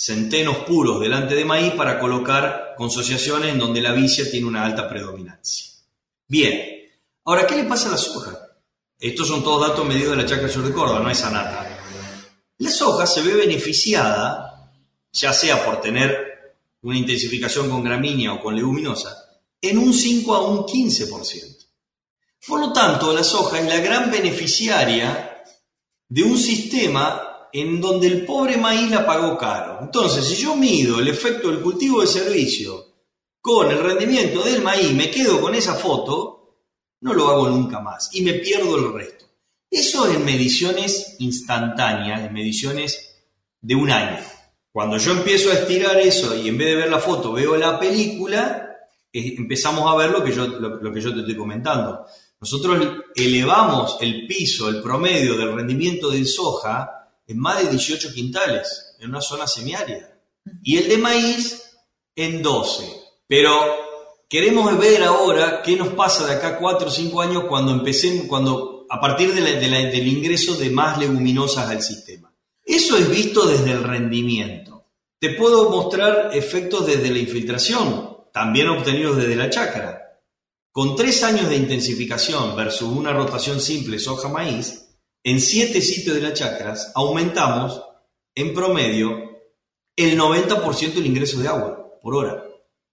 centenos 0.00 0.56
puros 0.58 0.98
delante 0.98 1.34
de 1.34 1.44
maíz 1.44 1.74
para 1.74 2.00
colocar 2.00 2.72
consociaciones 2.74 3.52
en 3.52 3.58
donde 3.58 3.82
la 3.82 3.92
vicia 3.92 4.30
tiene 4.30 4.46
una 4.46 4.64
alta 4.64 4.88
predominancia. 4.88 5.66
Bien, 6.26 6.88
ahora, 7.26 7.46
¿qué 7.46 7.54
le 7.54 7.64
pasa 7.64 7.88
a 7.88 7.92
la 7.92 7.98
soja? 7.98 8.34
Estos 8.98 9.28
son 9.28 9.44
todos 9.44 9.68
datos 9.68 9.84
medidos 9.84 10.16
de 10.16 10.22
la 10.22 10.26
chacra 10.26 10.48
sur 10.48 10.66
de 10.66 10.72
Córdoba, 10.72 11.00
no 11.00 11.10
es 11.10 11.22
nata. 11.24 11.66
La 12.56 12.70
soja 12.70 13.06
se 13.06 13.20
ve 13.20 13.34
beneficiada 13.34 14.72
ya 15.12 15.34
sea 15.34 15.62
por 15.66 15.82
tener 15.82 16.56
una 16.80 16.96
intensificación 16.96 17.68
con 17.68 17.84
gramínea 17.84 18.32
o 18.32 18.40
con 18.40 18.56
leguminosa, 18.56 19.42
en 19.60 19.76
un 19.76 19.92
5 19.92 20.34
a 20.34 20.48
un 20.48 20.60
15%. 20.60 21.66
Por 22.46 22.58
lo 22.58 22.72
tanto, 22.72 23.12
la 23.12 23.22
soja 23.22 23.60
es 23.60 23.66
la 23.66 23.80
gran 23.80 24.10
beneficiaria 24.10 25.42
de 26.08 26.22
un 26.22 26.38
sistema 26.38 27.29
en 27.52 27.80
donde 27.80 28.06
el 28.06 28.24
pobre 28.24 28.56
maíz 28.56 28.90
la 28.90 29.06
pagó 29.06 29.36
caro. 29.36 29.78
Entonces, 29.82 30.24
si 30.24 30.36
yo 30.36 30.56
mido 30.56 31.00
el 31.00 31.08
efecto 31.08 31.48
del 31.48 31.60
cultivo 31.60 32.00
de 32.00 32.06
servicio 32.06 32.86
con 33.40 33.70
el 33.70 33.78
rendimiento 33.78 34.42
del 34.42 34.62
maíz, 34.62 34.92
me 34.92 35.10
quedo 35.10 35.40
con 35.40 35.54
esa 35.54 35.74
foto, 35.74 36.56
no 37.00 37.14
lo 37.14 37.28
hago 37.28 37.48
nunca 37.48 37.80
más 37.80 38.10
y 38.12 38.22
me 38.22 38.34
pierdo 38.34 38.76
el 38.76 38.92
resto. 38.92 39.26
Eso 39.70 40.10
en 40.10 40.24
mediciones 40.24 41.16
instantáneas, 41.20 42.22
en 42.22 42.32
mediciones 42.32 43.22
de 43.60 43.74
un 43.74 43.90
año. 43.90 44.18
Cuando 44.72 44.98
yo 44.98 45.12
empiezo 45.12 45.50
a 45.50 45.54
estirar 45.54 45.98
eso 45.98 46.36
y 46.36 46.48
en 46.48 46.58
vez 46.58 46.68
de 46.68 46.76
ver 46.76 46.90
la 46.90 46.98
foto 46.98 47.32
veo 47.32 47.56
la 47.56 47.78
película, 47.78 48.76
empezamos 49.12 49.90
a 49.90 49.96
ver 49.96 50.10
lo 50.10 50.22
que, 50.22 50.32
yo, 50.32 50.46
lo, 50.46 50.92
que 50.92 51.00
yo 51.00 51.12
te 51.12 51.20
estoy 51.20 51.36
comentando. 51.36 52.04
Nosotros 52.40 53.02
elevamos 53.14 53.98
el 54.00 54.26
piso, 54.26 54.68
el 54.68 54.82
promedio 54.82 55.36
del 55.36 55.52
rendimiento 55.54 56.10
de 56.10 56.24
soja 56.24 56.99
en 57.30 57.38
más 57.38 57.62
de 57.62 57.70
18 57.70 58.12
quintales, 58.12 58.96
en 58.98 59.10
una 59.10 59.20
zona 59.20 59.46
semiárida. 59.46 60.18
Y 60.64 60.78
el 60.78 60.88
de 60.88 60.98
maíz 60.98 61.62
en 62.16 62.42
12. 62.42 62.84
Pero 63.28 63.52
queremos 64.28 64.76
ver 64.76 65.04
ahora 65.04 65.62
qué 65.62 65.76
nos 65.76 65.90
pasa 65.90 66.26
de 66.26 66.34
acá 66.34 66.58
4 66.58 66.88
o 66.88 66.90
5 66.90 67.22
años 67.22 67.44
cuando 67.48 67.70
empecemos, 67.70 68.26
cuando 68.26 68.84
a 68.90 69.00
partir 69.00 69.32
del 69.32 70.08
ingreso 70.08 70.56
de 70.56 70.70
más 70.70 70.98
leguminosas 70.98 71.70
al 71.70 71.82
sistema. 71.82 72.34
Eso 72.64 72.96
es 72.96 73.08
visto 73.08 73.46
desde 73.46 73.70
el 73.70 73.84
rendimiento. 73.84 74.86
Te 75.20 75.34
puedo 75.34 75.70
mostrar 75.70 76.30
efectos 76.32 76.84
desde 76.84 77.10
la 77.10 77.18
infiltración, 77.20 78.26
también 78.32 78.68
obtenidos 78.68 79.18
desde 79.18 79.36
la 79.36 79.50
chácara. 79.50 80.18
Con 80.72 80.96
tres 80.96 81.22
años 81.22 81.48
de 81.48 81.56
intensificación 81.56 82.56
versus 82.56 82.88
una 82.88 83.12
rotación 83.12 83.60
simple 83.60 84.00
soja-maíz, 84.00 84.89
en 85.22 85.40
siete 85.40 85.80
sitios 85.80 86.16
de 86.16 86.22
las 86.22 86.34
chacras 86.34 86.92
aumentamos 86.94 87.82
en 88.34 88.54
promedio 88.54 89.30
el 89.96 90.18
90% 90.18 90.94
del 90.94 91.06
ingreso 91.06 91.40
de 91.40 91.48
agua 91.48 91.98
por 92.02 92.14
hora. 92.14 92.44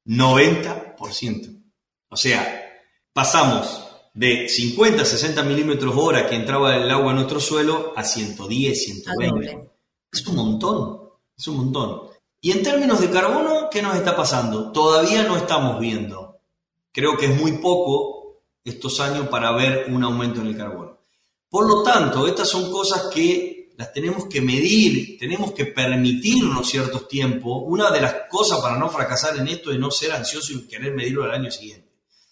90%. 0.06 1.64
O 2.10 2.18
sea, 2.18 2.82
pasamos 3.14 3.88
de 4.14 4.50
50 4.50 5.02
a 5.02 5.06
60 5.06 5.44
milímetros 5.44 5.96
hora 5.96 6.28
que 6.28 6.36
entraba 6.36 6.76
el 6.76 6.90
agua 6.90 7.12
en 7.12 7.18
nuestro 7.18 7.40
suelo 7.40 7.94
a 7.96 8.04
110, 8.04 8.84
120. 8.84 9.70
Es 10.12 10.26
un 10.28 10.36
montón, 10.36 11.10
es 11.38 11.48
un 11.48 11.58
montón. 11.58 12.10
Y 12.42 12.52
en 12.52 12.64
términos 12.64 13.02
de 13.02 13.10
carbono, 13.10 13.70
¿qué 13.70 13.82
nos 13.82 13.96
está 13.96 14.16
pasando? 14.16 14.72
Todavía 14.72 15.24
no 15.24 15.38
estamos 15.38 15.80
viendo. 15.80 16.40
Creo 16.92 17.18
que 17.18 17.28
es 17.28 17.40
muy 17.40 17.54
poco 17.54 18.42
estos 18.64 19.00
años 19.00 19.28
para 19.28 19.52
ver 19.52 19.88
un 19.90 20.04
aumento 20.04 20.42
en 20.42 20.48
el 20.48 20.58
carbono. 20.58 20.97
Por 21.50 21.68
lo 21.68 21.84
tanto, 21.84 22.28
estas 22.28 22.50
son 22.50 22.72
cosas 22.72 23.10
que 23.14 23.70
las 23.78 23.94
tenemos 23.94 24.26
que 24.26 24.42
medir, 24.42 25.18
tenemos 25.20 25.54
que 25.54 25.66
permitirnos 25.66 26.68
ciertos 26.68 27.08
tiempos. 27.08 27.64
Una 27.66 27.92
de 27.92 28.02
las 28.02 28.16
cosas 28.30 28.60
para 28.60 28.78
no 28.78 28.90
fracasar 28.90 29.38
en 29.38 29.48
esto 29.48 29.72
es 29.72 29.80
no 29.80 29.92
ser 29.92 30.12
ansioso 30.12 30.54
y 30.54 30.68
querer 30.68 30.94
medirlo 30.94 31.24
al 31.24 31.32
año 31.32 31.52
siguiente. 31.52 31.88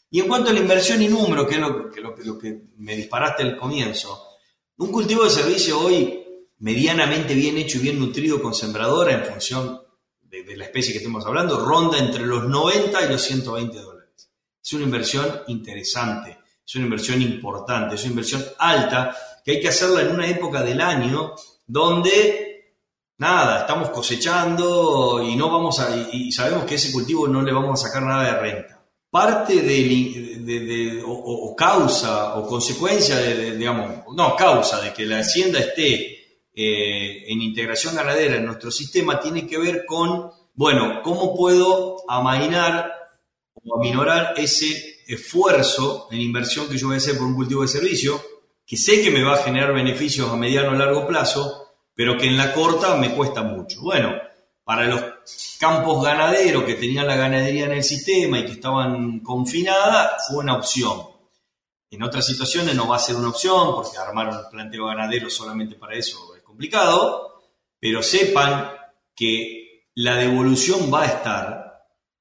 Y 0.09 0.19
en 0.21 0.27
cuanto 0.27 0.49
a 0.49 0.53
la 0.53 0.59
inversión 0.59 1.01
y 1.01 1.07
número, 1.07 1.45
que 1.45 1.55
es 1.55 1.61
lo 1.61 1.91
que, 1.91 2.01
lo, 2.01 2.39
que 2.39 2.61
me 2.77 2.95
disparaste 2.95 3.43
al 3.43 3.57
comienzo, 3.57 4.27
un 4.77 4.91
cultivo 4.91 5.23
de 5.23 5.29
servicio 5.29 5.79
hoy 5.79 6.23
medianamente 6.59 7.33
bien 7.33 7.57
hecho 7.57 7.77
y 7.77 7.81
bien 7.81 7.99
nutrido 7.99 8.41
con 8.41 8.53
sembradora 8.53 9.13
en 9.13 9.25
función 9.25 9.81
de, 10.21 10.55
la 10.55 10.65
especie 10.65 10.93
que 10.93 10.99
estemos 10.99 11.25
hablando, 11.25 11.63
ronda 11.63 11.97
entre 11.97 12.25
los 12.25 12.47
90 12.47 13.05
y 13.05 13.09
los 13.09 13.21
120 13.21 13.77
dólares. 13.77 14.31
Es 14.63 14.73
una 14.73 14.85
inversión 14.85 15.27
interesante, 15.47 16.37
es 16.65 16.75
una 16.75 16.85
inversión 16.85 17.21
importante, 17.21 17.95
es 17.95 18.01
una 18.03 18.11
inversión 18.11 18.43
alta 18.57 19.15
que 19.43 19.51
hay 19.51 19.61
que 19.61 19.69
hacerla 19.69 20.01
en 20.01 20.11
una 20.11 20.27
época 20.27 20.63
del 20.63 20.81
año 20.81 21.33
donde 21.67 22.45
nada, 23.17 23.61
estamos 23.61 23.89
cosechando 23.89 25.21
y 25.23 25.35
no 25.35 25.49
vamos 25.49 25.79
a, 25.79 25.95
y 26.11 26.31
sabemos 26.31 26.65
que 26.65 26.75
ese 26.75 26.91
cultivo 26.91 27.27
no 27.27 27.41
le 27.41 27.53
vamos 27.53 27.81
a 27.83 27.87
sacar 27.87 28.03
nada 28.03 28.23
de 28.23 28.39
renta. 28.39 28.81
Parte 29.09 29.61
de, 29.61 31.01
o, 31.05 31.55
causa 31.55 32.35
o 32.35 32.45
consecuencia 32.45 33.15
de, 33.15 33.55
digamos, 33.55 34.03
no, 34.13 34.35
causa 34.35 34.81
de 34.81 34.91
que 34.91 35.05
la 35.05 35.19
hacienda 35.19 35.59
esté 35.59 36.49
eh, 36.53 37.23
en 37.31 37.41
integración 37.41 37.95
ganadera 37.95 38.35
en 38.35 38.45
nuestro 38.45 38.71
sistema 38.71 39.19
tiene 39.19 39.47
que 39.47 39.57
ver 39.57 39.85
con, 39.85 40.31
bueno, 40.53 41.01
cómo 41.01 41.33
puedo 41.33 42.03
amainar 42.09 42.91
o 43.53 43.77
aminorar 43.79 44.33
ese 44.35 44.94
esfuerzo 45.07 46.07
en 46.11 46.21
inversión 46.21 46.67
que 46.67 46.77
yo 46.77 46.87
voy 46.87 46.95
a 46.95 46.97
hacer 46.97 47.17
por 47.17 47.27
un 47.27 47.35
cultivo 47.35 47.61
de 47.61 47.67
servicio, 47.67 48.21
que 48.65 48.77
sé 48.77 49.01
que 49.01 49.11
me 49.11 49.23
va 49.23 49.35
a 49.35 49.43
generar 49.43 49.73
beneficios 49.73 50.29
a 50.29 50.35
mediano 50.35 50.71
o 50.71 50.75
largo 50.75 51.05
plazo, 51.05 51.65
pero 51.93 52.17
que 52.17 52.27
en 52.27 52.37
la 52.37 52.53
corta 52.53 52.95
me 52.95 53.13
cuesta 53.13 53.43
mucho. 53.43 53.81
Bueno, 53.81 54.13
para 54.63 54.87
los 54.87 55.01
campos 55.59 56.03
ganaderos 56.03 56.63
que 56.63 56.73
tenían 56.73 57.07
la 57.07 57.15
ganadería 57.15 57.65
en 57.65 57.73
el 57.73 57.83
sistema 57.83 58.39
y 58.39 58.45
que 58.45 58.53
estaban 58.53 59.19
confinadas, 59.19 60.27
fue 60.27 60.37
una 60.37 60.57
opción. 60.57 61.01
En 61.91 62.03
otras 62.03 62.25
situaciones 62.25 62.75
no 62.75 62.87
va 62.87 62.95
a 62.95 62.99
ser 62.99 63.15
una 63.15 63.29
opción, 63.29 63.75
porque 63.75 63.97
armar 63.97 64.27
un 64.27 64.49
planteo 64.49 64.87
ganadero 64.87 65.29
solamente 65.29 65.75
para 65.75 65.95
eso 65.95 66.35
es 66.35 66.41
complicado, 66.41 67.43
pero 67.79 68.01
sepan 68.01 68.71
que 69.15 69.85
la 69.93 70.15
devolución 70.15 70.91
va 70.93 71.03
a 71.03 71.05
estar 71.05 71.64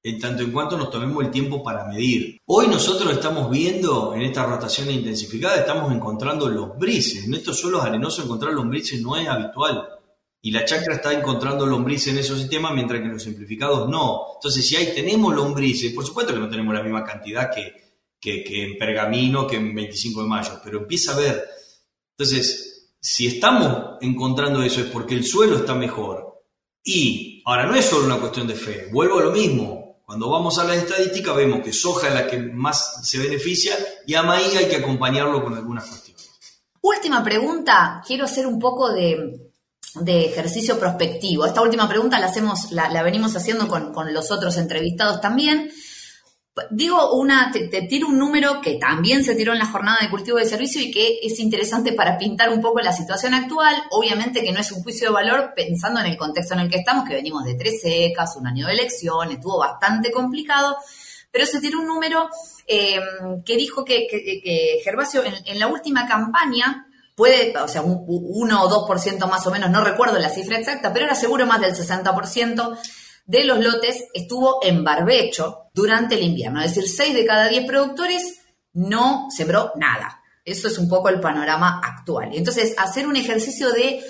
en 0.05 0.19
tanto 0.19 0.43
en 0.43 0.51
cuanto 0.51 0.77
nos 0.77 0.91
tomemos 0.91 1.23
el 1.23 1.31
tiempo 1.31 1.63
para 1.63 1.85
medir. 1.85 2.39
Hoy 2.45 2.67
nosotros 2.67 3.11
estamos 3.11 3.49
viendo 3.49 4.13
en 4.13 4.21
esta 4.21 4.45
rotación 4.45 4.91
intensificada, 4.91 5.55
estamos 5.55 5.91
encontrando 5.91 6.47
los 6.47 6.77
brises. 6.77 7.25
En 7.25 7.33
estos 7.33 7.59
suelos 7.59 7.83
arenosos 7.83 8.23
encontrar 8.23 8.53
lombrices 8.53 9.01
no 9.01 9.15
es 9.17 9.27
habitual 9.27 9.83
y 10.43 10.51
la 10.51 10.63
chacra 10.63 10.93
está 10.93 11.11
encontrando 11.11 11.65
lombrices 11.65 12.13
en 12.13 12.19
esos 12.19 12.37
sistemas, 12.37 12.71
mientras 12.75 12.99
que 12.99 13.07
en 13.07 13.13
los 13.13 13.23
simplificados 13.23 13.89
no. 13.89 14.35
Entonces, 14.35 14.67
si 14.67 14.75
ahí 14.75 14.93
tenemos 14.93 15.33
lombrices, 15.33 15.91
por 15.91 16.05
supuesto 16.05 16.35
que 16.35 16.39
no 16.39 16.49
tenemos 16.49 16.75
la 16.75 16.83
misma 16.83 17.03
cantidad 17.03 17.49
que, 17.51 17.73
que, 18.21 18.63
en 18.63 18.77
Pergamino, 18.77 19.47
que 19.47 19.55
en 19.55 19.73
25 19.73 20.21
de 20.21 20.27
mayo, 20.27 20.51
pero 20.63 20.81
empieza 20.81 21.13
a 21.13 21.17
ver. 21.17 21.45
Entonces, 22.15 22.91
si 22.99 23.25
estamos 23.25 23.97
encontrando 24.01 24.61
eso 24.61 24.81
es 24.81 24.85
porque 24.85 25.15
el 25.15 25.25
suelo 25.25 25.55
está 25.55 25.73
mejor. 25.73 26.43
Y 26.83 27.41
ahora 27.43 27.65
no 27.65 27.73
es 27.73 27.85
solo 27.85 28.05
una 28.05 28.19
cuestión 28.19 28.45
de 28.45 28.53
fe, 28.53 28.89
vuelvo 28.91 29.17
a 29.17 29.23
lo 29.23 29.31
mismo. 29.31 29.84
Cuando 30.05 30.29
vamos 30.29 30.59
a 30.59 30.63
la 30.63 30.75
estadística 30.75 31.33
vemos 31.33 31.61
que 31.63 31.73
soja 31.73 32.09
es 32.09 32.13
la 32.13 32.27
que 32.27 32.37
más 32.37 33.01
se 33.03 33.17
beneficia 33.17 33.75
y 34.05 34.13
a 34.13 34.21
maíz 34.21 34.55
hay 34.55 34.67
que 34.67 34.75
acompañarlo 34.75 35.43
con 35.43 35.55
algunas 35.55 35.85
cuestiones. 35.85 36.29
Última 36.81 37.23
pregunta, 37.23 38.03
quiero 38.05 38.25
hacer 38.25 38.45
un 38.45 38.59
poco 38.59 38.93
de, 38.93 39.45
de 39.95 40.25
ejercicio 40.25 40.77
prospectivo. 40.79 41.45
Esta 41.45 41.61
última 41.61 41.87
pregunta 41.87 42.19
la 42.19 42.27
hacemos, 42.27 42.71
la, 42.71 43.01
venimos 43.01 43.35
haciendo 43.35 43.67
con, 43.67 44.13
los 44.13 44.29
otros 44.29 44.57
entrevistados 44.57 45.21
también. 45.21 45.71
Digo 46.69 47.15
una, 47.15 47.51
te, 47.51 47.81
tiro 47.81 48.07
un 48.07 48.17
número 48.17 48.61
que 48.61 48.75
también 48.75 49.25
se 49.25 49.35
tiró 49.35 49.51
en 49.51 49.59
la 49.59 49.65
jornada 49.65 49.97
de 50.01 50.09
cultivo 50.09 50.37
de 50.37 50.45
servicio 50.45 50.81
y 50.81 50.89
que 50.89 51.19
es 51.21 51.37
interesante 51.39 51.91
para 51.91 52.17
pintar 52.17 52.49
un 52.49 52.61
poco 52.61 52.79
la 52.79 52.93
situación 52.93 53.33
actual. 53.33 53.75
Obviamente 53.91 54.41
que 54.41 54.53
no 54.53 54.61
es 54.61 54.71
un 54.71 54.81
juicio 54.81 55.09
de 55.09 55.13
valor 55.13 55.51
pensando 55.53 55.99
en 55.99 56.05
el 56.05 56.15
contexto 56.15 56.53
en 56.53 56.61
el 56.61 56.69
que 56.69 56.77
estamos, 56.77 57.07
que 57.07 57.15
venimos 57.15 57.43
de 57.43 57.55
tres 57.55 57.81
secas, 57.81 58.37
un 58.37 58.47
año 58.47 58.67
de 58.67 58.73
elecciones, 58.73 59.35
estuvo 59.35 59.59
bastante 59.59 60.11
complicado, 60.11 60.77
pero 61.29 61.45
se 61.45 61.59
tiró 61.59 61.79
un 61.79 61.87
número 61.87 62.29
eh, 62.65 63.01
que 63.43 63.57
dijo 63.57 63.83
que, 63.83 64.79
Gervasio 64.81 65.23
en 65.25 65.59
la 65.59 65.67
última 65.67 66.07
campaña 66.07 66.87
puede, 67.15 67.57
o 67.57 67.67
sea, 67.67 67.81
un 67.81 68.05
1 68.07 68.63
o 68.63 68.87
2% 68.87 69.29
más 69.29 69.45
o 69.45 69.51
menos, 69.51 69.69
no 69.69 69.83
recuerdo 69.83 70.19
la 70.19 70.29
cifra 70.29 70.57
exacta, 70.57 70.93
pero 70.93 71.05
era 71.05 71.15
seguro 71.15 71.45
más 71.45 71.59
del 71.59 71.73
60% 71.73 72.77
de 73.25 73.43
los 73.43 73.59
lotes 73.59 74.05
estuvo 74.13 74.59
en 74.63 74.83
barbecho 74.83 75.64
durante 75.75 76.15
el 76.15 76.23
invierno. 76.23 76.61
Es 76.61 76.73
decir, 76.73 76.89
6 76.89 77.13
de 77.13 77.25
cada 77.25 77.49
10 77.49 77.65
productores 77.65 78.39
no 78.73 79.27
sembró 79.29 79.73
nada. 79.75 80.21
Eso 80.43 80.69
es 80.69 80.77
un 80.77 80.87
poco 80.87 81.09
el 81.09 81.19
panorama 81.19 81.81
actual. 81.83 82.29
Entonces, 82.33 82.73
hacer 82.77 83.05
un 83.05 83.17
ejercicio 83.17 83.71
de 83.71 84.01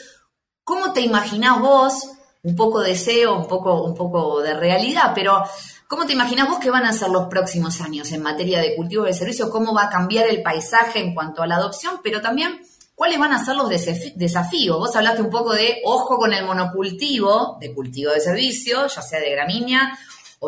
cómo 0.63 0.93
te 0.93 1.01
imaginás 1.01 1.59
vos, 1.59 2.11
un 2.43 2.55
poco 2.55 2.81
de 2.81 2.91
deseo, 2.91 3.35
un 3.35 3.47
poco, 3.47 3.83
un 3.83 3.95
poco 3.95 4.41
de 4.41 4.53
realidad, 4.53 5.11
pero 5.13 5.43
¿Cómo 5.87 6.07
te 6.07 6.13
imaginas 6.13 6.49
vos 6.49 6.57
que 6.57 6.71
van 6.71 6.83
a 6.83 6.93
ser 6.93 7.09
los 7.09 7.27
próximos 7.27 7.79
años 7.79 8.11
en 8.11 8.23
materia 8.23 8.59
de 8.59 8.75
cultivo 8.75 9.03
de 9.03 9.13
servicio? 9.13 9.51
¿Cómo 9.51 9.71
va 9.71 9.83
a 9.83 9.89
cambiar 9.89 10.25
el 10.27 10.41
paisaje 10.41 10.99
en 10.99 11.13
cuanto 11.13 11.43
a 11.43 11.47
la 11.47 11.57
adopción? 11.57 11.99
Pero 12.03 12.21
también 12.21 12.59
¿Cuáles 12.95 13.19
van 13.19 13.33
a 13.33 13.43
ser 13.43 13.57
los 13.57 13.69
desafíos? 13.69 14.79
Vos 14.79 14.95
hablaste 14.95 15.21
un 15.21 15.29
poco 15.29 15.51
de 15.51 15.81
ojo 15.83 16.17
con 16.17 16.31
el 16.31 16.45
monocultivo, 16.45 17.57
de 17.59 17.73
cultivo 17.73 18.13
de 18.13 18.21
servicio, 18.21 18.87
ya 18.87 19.01
sea 19.01 19.19
de 19.19 19.31
gramínea 19.31 19.99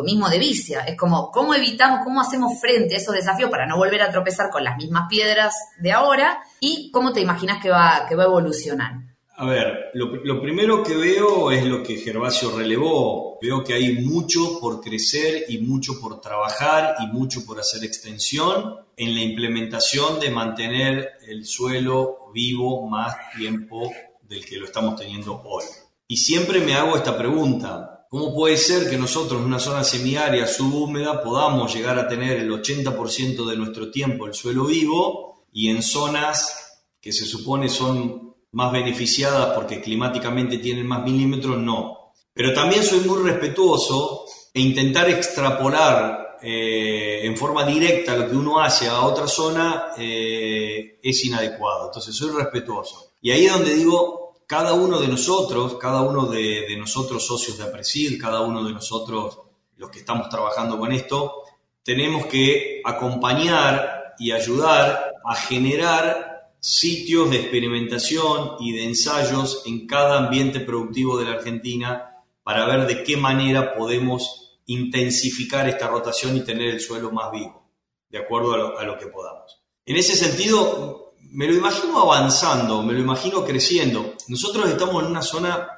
mismo 0.02 0.28
de 0.28 0.38
vicia. 0.38 0.80
Es 0.80 0.96
como, 0.96 1.30
¿cómo 1.30 1.54
evitamos, 1.54 2.00
cómo 2.04 2.20
hacemos 2.20 2.60
frente 2.60 2.94
a 2.94 2.98
esos 2.98 3.14
desafíos 3.14 3.50
para 3.50 3.66
no 3.66 3.76
volver 3.76 4.02
a 4.02 4.10
tropezar 4.10 4.50
con 4.50 4.64
las 4.64 4.76
mismas 4.76 5.08
piedras 5.08 5.54
de 5.78 5.92
ahora? 5.92 6.40
¿Y 6.60 6.90
cómo 6.90 7.12
te 7.12 7.20
imaginas 7.20 7.62
que 7.62 7.70
va, 7.70 8.06
que 8.08 8.14
va 8.14 8.24
a 8.24 8.26
evolucionar? 8.26 9.08
A 9.40 9.46
ver, 9.46 9.92
lo, 9.94 10.42
primero 10.42 10.82
que 10.82 10.96
veo 10.96 11.52
es 11.52 11.64
lo 11.64 11.80
que 11.84 11.98
Gervasio 11.98 12.56
relevó. 12.56 13.38
Veo 13.40 13.62
que 13.62 13.72
hay 13.72 13.92
mucho 13.92 14.58
por 14.60 14.80
crecer 14.80 15.44
y 15.48 15.58
mucho 15.58 16.00
por 16.00 16.20
trabajar 16.20 16.96
y 16.98 17.06
mucho 17.06 17.46
por 17.46 17.60
hacer 17.60 17.84
extensión 17.84 18.74
en 18.96 19.14
la 19.14 19.20
implementación 19.22 20.18
de 20.18 20.30
mantener 20.30 21.10
el 21.24 21.46
suelo 21.46 22.32
vivo 22.34 22.88
más 22.88 23.14
tiempo 23.36 23.92
del 24.22 24.44
que 24.44 24.56
lo 24.56 24.64
estamos 24.64 24.96
teniendo 24.96 25.40
hoy. 25.44 25.64
Y 26.08 26.16
siempre 26.16 26.58
me 26.58 26.74
hago 26.74 26.96
esta 26.96 27.16
pregunta. 27.16 27.97
¿Cómo 28.10 28.34
puede 28.34 28.56
ser 28.56 28.88
que 28.88 28.96
nosotros 28.96 29.38
en 29.38 29.46
una 29.46 29.58
zona 29.58 29.84
semiárida 29.84 30.46
subhúmeda 30.46 31.22
podamos 31.22 31.74
llegar 31.74 31.98
a 31.98 32.08
tener 32.08 32.38
el 32.38 32.50
80% 32.50 33.44
de 33.44 33.56
nuestro 33.56 33.90
tiempo 33.90 34.24
el 34.24 34.32
suelo 34.32 34.64
vivo 34.64 35.44
y 35.52 35.68
en 35.68 35.82
zonas 35.82 36.80
que 37.00 37.12
se 37.12 37.26
supone 37.26 37.68
son 37.68 38.34
más 38.52 38.72
beneficiadas 38.72 39.54
porque 39.54 39.82
climáticamente 39.82 40.56
tienen 40.56 40.86
más 40.86 41.04
milímetros, 41.04 41.58
no? 41.58 42.14
Pero 42.32 42.54
también 42.54 42.82
soy 42.82 43.00
muy 43.00 43.22
respetuoso 43.22 44.24
e 44.54 44.60
intentar 44.60 45.10
extrapolar 45.10 46.38
eh, 46.40 47.20
en 47.24 47.36
forma 47.36 47.64
directa 47.64 48.16
lo 48.16 48.26
que 48.26 48.36
uno 48.36 48.58
hace 48.58 48.88
a 48.88 49.02
otra 49.02 49.26
zona 49.26 49.88
eh, 49.98 50.98
es 51.02 51.24
inadecuado. 51.26 51.88
Entonces 51.88 52.14
soy 52.14 52.30
respetuoso. 52.30 53.12
Y 53.20 53.32
ahí 53.32 53.44
es 53.44 53.52
donde 53.52 53.74
digo, 53.74 54.27
cada 54.48 54.72
uno 54.72 54.98
de 54.98 55.08
nosotros, 55.08 55.74
cada 55.74 56.00
uno 56.00 56.24
de, 56.24 56.74
nosotros 56.78 57.26
socios 57.26 57.58
de 57.58 57.64
Apresil, 57.64 58.18
cada 58.18 58.40
uno 58.40 58.64
de 58.64 58.72
nosotros 58.72 59.40
los 59.76 59.90
que 59.90 59.98
estamos 59.98 60.30
trabajando 60.30 60.78
con 60.78 60.90
esto, 60.90 61.42
tenemos 61.82 62.24
que 62.26 62.80
acompañar 62.82 64.14
y 64.18 64.32
ayudar 64.32 65.12
a 65.22 65.34
generar 65.34 66.54
sitios 66.60 67.30
de 67.30 67.40
experimentación 67.40 68.56
y 68.58 68.72
de 68.72 68.84
ensayos 68.84 69.64
en 69.66 69.86
cada 69.86 70.16
ambiente 70.16 70.60
productivo 70.60 71.18
de 71.18 71.26
la 71.26 71.32
Argentina 71.32 72.24
para 72.42 72.64
ver 72.64 72.86
de 72.86 73.04
qué 73.04 73.18
manera 73.18 73.74
podemos 73.74 74.58
intensificar 74.64 75.68
esta 75.68 75.88
rotación 75.88 76.38
y 76.38 76.40
tener 76.40 76.70
el 76.70 76.80
suelo 76.80 77.12
más 77.12 77.30
vivo, 77.30 77.68
de 78.08 78.18
acuerdo 78.18 78.54
a 78.54 78.56
lo, 78.56 78.78
a 78.78 78.84
lo 78.84 78.98
que 78.98 79.08
podamos. 79.08 79.60
En 79.84 79.96
ese 79.96 80.16
sentido, 80.16 81.07
me 81.30 81.46
lo 81.46 81.54
imagino 81.54 82.00
avanzando, 82.00 82.82
me 82.82 82.92
lo 82.92 83.00
imagino 83.00 83.44
creciendo. 83.44 84.14
Nosotros 84.28 84.68
estamos 84.68 85.02
en 85.02 85.10
una 85.10 85.22
zona, 85.22 85.68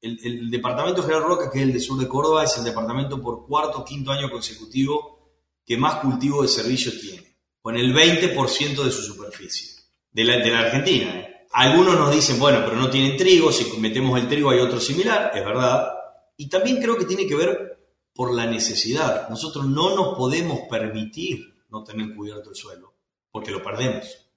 el, 0.00 0.50
departamento 0.50 1.02
General 1.02 1.24
Roca, 1.24 1.50
que 1.50 1.58
es 1.58 1.64
el 1.64 1.72
de 1.72 1.80
sur 1.80 1.98
de 1.98 2.08
Córdoba, 2.08 2.44
es 2.44 2.56
el 2.58 2.64
departamento 2.64 3.20
por 3.20 3.46
cuarto 3.46 3.78
o 3.78 3.84
quinto 3.84 4.12
año 4.12 4.30
consecutivo 4.30 5.18
que 5.64 5.76
más 5.76 5.96
cultivo 5.96 6.42
de 6.42 6.48
servicio 6.48 6.92
tiene, 6.98 7.36
con 7.60 7.76
el 7.76 7.94
20% 7.94 8.82
de 8.82 8.90
su 8.90 9.02
superficie, 9.02 9.82
de 10.10 10.24
la, 10.24 10.36
de 10.38 10.50
la 10.50 10.60
Argentina. 10.60 11.10
¿eh? 11.10 11.46
Algunos 11.52 11.94
nos 11.94 12.14
dicen, 12.14 12.38
bueno, 12.38 12.62
pero 12.64 12.76
no 12.76 12.90
tienen 12.90 13.16
trigo, 13.16 13.52
si 13.52 13.64
metemos 13.78 14.18
el 14.18 14.28
trigo 14.28 14.50
hay 14.50 14.60
otro 14.60 14.80
similar, 14.80 15.30
es 15.34 15.44
verdad. 15.44 15.92
Y 16.36 16.48
también 16.48 16.80
creo 16.80 16.96
que 16.96 17.04
tiene 17.04 17.26
que 17.26 17.34
ver 17.34 17.78
por 18.14 18.34
la 18.34 18.46
necesidad. 18.46 19.28
Nosotros 19.28 19.66
no 19.66 19.94
nos 19.94 20.16
podemos 20.16 20.60
permitir 20.70 21.64
no 21.68 21.84
tener 21.84 22.14
cubierto 22.14 22.50
el 22.50 22.56
suelo, 22.56 22.94
porque 23.30 23.50
lo 23.50 23.62
perdemos. 23.62 24.27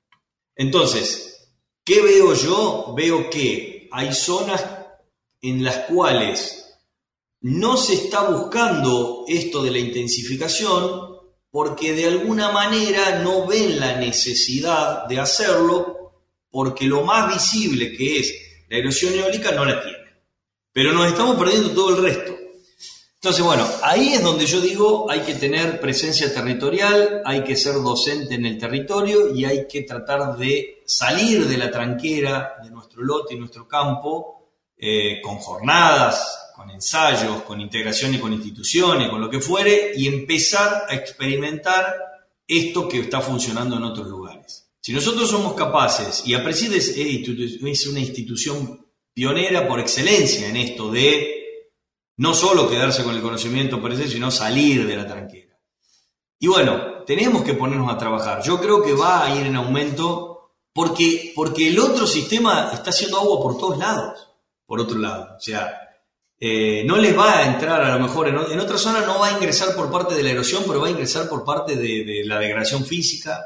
Entonces, 0.61 1.49
¿qué 1.83 2.03
veo 2.03 2.35
yo? 2.35 2.93
Veo 2.95 3.31
que 3.31 3.89
hay 3.91 4.13
zonas 4.13 4.63
en 5.41 5.63
las 5.63 5.87
cuales 5.87 6.77
no 7.39 7.77
se 7.77 7.95
está 7.95 8.29
buscando 8.29 9.25
esto 9.27 9.63
de 9.63 9.71
la 9.71 9.79
intensificación 9.79 11.17
porque 11.49 11.93
de 11.93 12.05
alguna 12.05 12.51
manera 12.51 13.23
no 13.23 13.47
ven 13.47 13.79
la 13.79 13.97
necesidad 13.97 15.07
de 15.07 15.19
hacerlo 15.19 16.13
porque 16.51 16.85
lo 16.85 17.01
más 17.05 17.33
visible 17.33 17.97
que 17.97 18.19
es 18.19 18.31
la 18.69 18.77
erosión 18.77 19.15
eólica 19.15 19.53
no 19.53 19.65
la 19.65 19.81
tiene. 19.81 19.97
Pero 20.71 20.93
nos 20.93 21.07
estamos 21.07 21.37
perdiendo 21.37 21.71
todo 21.71 21.95
el 21.95 22.03
resto. 22.03 22.37
Entonces, 23.23 23.45
bueno, 23.45 23.69
ahí 23.83 24.13
es 24.15 24.23
donde 24.23 24.47
yo 24.47 24.59
digo, 24.59 25.05
hay 25.07 25.19
que 25.19 25.35
tener 25.35 25.79
presencia 25.79 26.33
territorial, 26.33 27.21
hay 27.23 27.43
que 27.43 27.55
ser 27.55 27.75
docente 27.75 28.33
en 28.33 28.47
el 28.47 28.57
territorio 28.57 29.31
y 29.35 29.45
hay 29.45 29.67
que 29.67 29.83
tratar 29.83 30.35
de 30.37 30.81
salir 30.87 31.47
de 31.47 31.55
la 31.55 31.69
tranquera 31.69 32.55
de 32.63 32.71
nuestro 32.71 33.03
lote 33.03 33.35
y 33.35 33.37
nuestro 33.37 33.67
campo 33.67 34.47
eh, 34.75 35.21
con 35.21 35.37
jornadas, 35.37 36.51
con 36.55 36.71
ensayos, 36.71 37.43
con 37.43 37.61
integración 37.61 38.15
y 38.15 38.17
con 38.17 38.33
instituciones, 38.33 39.07
con 39.09 39.21
lo 39.21 39.29
que 39.29 39.39
fuere, 39.39 39.91
y 39.95 40.07
empezar 40.07 40.87
a 40.89 40.95
experimentar 40.95 41.95
esto 42.47 42.89
que 42.89 43.01
está 43.01 43.21
funcionando 43.21 43.75
en 43.75 43.83
otros 43.83 44.07
lugares. 44.07 44.67
Si 44.79 44.93
nosotros 44.93 45.29
somos 45.29 45.53
capaces, 45.53 46.23
y 46.25 46.33
APRESID 46.33 46.73
es 46.73 47.85
una 47.85 47.99
institución 47.99 48.83
pionera 49.13 49.67
por 49.67 49.79
excelencia 49.79 50.49
en 50.49 50.57
esto 50.57 50.89
de 50.89 51.40
no 52.17 52.33
solo 52.33 52.69
quedarse 52.69 53.03
con 53.03 53.15
el 53.15 53.21
conocimiento 53.21 53.81
per 53.81 53.95
se, 53.95 54.07
sino 54.07 54.31
salir 54.31 54.85
de 54.85 54.95
la 54.95 55.07
tranquera. 55.07 55.57
Y 56.39 56.47
bueno, 56.47 57.03
tenemos 57.05 57.43
que 57.43 57.53
ponernos 57.53 57.91
a 57.91 57.97
trabajar. 57.97 58.41
Yo 58.41 58.59
creo 58.59 58.81
que 58.81 58.93
va 58.93 59.25
a 59.25 59.35
ir 59.35 59.45
en 59.45 59.55
aumento 59.55 60.53
porque, 60.73 61.33
porque 61.35 61.67
el 61.69 61.79
otro 61.79 62.07
sistema 62.07 62.71
está 62.73 62.89
haciendo 62.89 63.19
agua 63.19 63.41
por 63.41 63.57
todos 63.57 63.77
lados, 63.77 64.29
por 64.65 64.79
otro 64.79 64.97
lado. 64.97 65.35
O 65.37 65.39
sea, 65.39 65.79
eh, 66.39 66.83
no 66.85 66.97
les 66.97 67.15
va 67.17 67.37
a 67.37 67.45
entrar 67.45 67.83
a 67.83 67.95
lo 67.95 68.01
mejor 68.01 68.27
en, 68.27 68.59
otra 68.59 68.77
zona, 68.77 69.01
no 69.01 69.19
va 69.19 69.27
a 69.27 69.33
ingresar 69.33 69.75
por 69.75 69.91
parte 69.91 70.15
de 70.15 70.23
la 70.23 70.31
erosión, 70.31 70.63
pero 70.65 70.81
va 70.81 70.87
a 70.87 70.91
ingresar 70.91 71.29
por 71.29 71.43
parte 71.43 71.75
de, 71.75 72.03
de 72.03 72.23
la 72.25 72.39
degradación 72.39 72.85
física, 72.85 73.39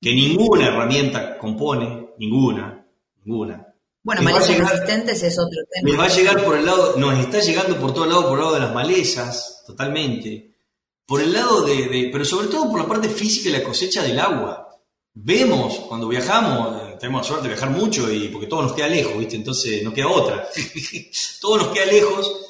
que 0.00 0.12
ninguna 0.12 0.66
herramienta 0.66 1.38
compone, 1.38 2.10
ninguna, 2.18 2.86
ninguna. 3.24 3.73
Bueno, 4.04 4.20
malezas 4.20 4.58
resistentes 4.58 5.22
es 5.22 5.38
otro 5.38 5.62
tema. 5.72 5.90
Me 5.90 5.96
va 5.96 6.04
a 6.04 6.14
llegar 6.14 6.44
por 6.44 6.58
el 6.58 6.66
lado, 6.66 6.96
nos 6.98 7.18
está 7.18 7.40
llegando 7.40 7.80
por 7.80 7.94
todo 7.94 8.04
lado, 8.04 8.28
por 8.28 8.38
el 8.38 8.44
lado 8.44 8.54
de 8.54 8.60
las 8.60 8.74
malezas, 8.74 9.64
totalmente. 9.66 10.58
Por 11.06 11.22
el 11.22 11.32
lado 11.32 11.62
de, 11.62 12.10
pero 12.12 12.22
sobre 12.26 12.48
todo 12.48 12.70
por 12.70 12.80
la 12.80 12.86
parte 12.86 13.08
física 13.08 13.48
y 13.48 13.52
la 13.52 13.64
cosecha 13.64 14.02
del 14.02 14.18
agua. 14.18 14.68
Vemos 15.14 15.78
cuando 15.88 16.06
viajamos, 16.08 16.82
eh, 16.82 16.96
tenemos 17.00 17.22
la 17.22 17.28
suerte 17.28 17.48
de 17.48 17.54
viajar 17.54 17.70
mucho 17.70 18.12
y 18.12 18.28
porque 18.28 18.46
todo 18.46 18.62
nos 18.62 18.74
queda 18.74 18.88
lejos, 18.88 19.16
¿viste? 19.16 19.36
Entonces 19.36 19.82
no 19.82 19.94
queda 19.94 20.08
otra. 20.08 20.48
todo 21.40 21.56
nos 21.56 21.68
queda 21.68 21.86
lejos. 21.86 22.40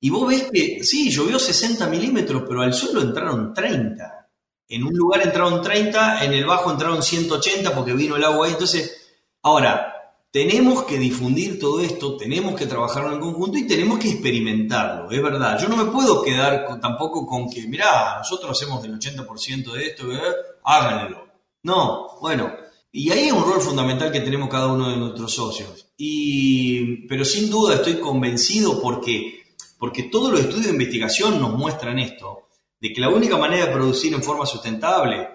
Y 0.00 0.10
vos 0.10 0.26
ves 0.26 0.48
que, 0.52 0.82
sí, 0.82 1.08
llovió 1.10 1.38
60 1.38 1.86
milímetros, 1.86 2.42
pero 2.48 2.62
al 2.62 2.74
suelo 2.74 3.00
entraron 3.00 3.54
30. 3.54 4.28
En 4.68 4.82
un 4.82 4.92
lugar 4.92 5.22
entraron 5.22 5.62
30, 5.62 6.24
en 6.24 6.32
el 6.32 6.44
bajo 6.44 6.72
entraron 6.72 7.00
180 7.00 7.72
porque 7.74 7.92
vino 7.92 8.16
el 8.16 8.24
agua 8.24 8.46
ahí. 8.46 8.52
Entonces, 8.52 9.14
ahora, 9.42 9.95
tenemos 10.30 10.84
que 10.84 10.98
difundir 10.98 11.58
todo 11.58 11.80
esto, 11.80 12.16
tenemos 12.16 12.54
que 12.54 12.66
trabajar 12.66 13.10
en 13.12 13.20
conjunto 13.20 13.56
y 13.56 13.66
tenemos 13.66 13.98
que 13.98 14.10
experimentarlo, 14.10 15.10
es 15.10 15.22
verdad. 15.22 15.58
Yo 15.58 15.68
no 15.68 15.76
me 15.76 15.90
puedo 15.90 16.22
quedar 16.22 16.78
tampoco 16.80 17.26
con 17.26 17.48
que, 17.48 17.66
mirá, 17.66 18.18
nosotros 18.18 18.50
hacemos 18.50 18.82
del 18.82 18.98
80% 18.98 19.72
de 19.72 19.86
esto, 19.86 20.12
¿eh? 20.12 20.20
háganlo. 20.64 21.26
No, 21.62 22.18
bueno, 22.20 22.52
y 22.92 23.10
ahí 23.10 23.24
hay 23.24 23.30
un 23.30 23.44
rol 23.44 23.60
fundamental 23.60 24.12
que 24.12 24.20
tenemos 24.20 24.48
cada 24.48 24.68
uno 24.68 24.90
de 24.90 24.96
nuestros 24.96 25.34
socios. 25.34 25.88
Y, 25.96 27.06
pero 27.08 27.24
sin 27.24 27.50
duda 27.50 27.74
estoy 27.74 27.94
convencido 27.94 28.80
porque, 28.80 29.42
porque 29.78 30.04
todos 30.04 30.30
los 30.30 30.40
estudios 30.40 30.66
de 30.66 30.72
investigación 30.72 31.40
nos 31.40 31.56
muestran 31.56 31.98
esto, 31.98 32.48
de 32.80 32.92
que 32.92 33.00
la 33.00 33.08
única 33.08 33.36
manera 33.36 33.66
de 33.66 33.72
producir 33.72 34.14
en 34.14 34.22
forma 34.22 34.46
sustentable 34.46 35.28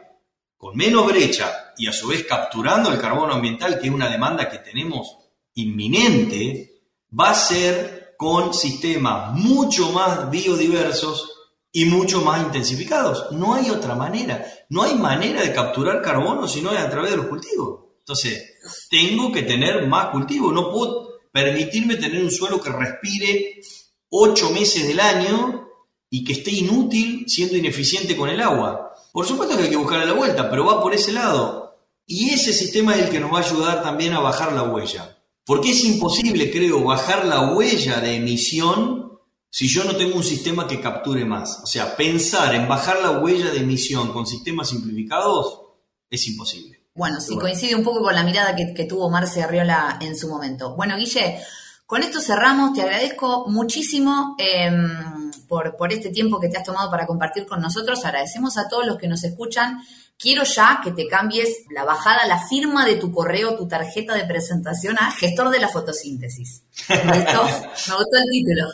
con 0.61 0.77
menos 0.77 1.07
brecha 1.07 1.73
y 1.75 1.87
a 1.87 1.91
su 1.91 2.09
vez 2.09 2.23
capturando 2.23 2.91
el 2.91 2.99
carbono 2.99 3.33
ambiental, 3.33 3.79
que 3.79 3.87
es 3.87 3.93
una 3.93 4.11
demanda 4.11 4.47
que 4.47 4.59
tenemos 4.59 5.17
inminente, 5.55 6.83
va 7.19 7.31
a 7.31 7.33
ser 7.33 8.13
con 8.15 8.53
sistemas 8.53 9.33
mucho 9.33 9.91
más 9.91 10.29
biodiversos 10.29 11.35
y 11.71 11.85
mucho 11.85 12.21
más 12.21 12.43
intensificados. 12.43 13.31
No 13.31 13.55
hay 13.55 13.71
otra 13.71 13.95
manera. 13.95 14.45
No 14.69 14.83
hay 14.83 14.93
manera 14.93 15.41
de 15.41 15.51
capturar 15.51 15.99
carbono 15.99 16.47
si 16.47 16.61
no 16.61 16.71
es 16.71 16.79
a 16.79 16.91
través 16.91 17.09
de 17.09 17.17
los 17.17 17.25
cultivos. 17.25 17.85
Entonces, 17.97 18.59
tengo 18.87 19.31
que 19.31 19.41
tener 19.41 19.87
más 19.87 20.09
cultivos. 20.09 20.53
No 20.53 20.71
puedo 20.71 21.21
permitirme 21.31 21.95
tener 21.95 22.23
un 22.23 22.29
suelo 22.29 22.61
que 22.61 22.69
respire 22.69 23.61
ocho 24.09 24.51
meses 24.51 24.87
del 24.87 24.99
año 24.99 25.69
y 26.07 26.23
que 26.23 26.33
esté 26.33 26.51
inútil 26.51 27.25
siendo 27.27 27.57
ineficiente 27.57 28.15
con 28.15 28.29
el 28.29 28.41
agua. 28.41 28.90
Por 29.11 29.25
supuesto 29.25 29.57
que 29.57 29.63
hay 29.63 29.69
que 29.69 29.75
buscarle 29.75 30.05
la 30.05 30.13
vuelta, 30.13 30.49
pero 30.49 30.65
va 30.65 30.81
por 30.81 30.93
ese 30.93 31.11
lado. 31.11 31.77
Y 32.05 32.29
ese 32.29 32.53
sistema 32.53 32.95
es 32.95 33.03
el 33.03 33.09
que 33.09 33.19
nos 33.19 33.33
va 33.33 33.39
a 33.39 33.43
ayudar 33.43 33.83
también 33.83 34.13
a 34.13 34.19
bajar 34.19 34.53
la 34.53 34.63
huella. 34.63 35.17
Porque 35.45 35.71
es 35.71 35.83
imposible, 35.83 36.51
creo, 36.51 36.83
bajar 36.83 37.25
la 37.25 37.51
huella 37.53 37.99
de 37.99 38.15
emisión 38.15 39.19
si 39.49 39.67
yo 39.67 39.83
no 39.83 39.95
tengo 39.97 40.15
un 40.15 40.23
sistema 40.23 40.67
que 40.67 40.79
capture 40.79 41.25
más. 41.25 41.59
O 41.63 41.67
sea, 41.67 41.95
pensar 41.95 42.55
en 42.55 42.67
bajar 42.67 43.01
la 43.01 43.19
huella 43.19 43.51
de 43.51 43.59
emisión 43.59 44.13
con 44.13 44.25
sistemas 44.25 44.69
simplificados 44.69 45.61
es 46.09 46.27
imposible. 46.27 46.81
Bueno, 46.93 47.19
sí, 47.19 47.37
coincide 47.37 47.75
un 47.75 47.83
poco 47.83 48.01
con 48.01 48.13
la 48.13 48.23
mirada 48.23 48.55
que, 48.55 48.73
que 48.73 48.85
tuvo 48.85 49.09
Marce 49.09 49.41
Arriola 49.41 49.97
en 50.01 50.17
su 50.17 50.27
momento. 50.27 50.75
Bueno, 50.75 50.97
Guille, 50.97 51.39
con 51.85 52.03
esto 52.03 52.21
cerramos. 52.21 52.73
Te 52.73 52.81
agradezco 52.81 53.45
muchísimo. 53.49 54.35
Em, 54.37 55.30
por, 55.51 55.91
este 55.91 56.11
tiempo 56.11 56.39
que 56.39 56.47
te 56.47 56.57
has 56.57 56.63
tomado 56.63 56.89
para 56.89 57.05
compartir 57.05 57.45
con 57.45 57.59
nosotros. 57.59 58.05
Agradecemos 58.05 58.57
a 58.57 58.69
todos 58.69 58.85
los 58.85 58.97
que 58.97 59.09
nos 59.09 59.21
escuchan. 59.25 59.81
Quiero 60.17 60.43
ya 60.43 60.79
que 60.81 60.91
te 60.91 61.07
cambies 61.09 61.65
la 61.69 61.83
bajada, 61.83 62.25
la 62.25 62.47
firma 62.47 62.85
de 62.85 62.95
tu 62.95 63.11
correo, 63.11 63.57
tu 63.57 63.67
tarjeta 63.67 64.13
de 64.13 64.23
presentación 64.23 64.97
a 64.97 65.11
gestor 65.11 65.49
de 65.49 65.59
la 65.59 65.67
fotosíntesis. 65.67 66.63
Me 66.87 66.95
gustó, 66.95 67.45
el 68.13 68.29
título. 68.31 68.69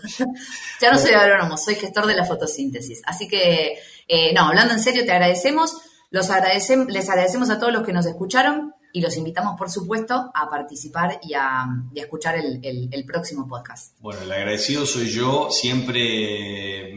ya 0.79 0.91
no 0.91 0.99
soy 0.99 1.13
agrónomo, 1.13 1.57
soy 1.57 1.75
gestor 1.75 2.05
de 2.05 2.15
la 2.15 2.25
fotosíntesis. 2.25 3.01
Así 3.05 3.27
que, 3.27 3.79
eh, 4.07 4.33
no, 4.35 4.41
hablando 4.41 4.73
en 4.75 4.79
serio, 4.79 5.03
te 5.03 5.13
agradecemos. 5.13 5.77
Los 6.11 6.29
les 6.29 7.09
agradecemos 7.09 7.49
a 7.49 7.59
todos 7.59 7.73
los 7.73 7.83
que 7.83 7.91
nos 7.91 8.05
escucharon 8.05 8.75
y 8.97 9.01
los 9.01 9.15
invitamos, 9.15 9.55
por 9.55 9.69
supuesto, 9.69 10.31
a 10.33 10.49
participar 10.49 11.19
y 11.21 11.35
a, 11.35 11.67
escuchar 11.93 12.35
el, 12.35 13.05
próximo 13.05 13.47
podcast. 13.47 13.95
Bueno, 13.99 14.21
el 14.23 14.31
agradecido 14.31 14.87
soy 14.87 15.07
yo, 15.07 15.49
siempre 15.51 16.91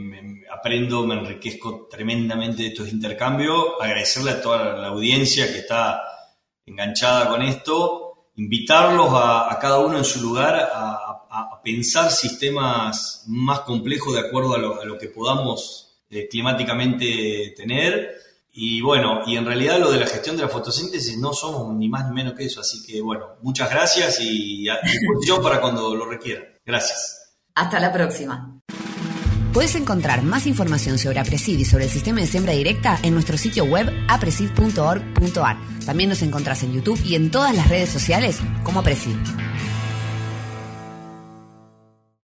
aprendo, 0.51 1.07
me 1.07 1.16
enriquezco 1.16 1.88
tremendamente 1.90 2.62
de 2.62 2.68
estos 2.70 2.90
intercambios, 2.90 3.74
agradecerle 3.78 4.30
a 4.30 4.40
toda 4.40 4.78
la 4.78 4.88
audiencia 4.88 5.53
que 5.53 5.59
está 5.59 6.01
enganchada 6.64 7.28
con 7.28 7.42
esto, 7.42 8.30
invitarlos 8.36 9.11
a, 9.12 9.59
cada 9.61 9.80
uno 9.80 9.98
en 9.98 10.05
su 10.05 10.22
lugar 10.22 10.70
a, 10.72 11.07
pensar 11.62 12.11
sistemas 12.11 13.24
más 13.28 13.61
complejos 13.61 14.14
de 14.14 14.20
acuerdo 14.20 14.55
a 14.55 14.86
lo, 14.86 14.96
que 14.96 15.09
podamos 15.09 16.01
eh, 16.09 16.26
climáticamente 16.26 17.53
tener. 17.55 18.30
Y 18.53 18.80
bueno, 18.80 19.20
y 19.26 19.36
en 19.36 19.46
realidad 19.46 19.78
lo 19.78 19.92
de 19.92 20.01
la 20.01 20.07
gestión 20.07 20.36
de 20.36 20.42
la 20.42 20.48
fotosíntesis 20.48 21.18
no 21.18 21.32
somos 21.32 21.74
ni 21.76 21.88
más 21.88 22.09
ni 22.09 22.14
menos 22.14 22.34
que 22.34 22.44
eso, 22.44 22.61
así 22.61 22.82
que 22.84 23.01
bueno, 23.01 23.36
muchas 23.42 23.70
gracias 23.70 24.20
y 24.20 24.68
a 24.68 24.78
disposición 24.82 25.42
para 25.42 25.61
cuando 25.61 25.94
lo 25.94 26.07
requieran. 26.07 26.44
Gracias. 26.64 27.36
Hasta 27.55 27.78
la 27.78 27.92
próxima. 27.92 28.61
Puedes 29.53 29.74
encontrar 29.74 30.22
más 30.22 30.46
información 30.46 30.96
sobre 30.96 31.18
Apresid 31.18 31.59
y 31.59 31.64
sobre 31.64 31.84
el 31.84 31.90
sistema 31.90 32.20
de 32.20 32.28
siembra 32.28 32.53
directa 32.53 32.98
en 33.03 33.14
nuestro 33.14 33.36
sitio 33.36 33.64
web 33.64 33.92
apresid.org.ar. 34.09 35.59
También 35.84 36.09
nos 36.09 36.22
encontrás 36.22 36.62
en 36.62 36.72
YouTube 36.72 37.01
y 37.05 37.16
en 37.16 37.32
todas 37.32 37.55
las 37.55 37.68
redes 37.68 37.88
sociales 37.88 38.38
como 38.62 38.80
Apresid. 38.80 39.16